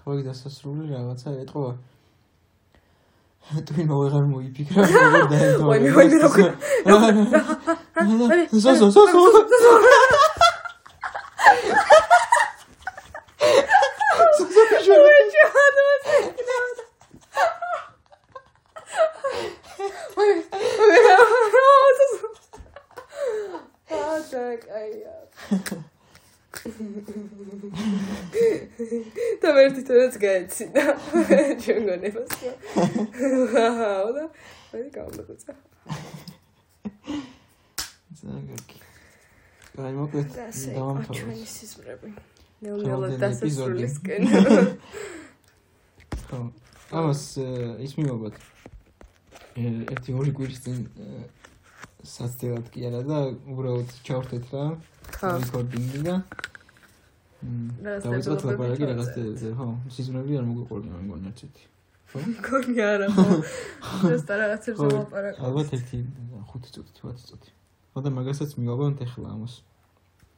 ხო, 0.00 0.10
ის 0.18 0.22
დასასრული 0.30 0.84
რაღაცა 0.94 1.28
ეტყობა. 1.44 1.72
თუ 3.66 3.72
იმო 3.82 3.96
ვეღარ 4.00 4.24
მოიფიქრა, 4.30 4.80
როგორ 4.94 5.22
დაეთვალა. 5.32 5.70
ვაიმე, 5.70 5.90
ვაიმე, 5.96 6.18
როგორ- 6.24 6.54
ზო 8.62 8.72
ზო 8.80 8.88
ზო 8.94 9.02
ზო. 9.10 9.30
და 29.40 29.52
მე 29.56 29.62
თვითონაც 29.74 30.09
გაეცინა 30.24 30.84
ჩვენ 31.62 31.80
გონებას. 31.88 32.30
აჰა, 33.64 33.90
და 34.16 34.24
მე 34.72 34.82
გამოგწა. 34.96 35.52
ძალიან 38.20 38.44
კარგი. 38.50 38.76
აი 39.80 39.92
მოკლედ 39.96 40.28
და 40.36 40.44
ასე 40.52 40.68
იყო 40.70 40.78
დავამთავრე. 40.78 41.18
ჩვენი 41.20 41.46
სიზმრები. 41.56 42.08
ნელ-ნელა 42.60 43.08
დასასრულისკენ. 43.22 44.22
ხო. 46.28 46.40
ამას 46.90 47.22
ის 47.86 47.92
მიმობათ. 47.98 48.34
ე, 49.60 49.62
ერთი 49.94 50.10
ორი 50.20 50.32
კვირის 50.36 50.60
წინ 50.64 50.78
საცდელად 52.06 52.68
კი 52.72 52.86
არა 52.88 53.00
და 53.08 53.18
უბრალოდ 53.52 53.90
ჩავხდეთ 54.06 54.52
რა 54.54 54.64
რეკორდინგი 55.20 56.00
და 56.06 56.14
დეველოპერები 57.41 58.47
ლაპარაკი 58.51 58.84
რაღაც 58.91 59.09
ჩავწერეთ. 59.11 59.36
დე- 59.41 59.55
ხო 59.57 59.66
სიზმრები 59.95 60.32
არ 60.41 60.45
მოგვიყვარნა 60.51 60.91
მე 60.97 61.03
მგონი 61.07 61.26
არც 61.30 61.41
ერთი. 61.47 61.64
მგონი 62.11 62.74
არა 62.84 63.07
ხო. 63.16 63.24
ზუსტად 64.11 64.38
რაღაცებს 64.43 64.78
ხო, 64.80 64.88
ვლაპარაკობ. 64.91 65.41
ალბათ 65.47 65.68
ერთი 65.76 65.97
5 66.53 66.70
წუთი 66.74 66.93
10 67.01 67.24
წუთი. 67.30 67.51
ხო 67.95 67.99
და 68.05 68.09
მაგასაც 68.18 68.51
მივაბანთ 68.61 68.99
ახლა 69.07 69.28
ამას. 69.34 69.55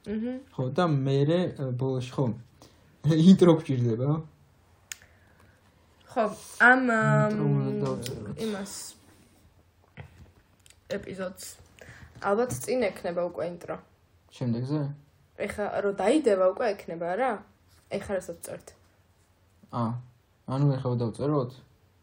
აჰა. 0.06 0.34
ხო 0.54 0.62
და 0.76 0.84
მე 0.90 1.18
ბოლოში 1.80 2.12
ხო 2.14 2.24
ინტრო 3.30 3.52
გჭირდება 3.58 4.08
ხო, 6.12 6.24
ამ 6.60 6.82
იმას 8.36 8.72
ეპიზოდს 10.92 11.44
ალბათ 12.22 12.50
წინ 12.62 12.84
ექნება 12.88 13.22
უკვე 13.26 13.44
ინტრო. 13.48 13.76
შემდეგზე? 14.36 14.80
ეხა 15.46 15.64
რო 15.84 15.90
დაიდება 16.02 16.44
უკვე 16.52 16.66
ექნება 16.74 17.08
რა. 17.20 17.32
ეხა 17.92 18.12
რასაც 18.18 18.38
წერთ. 18.46 18.68
ა. 19.72 19.98
ანუ 20.48 20.66
ეხლა 20.76 20.94
დავწეროთ? 21.02 21.52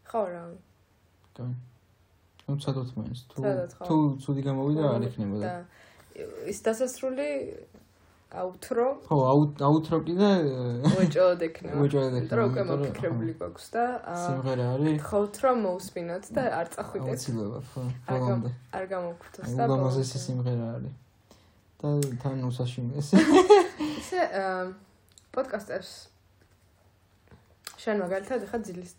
ხო 0.10 0.24
რა. 0.34 0.44
და 1.40 1.48
ну 2.50 2.58
სადაც 2.58 2.94
მაინც 2.98 3.20
თუ 3.32 3.42
თუ 3.88 3.96
ცუდი 4.24 4.42
გამოვიდა 4.48 4.86
არ 4.96 5.04
ექნება 5.10 5.38
და 5.44 5.54
ის 6.52 6.60
დასასრული 6.66 7.28
აუთრო 8.42 8.88
ხო 9.10 9.18
აუთრო 9.68 10.00
კიდე 10.08 10.32
ვეჭოდ 10.98 11.46
ექნება 11.48 11.76
ვეჭოდ 11.82 12.18
ექნება 12.20 12.40
რა 12.40 12.48
უკვე 12.50 12.64
მოფიქრებული 12.72 13.34
გვაქვს 13.42 13.68
და 13.76 13.86
სიმღერა 14.26 14.66
არის 14.74 15.06
ხოთ 15.10 15.40
რომ 15.46 15.62
მოусმინოთ 15.66 16.26
და 16.38 16.44
არ 16.60 16.68
წახვიდეთ 16.76 17.14
აუცილებლად 17.14 17.66
ხო 17.74 17.86
ბოლომდე 18.10 18.52
არ 18.80 18.86
გამოგხვდეთ 18.94 19.54
და 19.62 19.70
ბოლომდე 19.74 20.04
სიმღერა 20.26 20.68
არის 20.78 20.94
და 21.80 21.96
თან 22.22 22.44
უსაშიმეს 22.50 23.14
ისე 24.00 24.20
აა, 24.20 24.64
პოდკასტებს 25.36 25.92
შენ 27.80 28.04
მაგალითად 28.04 28.44
ახლა 28.48 28.60
ძილის 28.68 28.92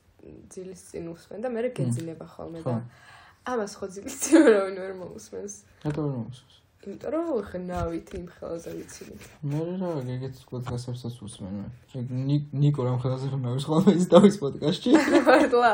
ძილის 0.53 0.81
წინ 0.89 1.11
უსმენ 1.13 1.45
და 1.45 1.49
მე 1.53 1.69
გეძინება 1.77 2.27
ხოლმე 2.35 2.65
ხო. 2.65 2.73
და 2.73 3.53
ამას 3.53 3.77
ხო 3.77 3.87
ძილის 3.95 4.17
წინ 4.25 4.49
არავინ 4.49 4.81
ვერ 4.81 4.95
მოусმენს. 5.01 5.55
რატო 5.85 6.01
არ 6.07 6.13
მომსოს 6.17 6.57
იმიტომ 6.81 7.13
რომ 7.13 7.27
ხნავით 7.45 8.09
იმ 8.17 8.27
ხელზე 8.41 8.71
ვიცილი. 8.73 9.15
მე 9.53 9.61
რა 9.81 9.91
ეგეთ 10.17 10.37
პოდკასტებსაც 10.49 11.17
უსმენ 11.29 11.53
მე 11.61 12.37
ნიკო 12.57 12.81
რამ 12.89 12.97
ხელაზე 13.05 13.29
ხმაურს 13.33 13.65
ხოლმე 13.69 13.93
ის 14.01 14.07
დავის 14.09 14.37
პოდკასტში 14.41 14.91
მართლა. 15.29 15.71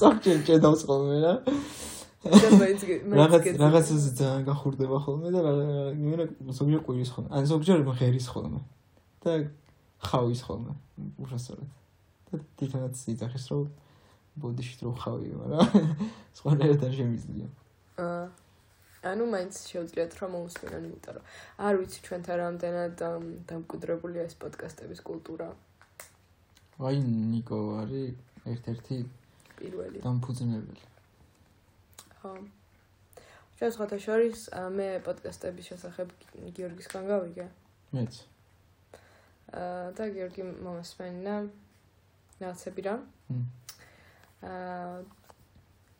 სოფჭენ 0.00 0.38
ჭედავს 0.44 0.82
ხოლმე 0.84 1.16
რა 1.24 1.34
რაღაც 2.26 3.44
რაღაცაზე 3.62 4.10
ძალიან 4.20 4.42
გახურდება 4.48 4.98
ხოლმე 5.04 5.28
და 5.34 5.40
მე 5.96 6.26
ზოგჯერ 6.58 6.80
ყვირის 6.86 7.10
ხოლმე. 7.14 7.28
ან 7.36 7.42
ზოგჯერ 7.50 7.78
ღერის 8.00 8.26
ხოლმე. 8.32 8.60
და 9.22 9.32
ხავის 10.06 10.40
ხოლმე 10.46 10.72
უშასწორად. 11.22 11.70
და 12.26 12.34
თვითონაც 12.58 12.96
იცახის 13.12 13.44
რომ 13.50 13.68
ბოდიში 14.36 14.74
რო 14.84 14.92
ხავიო 15.02 15.38
რა 15.52 15.60
სხვანაირად 16.36 16.82
არ 16.86 16.92
შემიძლია. 16.98 17.46
აა, 17.96 18.26
ანუ 19.10 19.24
მაინც 19.32 19.54
შეუძლიათ 19.70 20.12
რომ 20.20 20.30
მოусმინონ, 20.36 20.82
იმიტომ 20.90 21.14
რომ 21.16 21.24
არ 21.66 21.74
ვიცი 21.80 21.98
ჩვენთან 22.06 22.36
რამდენად 22.42 22.96
ამ, 23.06 23.24
დამკვიდრებულია 23.48 24.22
ეს 24.28 24.34
პოდკასტების 24.42 25.00
კულტურა. 25.08 25.48
აი 26.76 26.96
ნიკო 27.06 27.60
არის 27.80 28.12
ერთ-ერთი 28.52 28.96
პირველი. 29.58 29.98
დამფუძნებელი 30.04 30.95
ხო. 32.20 32.32
ჩვენ 33.56 33.70
სხვათა 33.72 33.98
შორის 34.06 34.40
აა, 34.52 34.68
მე 34.76 34.88
პოდკასტების 35.06 35.68
შესახებ 35.70 36.08
გიორგისგან 36.56 37.04
გავიგე. 37.08 37.46
მეც 37.96 38.14
აა 39.56 39.92
და 39.96 40.04
გიორგი 40.16 40.42
მომასმენინა 40.66 41.34
რაღაცები 42.42 42.80
რა. 42.86 42.96
მ. 43.32 43.40
აა 44.44 44.96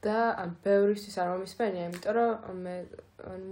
და 0.07 0.19
ამ 0.43 0.51
ბევრისთვის 0.63 1.17
არ 1.19 1.29
მომისმენია, 1.33 1.85
იმიტომ 1.89 2.15
რომ 2.17 2.61
მე 2.67 2.75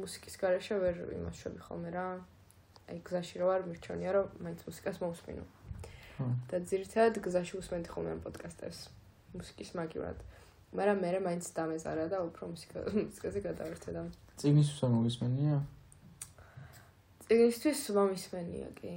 მუსიკის 0.04 0.34
garaშე 0.38 0.76
ვერ 0.84 0.96
იმაშვები 1.18 1.60
ხოლმე 1.66 1.90
რა. 1.96 2.06
აი 2.92 2.98
გზაში 3.08 3.40
რო 3.40 3.48
არ 3.54 3.62
მირჩენია 3.70 4.10
რომ 4.12 4.26
მაინც 4.44 4.60
მუსიკას 4.68 5.00
მოусმინო. 5.00 5.44
ხო. 6.20 6.26
და 6.50 6.56
ძირითადად 6.70 7.16
გზაში 7.24 7.54
უსმენდი 7.58 7.88
ხოლმე 7.90 8.10
ამ 8.14 8.20
პოდკასტებს 8.22 8.78
მუსიკის 9.34 9.70
მაგივრად. 9.80 10.18
მაგრამ 10.74 10.98
მე 11.04 11.18
მაინც 11.28 11.44
დამეზარა 11.56 12.06
და 12.12 12.18
უფრო 12.28 12.50
მუსიკა 12.52 12.78
მუსიკაზე 12.98 13.40
გადავერთე 13.48 13.88
და 13.94 14.02
წიგნის 14.42 14.68
უსა 14.74 14.86
მოვისმენია 14.94 15.56
წიგნისთვის 17.24 17.82
მომისმენია 17.96 18.68
კი. 18.78 18.94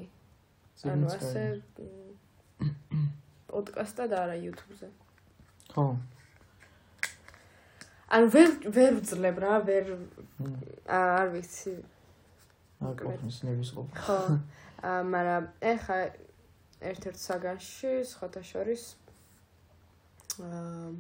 ანუ 0.91 1.09
ასე 1.15 1.43
კარგი. 1.47 1.87
მ, 2.59 3.05
პოდკასტად 3.47 4.13
არა 4.17 4.35
YouTube-ზე. 4.43 4.89
ხო 5.71 5.85
ანუ 8.17 8.27
ვერ 8.35 8.51
ვერ 8.75 8.91
ვძლებ 8.99 9.39
რა, 9.43 9.53
ვერ 9.67 9.85
არ 10.97 11.27
ვიცი. 11.33 11.75
ყოფნის 12.79 13.37
ნების 13.47 13.71
ყოფ 13.75 13.87
ხო. 14.05 14.19
აა 14.85 15.01
მაგრამ 15.11 15.43
ეხა 15.73 15.97
ერთ-ერთ 16.91 17.17
საგანში 17.17 17.93
სხვათა 18.11 18.41
შორის 18.51 18.83
აა 20.45 20.91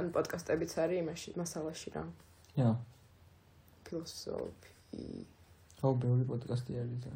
ან 0.00 0.10
პოდკასტებიც 0.14 0.72
არის 0.84 1.02
იმაში 1.04 1.36
მასალაში 1.40 1.94
რა. 1.94 2.04
ია 2.58 2.70
ფილოსოფი, 3.84 5.08
ხო 5.80 5.88
ბევრი 6.02 6.24
პოდკასტი 6.30 6.78
არის 6.82 6.98
და 7.04 7.12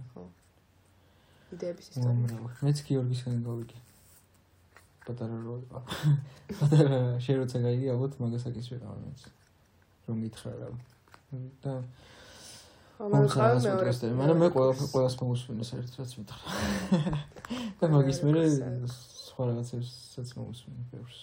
იდეების 1.57 1.87
ისტორია. 1.93 2.41
მეც 2.62 2.79
გიორგისგან 2.89 3.39
გავიგე 3.47 3.79
პატარა 5.09 5.37
რო 5.41 5.55
იყო. 5.64 5.81
პატარა 6.61 6.99
შეიძლება 7.24 7.61
გაიგი 7.64 7.87
ალბათ 7.95 8.12
მაგასაკის 8.20 8.66
ვიყავ 8.72 8.97
მეც. 9.05 9.20
რომ 10.09 10.16
გითხრა 10.24 10.53
რა. 10.61 10.68
და 11.64 11.72
ამან 12.99 13.24
ხარ 13.33 13.57
მეორე. 13.64 13.91
მაგრამ 14.20 14.39
მე 14.43 14.49
ყველა 14.53 14.72
ყველას 14.93 15.14
მოგუსმინე 15.22 15.64
საერთოდ 15.70 15.97
რაც 16.03 16.12
მითხრა. 16.18 16.39
და 17.81 17.85
მაგის 17.95 18.18
მერე 18.26 18.43
სხვა 18.93 19.43
რაღაცებსაც 19.49 20.29
მოგუსმინე 20.37 20.83
ბევრს. 20.93 21.18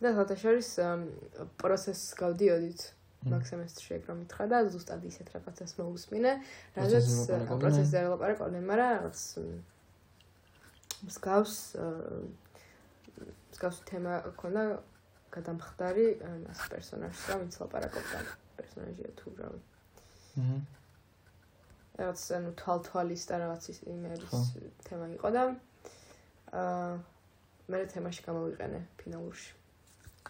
და 0.00 0.12
ხოთა 0.16 0.36
შორის 0.40 0.68
პროცესს 1.60 2.16
გავდიოდით. 2.20 2.80
მაგ 3.20 3.42
სემესტრში 3.44 3.90
ეგ 4.00 4.06
რომ 4.08 4.16
მითხრა 4.24 4.44
და 4.48 4.58
ზუსტად 4.72 5.02
ისეთ 5.04 5.28
რაღაცას 5.36 5.72
მოგუსმინე, 5.76 6.30
რადგან 6.72 7.44
პროცესი 7.60 7.94
არ 8.00 8.06
ლაპარაკობდნენ, 8.16 8.64
მაგრამ 8.64 8.92
რაღაც 8.96 9.20
მსგავს 11.04 11.54
მსგავს 13.52 13.78
თემა 13.92 14.14
ქონდა 14.40 14.64
გადამხდარი 15.36 16.06
მას 16.48 16.60
პერსონაჟს 16.72 17.28
რა 17.28 17.36
ვინც 17.44 17.54
ლაპარაკობდა 17.60 18.18
პერსონაჟია 18.56 19.10
თუ 19.20 19.28
რა. 19.36 19.48
აჰა 20.40 20.58
რაღაც 22.00 22.20
ანუ 22.40 22.50
თვალთვალის 22.56 23.22
და 23.28 23.38
რაღაც 23.44 23.64
იმერის 23.84 24.36
თემა 24.88 25.06
იყო 25.20 25.28
და 25.36 25.42
აა 26.56 26.92
მე 27.70 27.80
თემაში 27.92 28.24
გამოვიყენე 28.26 28.80
ფინალურში 29.00 29.59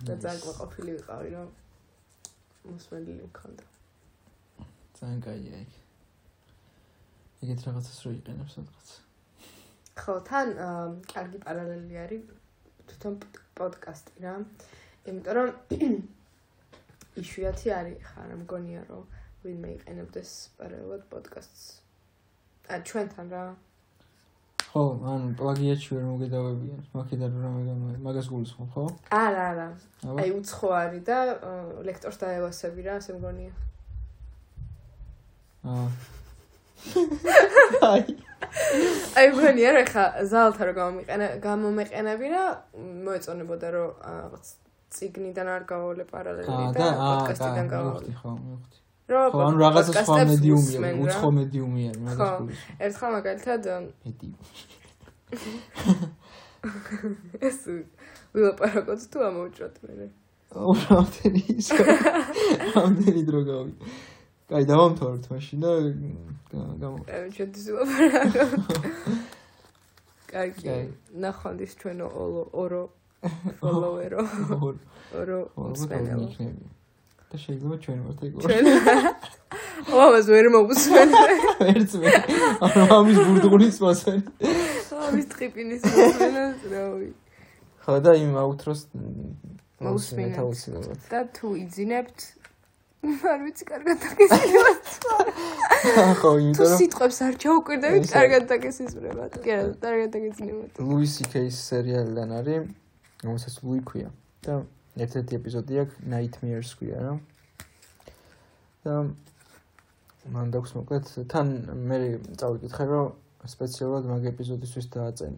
და 0.07 0.17
ძალიან 0.25 0.57
ყოფილი 0.61 0.91
ვიყავი 0.97 1.29
რომ 1.37 1.49
მოსმენილი 2.71 3.23
მქონდა. 3.29 3.65
ძალიან 5.01 5.21
კაია 5.27 5.55
ეგ 5.65 5.71
ეგეთ 7.45 7.61
რაღაცას 7.67 7.99
რო 8.05 8.11
იყენებს 8.21 8.57
სადღაც 8.57 8.89
ხო 10.01 10.15
თან 10.29 10.49
კარგი 11.13 11.39
პარალელი 11.45 11.97
არის 12.05 12.23
თვითონ 12.91 13.17
პოდკასტი 13.61 14.25
რა. 14.25 14.35
იმიტომ 15.11 15.35
რომ 15.39 15.49
იშვიათი 17.23 17.73
არის 17.79 18.05
ხარ 18.11 18.31
მგონია 18.43 18.83
რომ 18.91 19.05
ვინმე 19.45 19.71
იყენებდეს 19.77 20.33
პარალელად 20.61 21.03
პოდკასტს. 21.13 21.65
ა 22.73 22.81
ჩვენთან 22.89 23.27
რა 23.35 23.45
ხო 24.71 24.83
ან 25.03 25.23
პლაგიატი 25.35 25.89
ვერ 25.97 26.05
მოგედავებიან 26.07 26.83
მაგიდან 26.95 27.33
რომ 27.43 27.55
მაგას 28.07 28.27
გულისხმობ 28.31 28.69
ხო? 28.75 28.85
არა 29.11 29.43
არა. 29.51 29.67
აი 30.23 30.31
უცხო 30.39 30.69
არის 30.79 31.03
და 31.09 31.19
ლექტორს 31.89 32.19
დაევასები 32.23 32.87
რა 32.87 32.95
ასე 33.03 33.19
მგონია. 33.19 33.53
აა 35.75 35.89
აი. 37.91 38.17
აი 39.19 39.27
მგონია 39.35 39.71
რა 39.75 39.85
ხა 39.91 40.05
ზალთა 40.31 40.63
რომ 40.71 40.77
გამომიყენა 40.81 41.27
გამომეყენები 41.45 42.31
რა 42.35 42.45
მოეწონებოდა 43.11 43.69
რომ 43.75 43.91
რაღაც 44.07 44.55
ციგნიდან 44.95 45.51
არ 45.57 45.67
გავალე 45.71 46.05
პარალელი 46.15 46.71
და 46.79 46.87
პოდკასტიდან 47.01 47.67
გავალე. 47.75 48.15
ხო, 48.23 48.31
მივხვდი. 48.39 48.80
ხო, 49.11 49.39
ანუ 49.43 49.57
რაღაცა 49.65 49.93
სხვა 50.07 50.17
მედიუმია, 50.31 50.79
უცხო 51.03 51.29
მედიუმია, 51.39 51.91
მაგას 52.07 52.31
გულს. 52.41 52.61
ერთხელ 52.85 53.11
მაგალითად 53.17 53.63
მედიუმ. 54.07 54.35
ეს 57.49 57.59
ვილაპარაკოთ 58.35 59.01
თუ 59.11 59.19
ამოვჭროთ 59.29 59.77
მე. 59.87 60.07
რამდენი 60.51 61.43
ის. 61.55 61.69
რამდენი 62.77 63.23
დრო 63.27 63.41
გავი. 63.51 63.73
კაი, 64.51 64.65
დავამთავრეთ 64.67 65.25
მაშინ 65.31 65.59
და 65.63 65.71
გამო. 66.83 66.99
აი, 67.07 67.31
შედის 67.35 67.67
ვილაპარაკოთ. 67.71 68.51
კაი, 70.31 70.51
ნახონდის 71.23 71.73
ჩვენო 71.79 72.07
ორო 72.63 72.83
ფოლოვერო 73.61 74.23
ორო 75.21 75.39
სპენელო 75.77 76.27
და 77.31 77.39
შეიძლება 77.39 77.77
ჩვენ 77.85 77.99
ვართ 78.07 78.21
ეგ 78.27 78.33
ჩვენ 78.43 78.65
ო 79.95 80.01
ამას 80.07 80.27
ვერ 80.35 80.47
მოგუსმენ 80.57 81.09
ერთს 81.71 81.95
მე 82.03 82.11
ანუ 82.67 82.83
ამის 82.97 83.19
ბურდღულის 83.27 83.77
მასენ 83.85 84.19
ამის 85.07 85.27
ტრიპინის 85.35 85.83
მასენ 85.87 86.35
რავი 86.75 87.09
ხო 87.87 87.95
და 88.07 88.13
იმ 88.25 88.33
აუთროს 88.43 88.83
მოგუსმენ 89.87 90.29
და 91.15 91.21
თუ 91.39 91.55
იძინებთ 91.63 92.19
არ 93.01 93.39
ვიცი 93.47 93.65
კარგად 93.71 93.97
დაგესინებთ 94.05 94.91
ხო 96.21 96.31
იმიტომ 96.43 96.67
რომ 96.67 96.77
სიტყვებს 96.83 97.19
არ 97.31 97.35
ჩაუკვირდებით 97.47 98.11
კარგად 98.13 98.43
დაგესინებთ 98.51 99.39
კი 99.47 99.55
არა 99.55 99.71
კარგად 99.87 100.11
დაგესინებთ 100.19 100.83
ლუისი 100.91 101.25
კეის 101.33 101.57
სერიალიდან 101.71 102.35
არის 102.43 102.69
რომელსაც 103.25 103.55
ლუი 103.65 103.81
ქვია. 103.85 104.11
და 104.45 104.65
ერთ-ერთი 104.97 105.33
ეპიზოდი 105.39 105.75
აქვს 105.83 105.95
Nightmares 106.13 106.71
ქვია 106.79 106.99
რა. 107.05 107.15
და 108.85 108.95
მან 110.35 110.47
დაქვს 110.55 110.73
მოკლედ 110.77 111.05
თან 111.31 111.49
მე 111.89 111.99
წავიკითხე 112.41 112.85
რომ 112.91 113.07
სპეციალურად 113.55 114.05
მაგ 114.11 114.23
ეპიზოდისთვის 114.33 114.87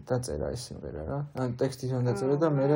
დაწერა 0.09 0.47
ეს 0.55 0.61
სიმღერა 0.67 1.03
რა. 1.07 1.19
ან 1.39 1.49
ტექსტი 1.59 1.85
თან 1.91 2.01
დაწერა 2.09 2.35
და 2.41 2.49
მე 2.49 2.67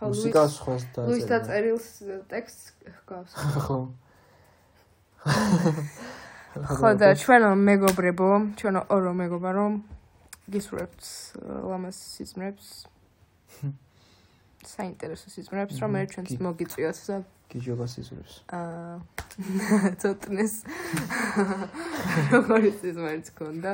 მუსიკას 0.00 0.52
ხოს 0.64 0.82
დაწერა. 0.94 1.08
ლუის 1.10 1.26
დაწერილს 1.28 1.86
ტექსტს 2.32 2.62
ჰგავს. 2.98 3.32
ხო. 3.66 3.78
ხო 6.80 6.88
და 6.98 7.08
ჩვენ 7.14 7.42
მეგობრებო, 7.68 8.28
ჩვენ 8.58 8.74
ორო 8.90 9.12
მეგობარო 9.22 9.64
გისურვებთ 10.50 11.02
ლამას 11.70 11.98
სიზმრებს 12.16 12.66
საინტერესო 14.66 15.30
სიზმრებს 15.32 15.80
რომ 15.80 15.90
მე 15.96 16.02
ჩვენს 16.12 16.32
მოგიწვიოთ 16.44 16.98
და 17.08 17.16
გიჟობა 17.50 17.86
სიზმრებს 17.94 18.34
აა 18.58 19.90
ცოტნეს 20.02 20.54
როგორი 22.34 22.70
სიზმრებს 22.80 23.30
ქონდა 23.40 23.72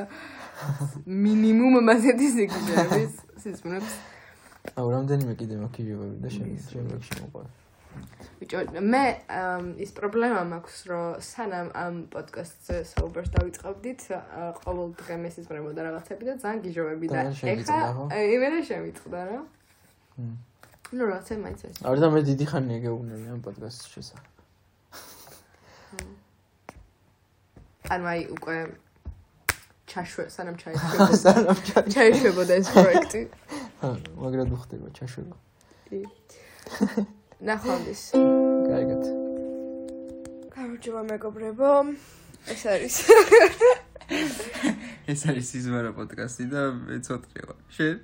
მინიმუმ 1.25 1.75
მასეთი 1.91 2.27
სიგიჟების 2.37 3.13
სიზმრებს 3.43 3.93
აუ 4.79 4.87
რამდენიმე 4.95 5.33
კიდე 5.41 5.55
მოგიჟობები 5.67 6.17
და 6.23 6.29
შემიძლია 6.37 6.99
შემოყვარ 7.11 7.47
ბიჭო 8.39 8.59
მე 8.93 9.03
ის 9.83 9.91
პრობლემა 9.97 10.41
მაქვს 10.53 10.81
რომ 10.89 11.05
სანამ 11.27 11.69
ამ 11.83 11.95
პოდკასტზე 12.13 12.75
საუბარს 12.91 13.31
დავიწყებდით 13.35 14.01
ყოველ 14.63 14.91
დღე 15.01 15.15
მესიზმრებოდა 15.25 15.87
რაღაცები 15.87 16.29
და 16.29 16.35
ძალიან 16.43 16.59
გიჟობები 16.65 17.07
და 17.13 17.19
ეხა 17.53 17.79
იმენა 18.37 18.59
შემიწყდა 18.69 19.21
რა 19.31 19.39
ნუ 20.95 21.03
რაღაცა 21.03 21.33
მაინც 21.43 21.61
ეს. 21.67 21.75
არ 21.83 21.97
და 21.99 22.07
მე 22.15 22.21
დიდი 22.23 22.45
ხანია 22.47 22.79
გეუბნები 22.85 23.25
ამ 23.33 23.39
პოდკასტის 23.43 23.87
შესახებ. 23.91 24.33
ან 27.91 27.99
მაი 28.07 28.21
უკვე 28.35 28.57
ჩაშვე 29.91 30.23
სანამ 30.35 30.55
ჩაიშვებოდა 30.61 31.15
სანამ 31.23 31.59
ჩაიშვებოდა 31.95 32.53
ეს 32.59 32.67
პროექტი. 32.75 33.21
მაგრამ 34.23 34.47
უხდება 34.55 34.87
ჩაშვება. 34.95 35.35
კი. 35.87 35.99
ნახონდის. 37.47 38.01
კარგად. 38.71 39.03
გამარჯობა 40.55 41.01
მეგობრებო. 41.11 41.71
ეს 42.47 42.63
არის 42.63 42.95
ეს 45.11 45.21
არის 45.27 45.45
სიზმარა 45.51 45.91
პოდკასტი 45.99 46.45
და 46.47 46.61
მე 46.87 46.95
ცოტრი 47.03 47.41
ვარ. 47.47 47.59
შენ 47.75 47.95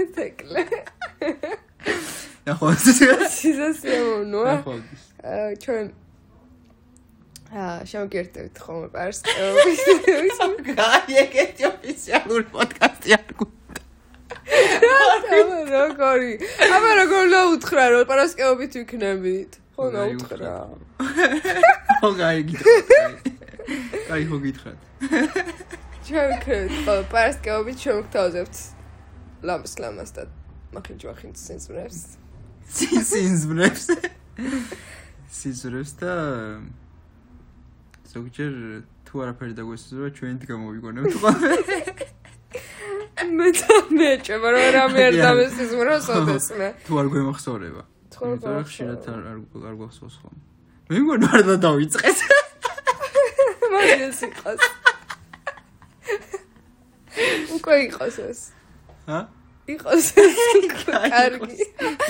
ეთეკლე. 0.00 0.66
ახლა 2.50 2.74
სიზასიამოვნო. 2.80 4.40
აა 5.20 5.48
ჩვენ 5.62 5.86
აა 7.50 7.78
შემოგერთებით 7.90 8.56
ხოლმე 8.62 8.88
პარსკეობის. 8.94 9.80
გაი 10.80 11.18
ეგეთი 11.24 11.66
ოფიციალური 11.70 12.46
პოდკასტი 12.54 13.16
არ 13.18 13.26
გვქონდა. 13.34 13.82
როგორი? 15.70 16.32
აბა 16.76 16.90
როგორ 17.00 17.24
დაუთხრა 17.34 17.84
რომ 17.94 18.04
პარსკეობით 18.10 18.72
ვიქნებით? 18.80 19.52
ხო 19.76 19.84
დაუთხრა. 19.96 20.54
ხო 22.00 22.10
გაი 22.22 22.40
გითხრათ. 22.50 23.30
გაი 24.08 24.22
ხო 24.30 24.36
გითხრათ. 24.46 24.78
ჩვენ 26.06 26.26
ვიქნებით 26.32 26.74
ხო 26.86 26.94
პარსკეობით 27.14 27.78
შემოგთავაზებთ. 27.86 28.79
ლამს 29.42 29.72
ლამას 29.80 30.10
და 30.16 30.26
მახინ 30.74 30.96
ჯვახინ 31.00 31.32
სინზბრებს 31.34 32.00
სინზბრებს 32.70 33.84
სინზბრებს 35.40 35.92
და 36.00 36.12
ზოგჯერ 38.10 38.52
თუ 39.06 39.22
არაფერი 39.24 39.54
დაგვესწრება 39.58 40.08
ჩვენით 40.18 40.42
გამოვიგონებთ 40.50 41.14
ხოლმე 41.22 41.54
მე 43.20 43.48
თამე 43.56 44.10
ჭება 44.26 44.48
რომ 44.54 44.66
რამე 44.76 45.00
არ 45.08 45.14
დამესიზმროს 45.24 46.06
ოდესმე. 46.18 46.68
თუ 46.86 46.92
არ 47.00 47.06
გვემახსოვრება. 47.12 47.82
თქო 48.10 48.24
რა 48.42 48.62
ხშირად 48.66 49.08
არ 49.12 49.22
არ 49.30 49.74
გვახსოვს 49.80 50.16
ხოლმე 50.20 50.40
მე 50.90 51.02
მგონი 51.04 51.26
არ 51.30 51.42
და 51.50 51.56
დავიწყეს 51.64 52.18
მაგას 53.74 54.20
იყავს 54.28 54.64
უკვე 57.60 57.74
იყოს 57.86 58.16
ეს. 58.30 58.40
ჰა? 59.10 59.20
იყოს 59.70 60.06
კარგი. 61.10 61.56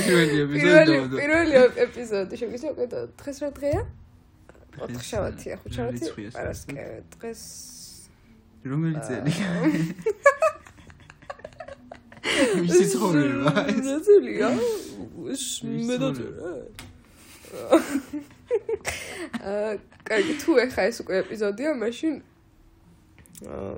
პირველი 0.00 0.36
ეპიზოდი 0.44 0.94
პირველი 1.20 1.54
ეპიზოდი 1.84 2.34
შეგვიძლია 2.40 2.70
უკვე 2.74 2.86
და- 2.92 3.08
დღეს 3.20 3.36
რა 3.44 3.50
დღეა? 3.58 3.80
ოთხშაბათია, 4.84 5.54
ხუთშაბათი? 5.60 6.04
რიცხვია, 6.04 6.30
პარასკე. 6.36 6.84
დღეს 7.16 7.42
რომელი 8.70 9.00
წელი? 9.06 9.32
მისი 12.64 12.84
ცხოვრება 12.92 13.52
ეს. 13.70 13.84
რაცელია? 13.90 14.48
მე 15.88 15.96
და 16.00 16.08
აა, 19.40 19.72
კარგი, 20.08 20.34
თუ 20.42 20.50
ეხა 20.64 20.82
ეს 20.90 20.96
უკვე 21.02 21.14
ეპიზოდია, 21.22 21.70
მაშინ 21.82 22.14
აა 23.46 23.74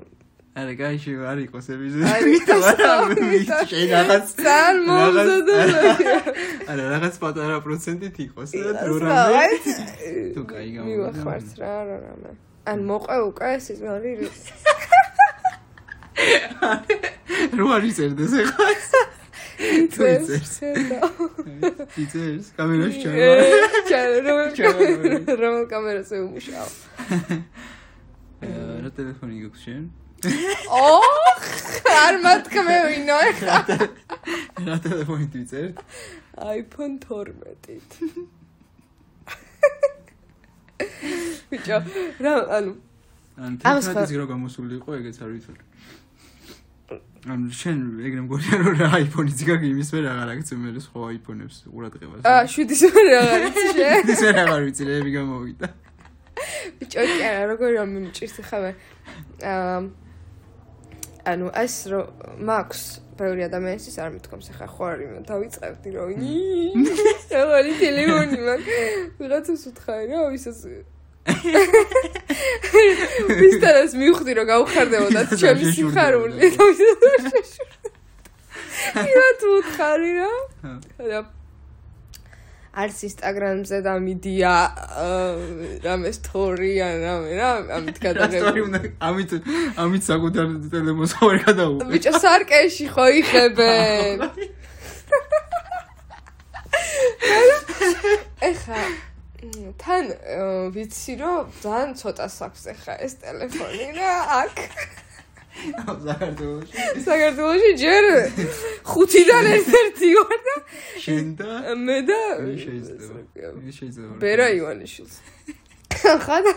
არა, 0.53 0.73
გაიში 0.77 1.11
არ 1.33 1.39
იყოს 1.49 1.65
ეპიზოდი. 1.73 2.05
არ 2.13 2.23
იყოს, 2.37 2.65
არა, 2.69 2.89
შენ 3.71 3.85
რაღაც 3.93 4.25
ძალიან 4.37 4.77
მომზადებია. 4.89 6.17
არა, 6.71 6.83
რაღაც 6.93 7.15
პატარა 7.23 7.55
პროცენტით 7.65 8.15
იყოს 8.27 8.49
რა 8.53 8.71
რორამე. 8.85 9.45
თუ 9.65 9.71
თუ 10.37 10.41
კაი 10.51 10.69
გამოვიდა. 10.77 10.89
მივახმართ 10.89 11.47
რა 11.61 11.73
რა 11.89 11.97
რამე. 12.05 12.31
ან 12.69 12.79
მოყე 12.89 13.17
უკვე 13.29 13.47
ეს 13.57 13.65
ის 13.73 13.79
მარი 13.87 14.11
რო 17.57 17.65
არის 17.75 17.97
ერდეს 18.05 18.33
ეხლა? 18.43 18.69
კამერაში 22.57 22.99
ჩავა. 23.03 23.35
ჩარო 23.89 24.17
რომელ 24.27 24.49
ჩავა, 24.57 24.79
კამერაზე- 25.73 26.21
უმუშაო. 26.29 26.67
რა 28.83 28.89
ტელეფონი 28.97 29.35
გაქვს 29.43 29.61
შენ? 29.65 29.83
ოხ 30.69 31.43
არ 32.03 32.15
მათქმევინო 32.23 33.17
ეხლა 33.29 33.57
რა 34.67 34.75
ტელეფონი 34.83 35.27
ვიწერთ? 35.33 35.75
iPhone 36.33 36.95
12-ით. 37.03 37.91
ბიჭო, 41.51 41.77
რა 42.23 42.33
ანუ 42.57 42.71
ან 43.33 43.57
თერთმეტის 43.61 44.13
რო 44.19 44.25
გამოსული 44.29 44.77
იყო, 44.79 44.89
ეგეც 45.01 45.17
არ 45.25 45.31
ვიცოდი. 45.33 45.63
ან 47.23 47.47
შენ 47.55 47.77
ეგრე 48.03 48.21
მგონია 48.27 48.55
რომ 48.61 48.75
რა 48.83 48.87
iPhone-იც 48.99 49.39
გაგი 49.47 49.67
იმის 49.73 49.89
ვერ 49.95 50.05
აღარ 50.11 50.29
აქცევ 50.35 50.57
მე 50.59 50.69
სხვა 50.83 51.07
iPhone-ებს 51.17 51.57
ყურადღებას. 51.71 52.23
აა 52.27 52.43
7-ის 52.51 52.81
ვერ 52.93 53.07
აღარ 53.19 53.41
იცი 53.47 53.65
შე. 53.73 53.87
ის 54.11 54.21
ვერ 54.27 54.37
აღარ 54.43 54.61
ვიცი, 54.67 54.83
რეები 54.91 55.11
გამოვიდა. 55.17 55.67
ბიჭო, 56.83 57.01
კი 57.09 57.21
არა, 57.23 57.43
როგორ 57.53 57.69
რომ 57.79 57.89
მიმჭირს 57.95 58.37
ხა 58.43 58.57
მე. 58.63 58.71
აა 59.39 60.02
ანუ 61.23 61.47
ეს 61.55 61.87
რო 61.91 62.01
მაქვს 62.43 62.81
ბევრი 63.17 63.41
ადამიანისთვის 63.47 63.95
არ 64.03 64.09
მეთქვამს 64.15 64.47
ახლა 64.53 64.67
ხوارი 64.73 65.05
დავიწყებდი 65.29 65.89
რომ 65.95 66.09
ხوارი 67.31 67.71
ტელეფონი 67.79 68.39
მაქვს. 68.47 68.73
ვიღაცას 69.21 69.63
უთხარი 69.71 70.05
რა 70.11 70.19
ვისაც 70.33 70.59
ვისთან 73.39 73.75
მივხვდი 74.01 74.31
რომ 74.39 74.45
გავხარდებოდათ 74.51 75.29
ჩემი 75.41 75.63
სიმხარული 75.77 76.35
და 76.43 76.49
ვისაც 76.67 77.01
შაშური 77.23 77.77
რა. 79.15 79.27
თუ 79.39 79.47
უთხარი 79.59 80.11
რა 80.19 80.31
რა 81.07 81.19
არც 82.73 82.97
ინსტაგრამზე 83.05 83.77
და 83.85 83.93
მიდია 84.01 84.53
რამე 85.85 86.09
სტორი 86.17 86.73
ან 86.81 86.95
რამე 87.05 87.31
რა 87.37 87.49
ამით 87.77 87.97
გადაღებული. 88.01 88.59
უნდა 88.65 88.79
ამით 89.09 89.31
ამით 89.83 90.03
საკუთარ 90.09 90.47
ტელეფონს 90.73 91.13
ხარ 91.21 91.37
გადაუყე. 91.45 91.85
ბიჭო 91.93 92.13
სარკეში 92.23 92.87
ხო 92.97 93.05
იხებენ 93.21 94.17
ეხა 98.49 98.81
თან 99.83 100.05
ვიცი 100.73 101.13
რომ 101.21 101.53
ძალიან 101.61 101.89
ცოტა 101.99 102.25
აქვს 102.47 102.63
ეხა 102.73 102.93
ეს 103.05 103.13
ტელეფონი 103.21 103.87
რა 104.01 104.13
აქ 104.41 104.55
ზაგარდოში. 106.05 106.73
საქართველოში 107.07 107.69
ჯერ 107.83 108.03
ხუთიდან 108.89 109.43
ერთ-ერთი 109.53 110.09
ვარ 110.17 110.39
და 110.47 110.55
შენ 111.03 111.25
და 111.39 111.51
მე 111.77 111.97
და 112.09 112.21
შეიძლება. 112.63 113.19
შეიძლება. 113.77 114.13
ბერა 114.23 114.47
ივანიშვილს 114.57 115.15
ხა 116.25 116.37
და 116.45 116.53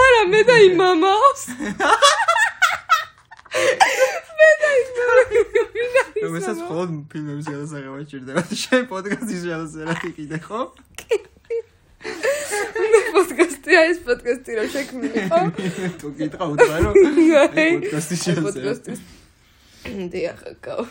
არა 0.00 0.22
მე 0.32 0.40
და 0.48 0.56
იმ 0.66 0.74
მამას 0.80 1.40
მე 4.38 4.50
და 4.62 4.68
იმ 4.80 4.90
მამას 5.00 5.38
რომელსაც 6.20 6.56
მხოლოდ 6.60 6.90
ფილმების 7.10 7.46
გადასაღება 7.50 7.98
ჭირდება. 8.10 8.42
შენ 8.62 8.82
პოდკასტის 8.92 9.42
გადასაღება 9.50 9.94
იყიდე 10.10 10.38
ხო? 10.46 10.60
პოდკასტი 13.14 13.76
ეს 13.80 13.98
პოდკასტი 14.06 14.50
რომ 14.58 14.68
შექმნილი 14.74 15.22
ხო 15.30 15.40
თუ 16.00 16.06
კითხა 16.18 16.44
უთხრა 16.54 16.76
რომ 16.84 16.94
აი, 17.00 17.68
პოდკასტის 17.80 18.22
გადასაღება. 18.28 18.44
პოდკასტის 18.46 19.00
დიახ 20.14 20.40
გაო 20.64 20.84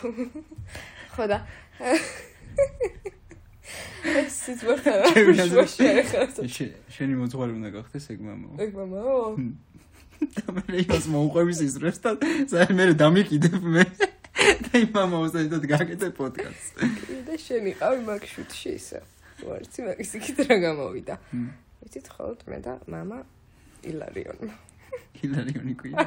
ხო 1.14 1.24
და. 1.30 1.38
ეს 4.20 4.36
შეეხება 5.76 6.46
შე- 6.56 6.74
შენი 6.94 7.14
მოძღვარი 7.20 7.52
უნდა 7.58 7.68
გახდეს 7.76 8.06
ეგ 8.14 8.18
მამა. 8.26 8.48
ეგ 8.64 8.70
მამაო 8.78 9.18
და 10.36 10.44
მე 10.56 10.62
იმას 10.84 11.04
მოუყვების 11.14 11.58
ისრებს 11.66 11.98
და 12.04 12.10
საერთოდ 12.20 12.76
მე 12.78 12.84
დამიკიდებ 13.02 13.62
მე. 13.74 13.84
და 14.64 14.72
იმ 14.84 14.90
მამაოს 14.96 15.34
ერთად 15.42 15.62
გაკეთე 15.72 16.08
პოდკასტს. 16.16 16.68
და 17.28 17.34
შენ 17.44 17.64
იყავი 17.72 18.00
მაგ 18.08 18.22
შუთში 18.32 18.70
ისე 18.80 18.98
ვარცი 19.45 19.79
მაგის 19.87 20.11
იქით 20.19 20.39
რა 20.49 20.55
გამოვიდა 20.65 21.15
მ. 21.33 21.47
ვიცით 21.81 22.07
ხოლმე 22.15 22.45
მე 22.51 22.57
და 22.65 22.73
мама 22.89 23.17
ილარიონმა 23.85 24.53
ჰილარიონი 25.19 25.73
კვირა. 25.79 26.05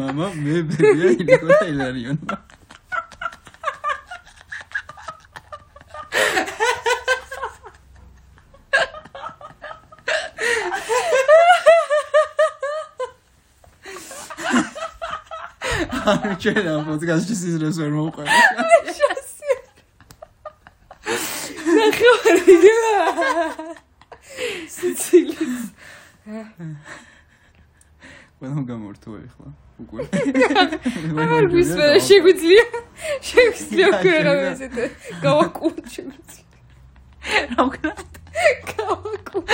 მამა 0.00 0.26
მე 0.44 0.54
ბებია 0.70 1.08
ილიკო 1.16 1.46
და 1.50 1.58
ჰილარიონი. 1.66 2.24
არ 16.10 16.32
ჩვენ 16.42 16.66
ამ 16.70 16.82
პოდკასტში 16.88 17.34
სიზრეს 17.40 17.76
ვერ 17.80 17.92
მოყვება. 17.94 18.30
სიცილის 24.75 25.63
ყველამ 28.39 28.63
გამორთო 28.69 29.09
ახლა. 29.19 29.49
უკვე. 29.83 30.01
არ 31.35 31.45
გვისმენე 31.51 31.97
შეგვიძლია 32.07 32.65
შეგვიძლია 33.29 33.87
რა, 33.91 33.97
ქერა 34.03 34.33
შეგვიძლია. 34.35 34.51
ესეთ 34.51 34.75
გავაკუთ 35.25 35.83
შეგვიძლია 35.95 36.45
რა 37.55 37.61
ვქნა? 37.67 37.91
გავაკუთ 38.71 39.47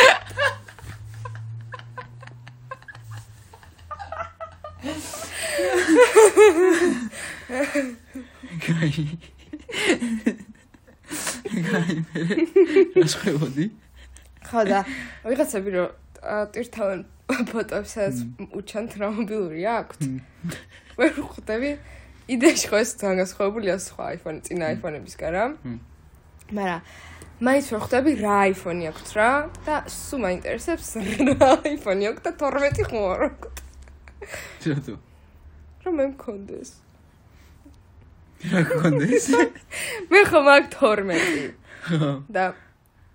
გაი. 8.65 9.05
გაი 11.71 11.95
მე. 12.01 12.21
შეხვდი? 13.31 13.65
ხო 14.51 14.61
და 14.67 14.79
ვიღაცები 15.25 15.69
რომ 15.77 15.89
ტირთავენ 16.53 16.99
ფოტოებსაც 17.51 18.15
უჩანთ 18.59 18.91
რა 18.99 19.07
მობილური 19.15 19.63
აქვთ. 19.79 20.01
ვერ 20.99 21.11
ხვდები 21.15 21.71
იდეაში 22.31 22.67
ხო 22.71 22.77
ეს 22.83 22.91
განსხვავებულია 23.01 23.75
სხვა 23.81 24.03
iPhone 24.17 24.43
წინა 24.45 24.75
iPhone-ებისგან 24.75 25.31
რა 25.35 25.45
მაგრამ 26.51 26.81
მაინც 27.41 27.65
ვერ 27.73 27.81
ხვდები 27.81 28.11
რა 28.21 28.37
iPhone-ი 28.51 28.85
აქვთ 28.91 29.09
რა 29.17 29.29
და 29.65 29.75
სულ 29.89 30.19
მაინტერესებს 30.25 30.89
რა 31.31 31.49
iPhone-ი 31.73 32.05
აქვთ 32.11 32.23
და 32.27 32.31
12 32.37 32.85
ხომ 32.91 33.05
არ 33.11 33.23
აქვთ 33.31 33.61
შეთო. 34.61 34.95
რომ 35.81 35.93
მე 35.97 36.05
მქონდეს. 36.13 36.69
რა 38.51 38.61
გქონდეს? 38.69 39.25
მე 40.11 40.21
ხო 40.29 40.39
მაგ 40.45 40.63
12 40.77 42.29
და 42.29 42.43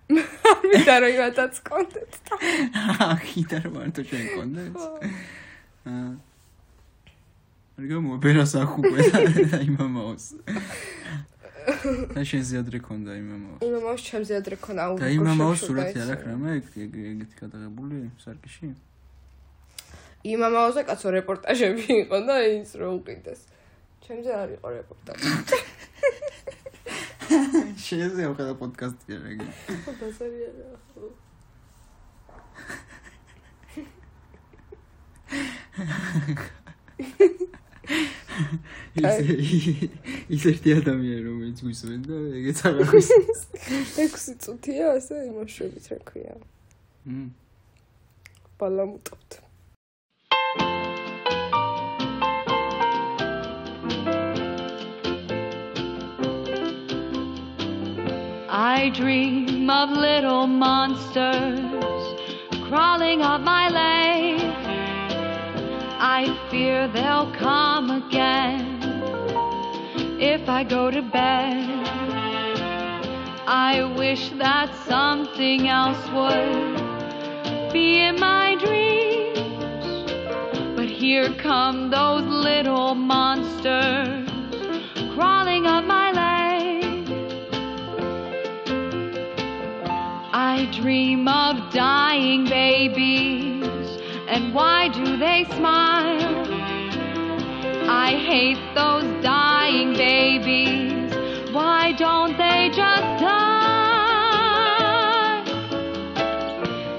არ 0.07 0.63
მინდა 0.71 0.95
რომ 1.03 1.11
იმათაც 1.17 1.55
კონდეს 1.67 2.15
ახიდა 3.11 3.57
რომ 3.67 3.75
არ 3.83 3.89
თუ 3.97 4.03
შენ 4.11 4.25
კონდეს. 4.37 4.85
აა. 5.87 6.11
რიგა 7.77 7.99
მობერას 8.07 8.53
ახუპე 8.63 8.99
და 9.51 9.59
იმამაოს. 9.67 10.25
და 12.15 12.23
შენ 12.23 12.43
ზიადრე 12.49 12.79
კონდა 12.87 13.13
იმამაოს. 13.19 13.61
იმამაოს 13.67 14.03
ჩემზე 14.07 14.33
ადრე 14.39 14.57
ქონა 14.63 14.81
აუ 14.87 14.95
და 15.03 15.07
იმამაოს 15.19 15.61
სურათი 15.67 15.99
არ 16.07 16.11
აქვს 16.15 16.27
რამე 16.31 16.49
ეგ 16.57 16.65
ეგ- 16.87 17.03
ეგეთი 17.11 17.35
გადაღებული 17.43 17.97
სარკიში? 18.23 18.69
იმამაოზე 20.27 20.81
კაცო 20.87 21.09
რეპორტაჟები 21.19 21.85
იყო 22.07 22.19
და 22.31 22.37
ის 22.47 22.71
რო 22.79 22.89
უკიდეს. 23.03 23.41
ჩემზე 24.07 24.31
არ 24.43 24.49
იყო 24.57 24.69
რეპორტაჟი. 24.79 25.27
შეიძლება 27.27 28.29
ვხედა 28.33 28.55
პოდკასტი 28.61 29.19
რა 29.23 29.29
იგი. 29.35 29.49
ბაზარია 30.01 30.51
რა. 30.57 30.69
ის 38.97 39.17
ის 40.33 40.45
ერთი 40.51 40.75
ადამიანი 40.81 41.25
რომელიც 41.27 41.63
გვისმენ 41.67 42.01
და 42.07 42.21
ეგეც 42.41 42.63
არ 42.69 42.81
არის. 42.85 43.11
6 43.97 44.37
წუთია 44.47 44.93
ასე 44.97 45.15
იმოშვებით 45.31 45.91
რა 45.93 45.99
ქვია. 46.11 46.35
მ. 47.07 47.27
ბალამუტობთ. 48.61 49.46
I 58.87 58.91
dream 58.91 59.69
of 59.69 59.91
little 59.91 60.47
monsters 60.47 61.59
crawling 62.69 63.21
up 63.21 63.41
my 63.41 63.69
leg. 63.69 64.41
I 65.99 66.39
fear 66.53 66.87
they'll 66.87 67.33
come 67.33 67.91
again 67.91 68.63
if 70.21 70.49
I 70.49 70.63
go 70.63 70.93
to 70.93 71.03
bed. 71.03 71.69
I 73.49 73.93
wish 73.99 74.29
that 74.39 74.73
something 74.87 75.67
else 75.67 76.05
would 76.11 77.73
be 77.73 77.99
in 77.99 78.21
my 78.21 78.55
dreams. 78.55 80.13
But 80.77 80.89
here 80.89 81.35
come 81.39 81.91
those 81.91 82.23
little 82.23 82.95
monsters 82.95 84.29
crawling 85.17 85.67
up 85.67 85.85
my 85.85 86.13
lane. 86.13 86.36
Dream 90.81 91.27
of 91.27 91.73
dying 91.73 92.45
babies 92.45 93.67
and 94.29 94.53
why 94.55 94.89
do 94.89 95.17
they 95.17 95.45
smile? 95.57 96.45
I 97.89 98.11
hate 98.11 98.59
those 98.75 99.05
dying 99.23 99.95
babies. 99.95 101.15
Why 101.55 101.93
don't 101.93 102.37
they 102.37 102.69
just 102.75 103.23
die? 103.23 103.73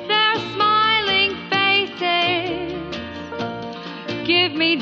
Their 0.08 0.36
smiling 0.54 1.36
faces 1.52 2.82
give 4.26 4.54
me. 4.54 4.78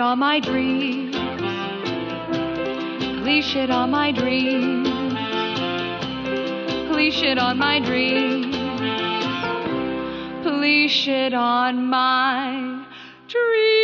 On 0.00 0.18
my 0.18 0.40
dreams. 0.40 1.14
Leash 3.22 3.54
it 3.54 3.70
on 3.70 3.90
my 3.90 4.10
dreams. 4.10 4.88
Leash 6.96 7.22
it 7.22 7.38
on 7.38 7.58
my 7.58 7.80
dreams. 7.80 8.56
Leash 10.46 11.06
it 11.06 11.34
on 11.34 11.86
my 11.90 12.82
dreams. 13.28 13.79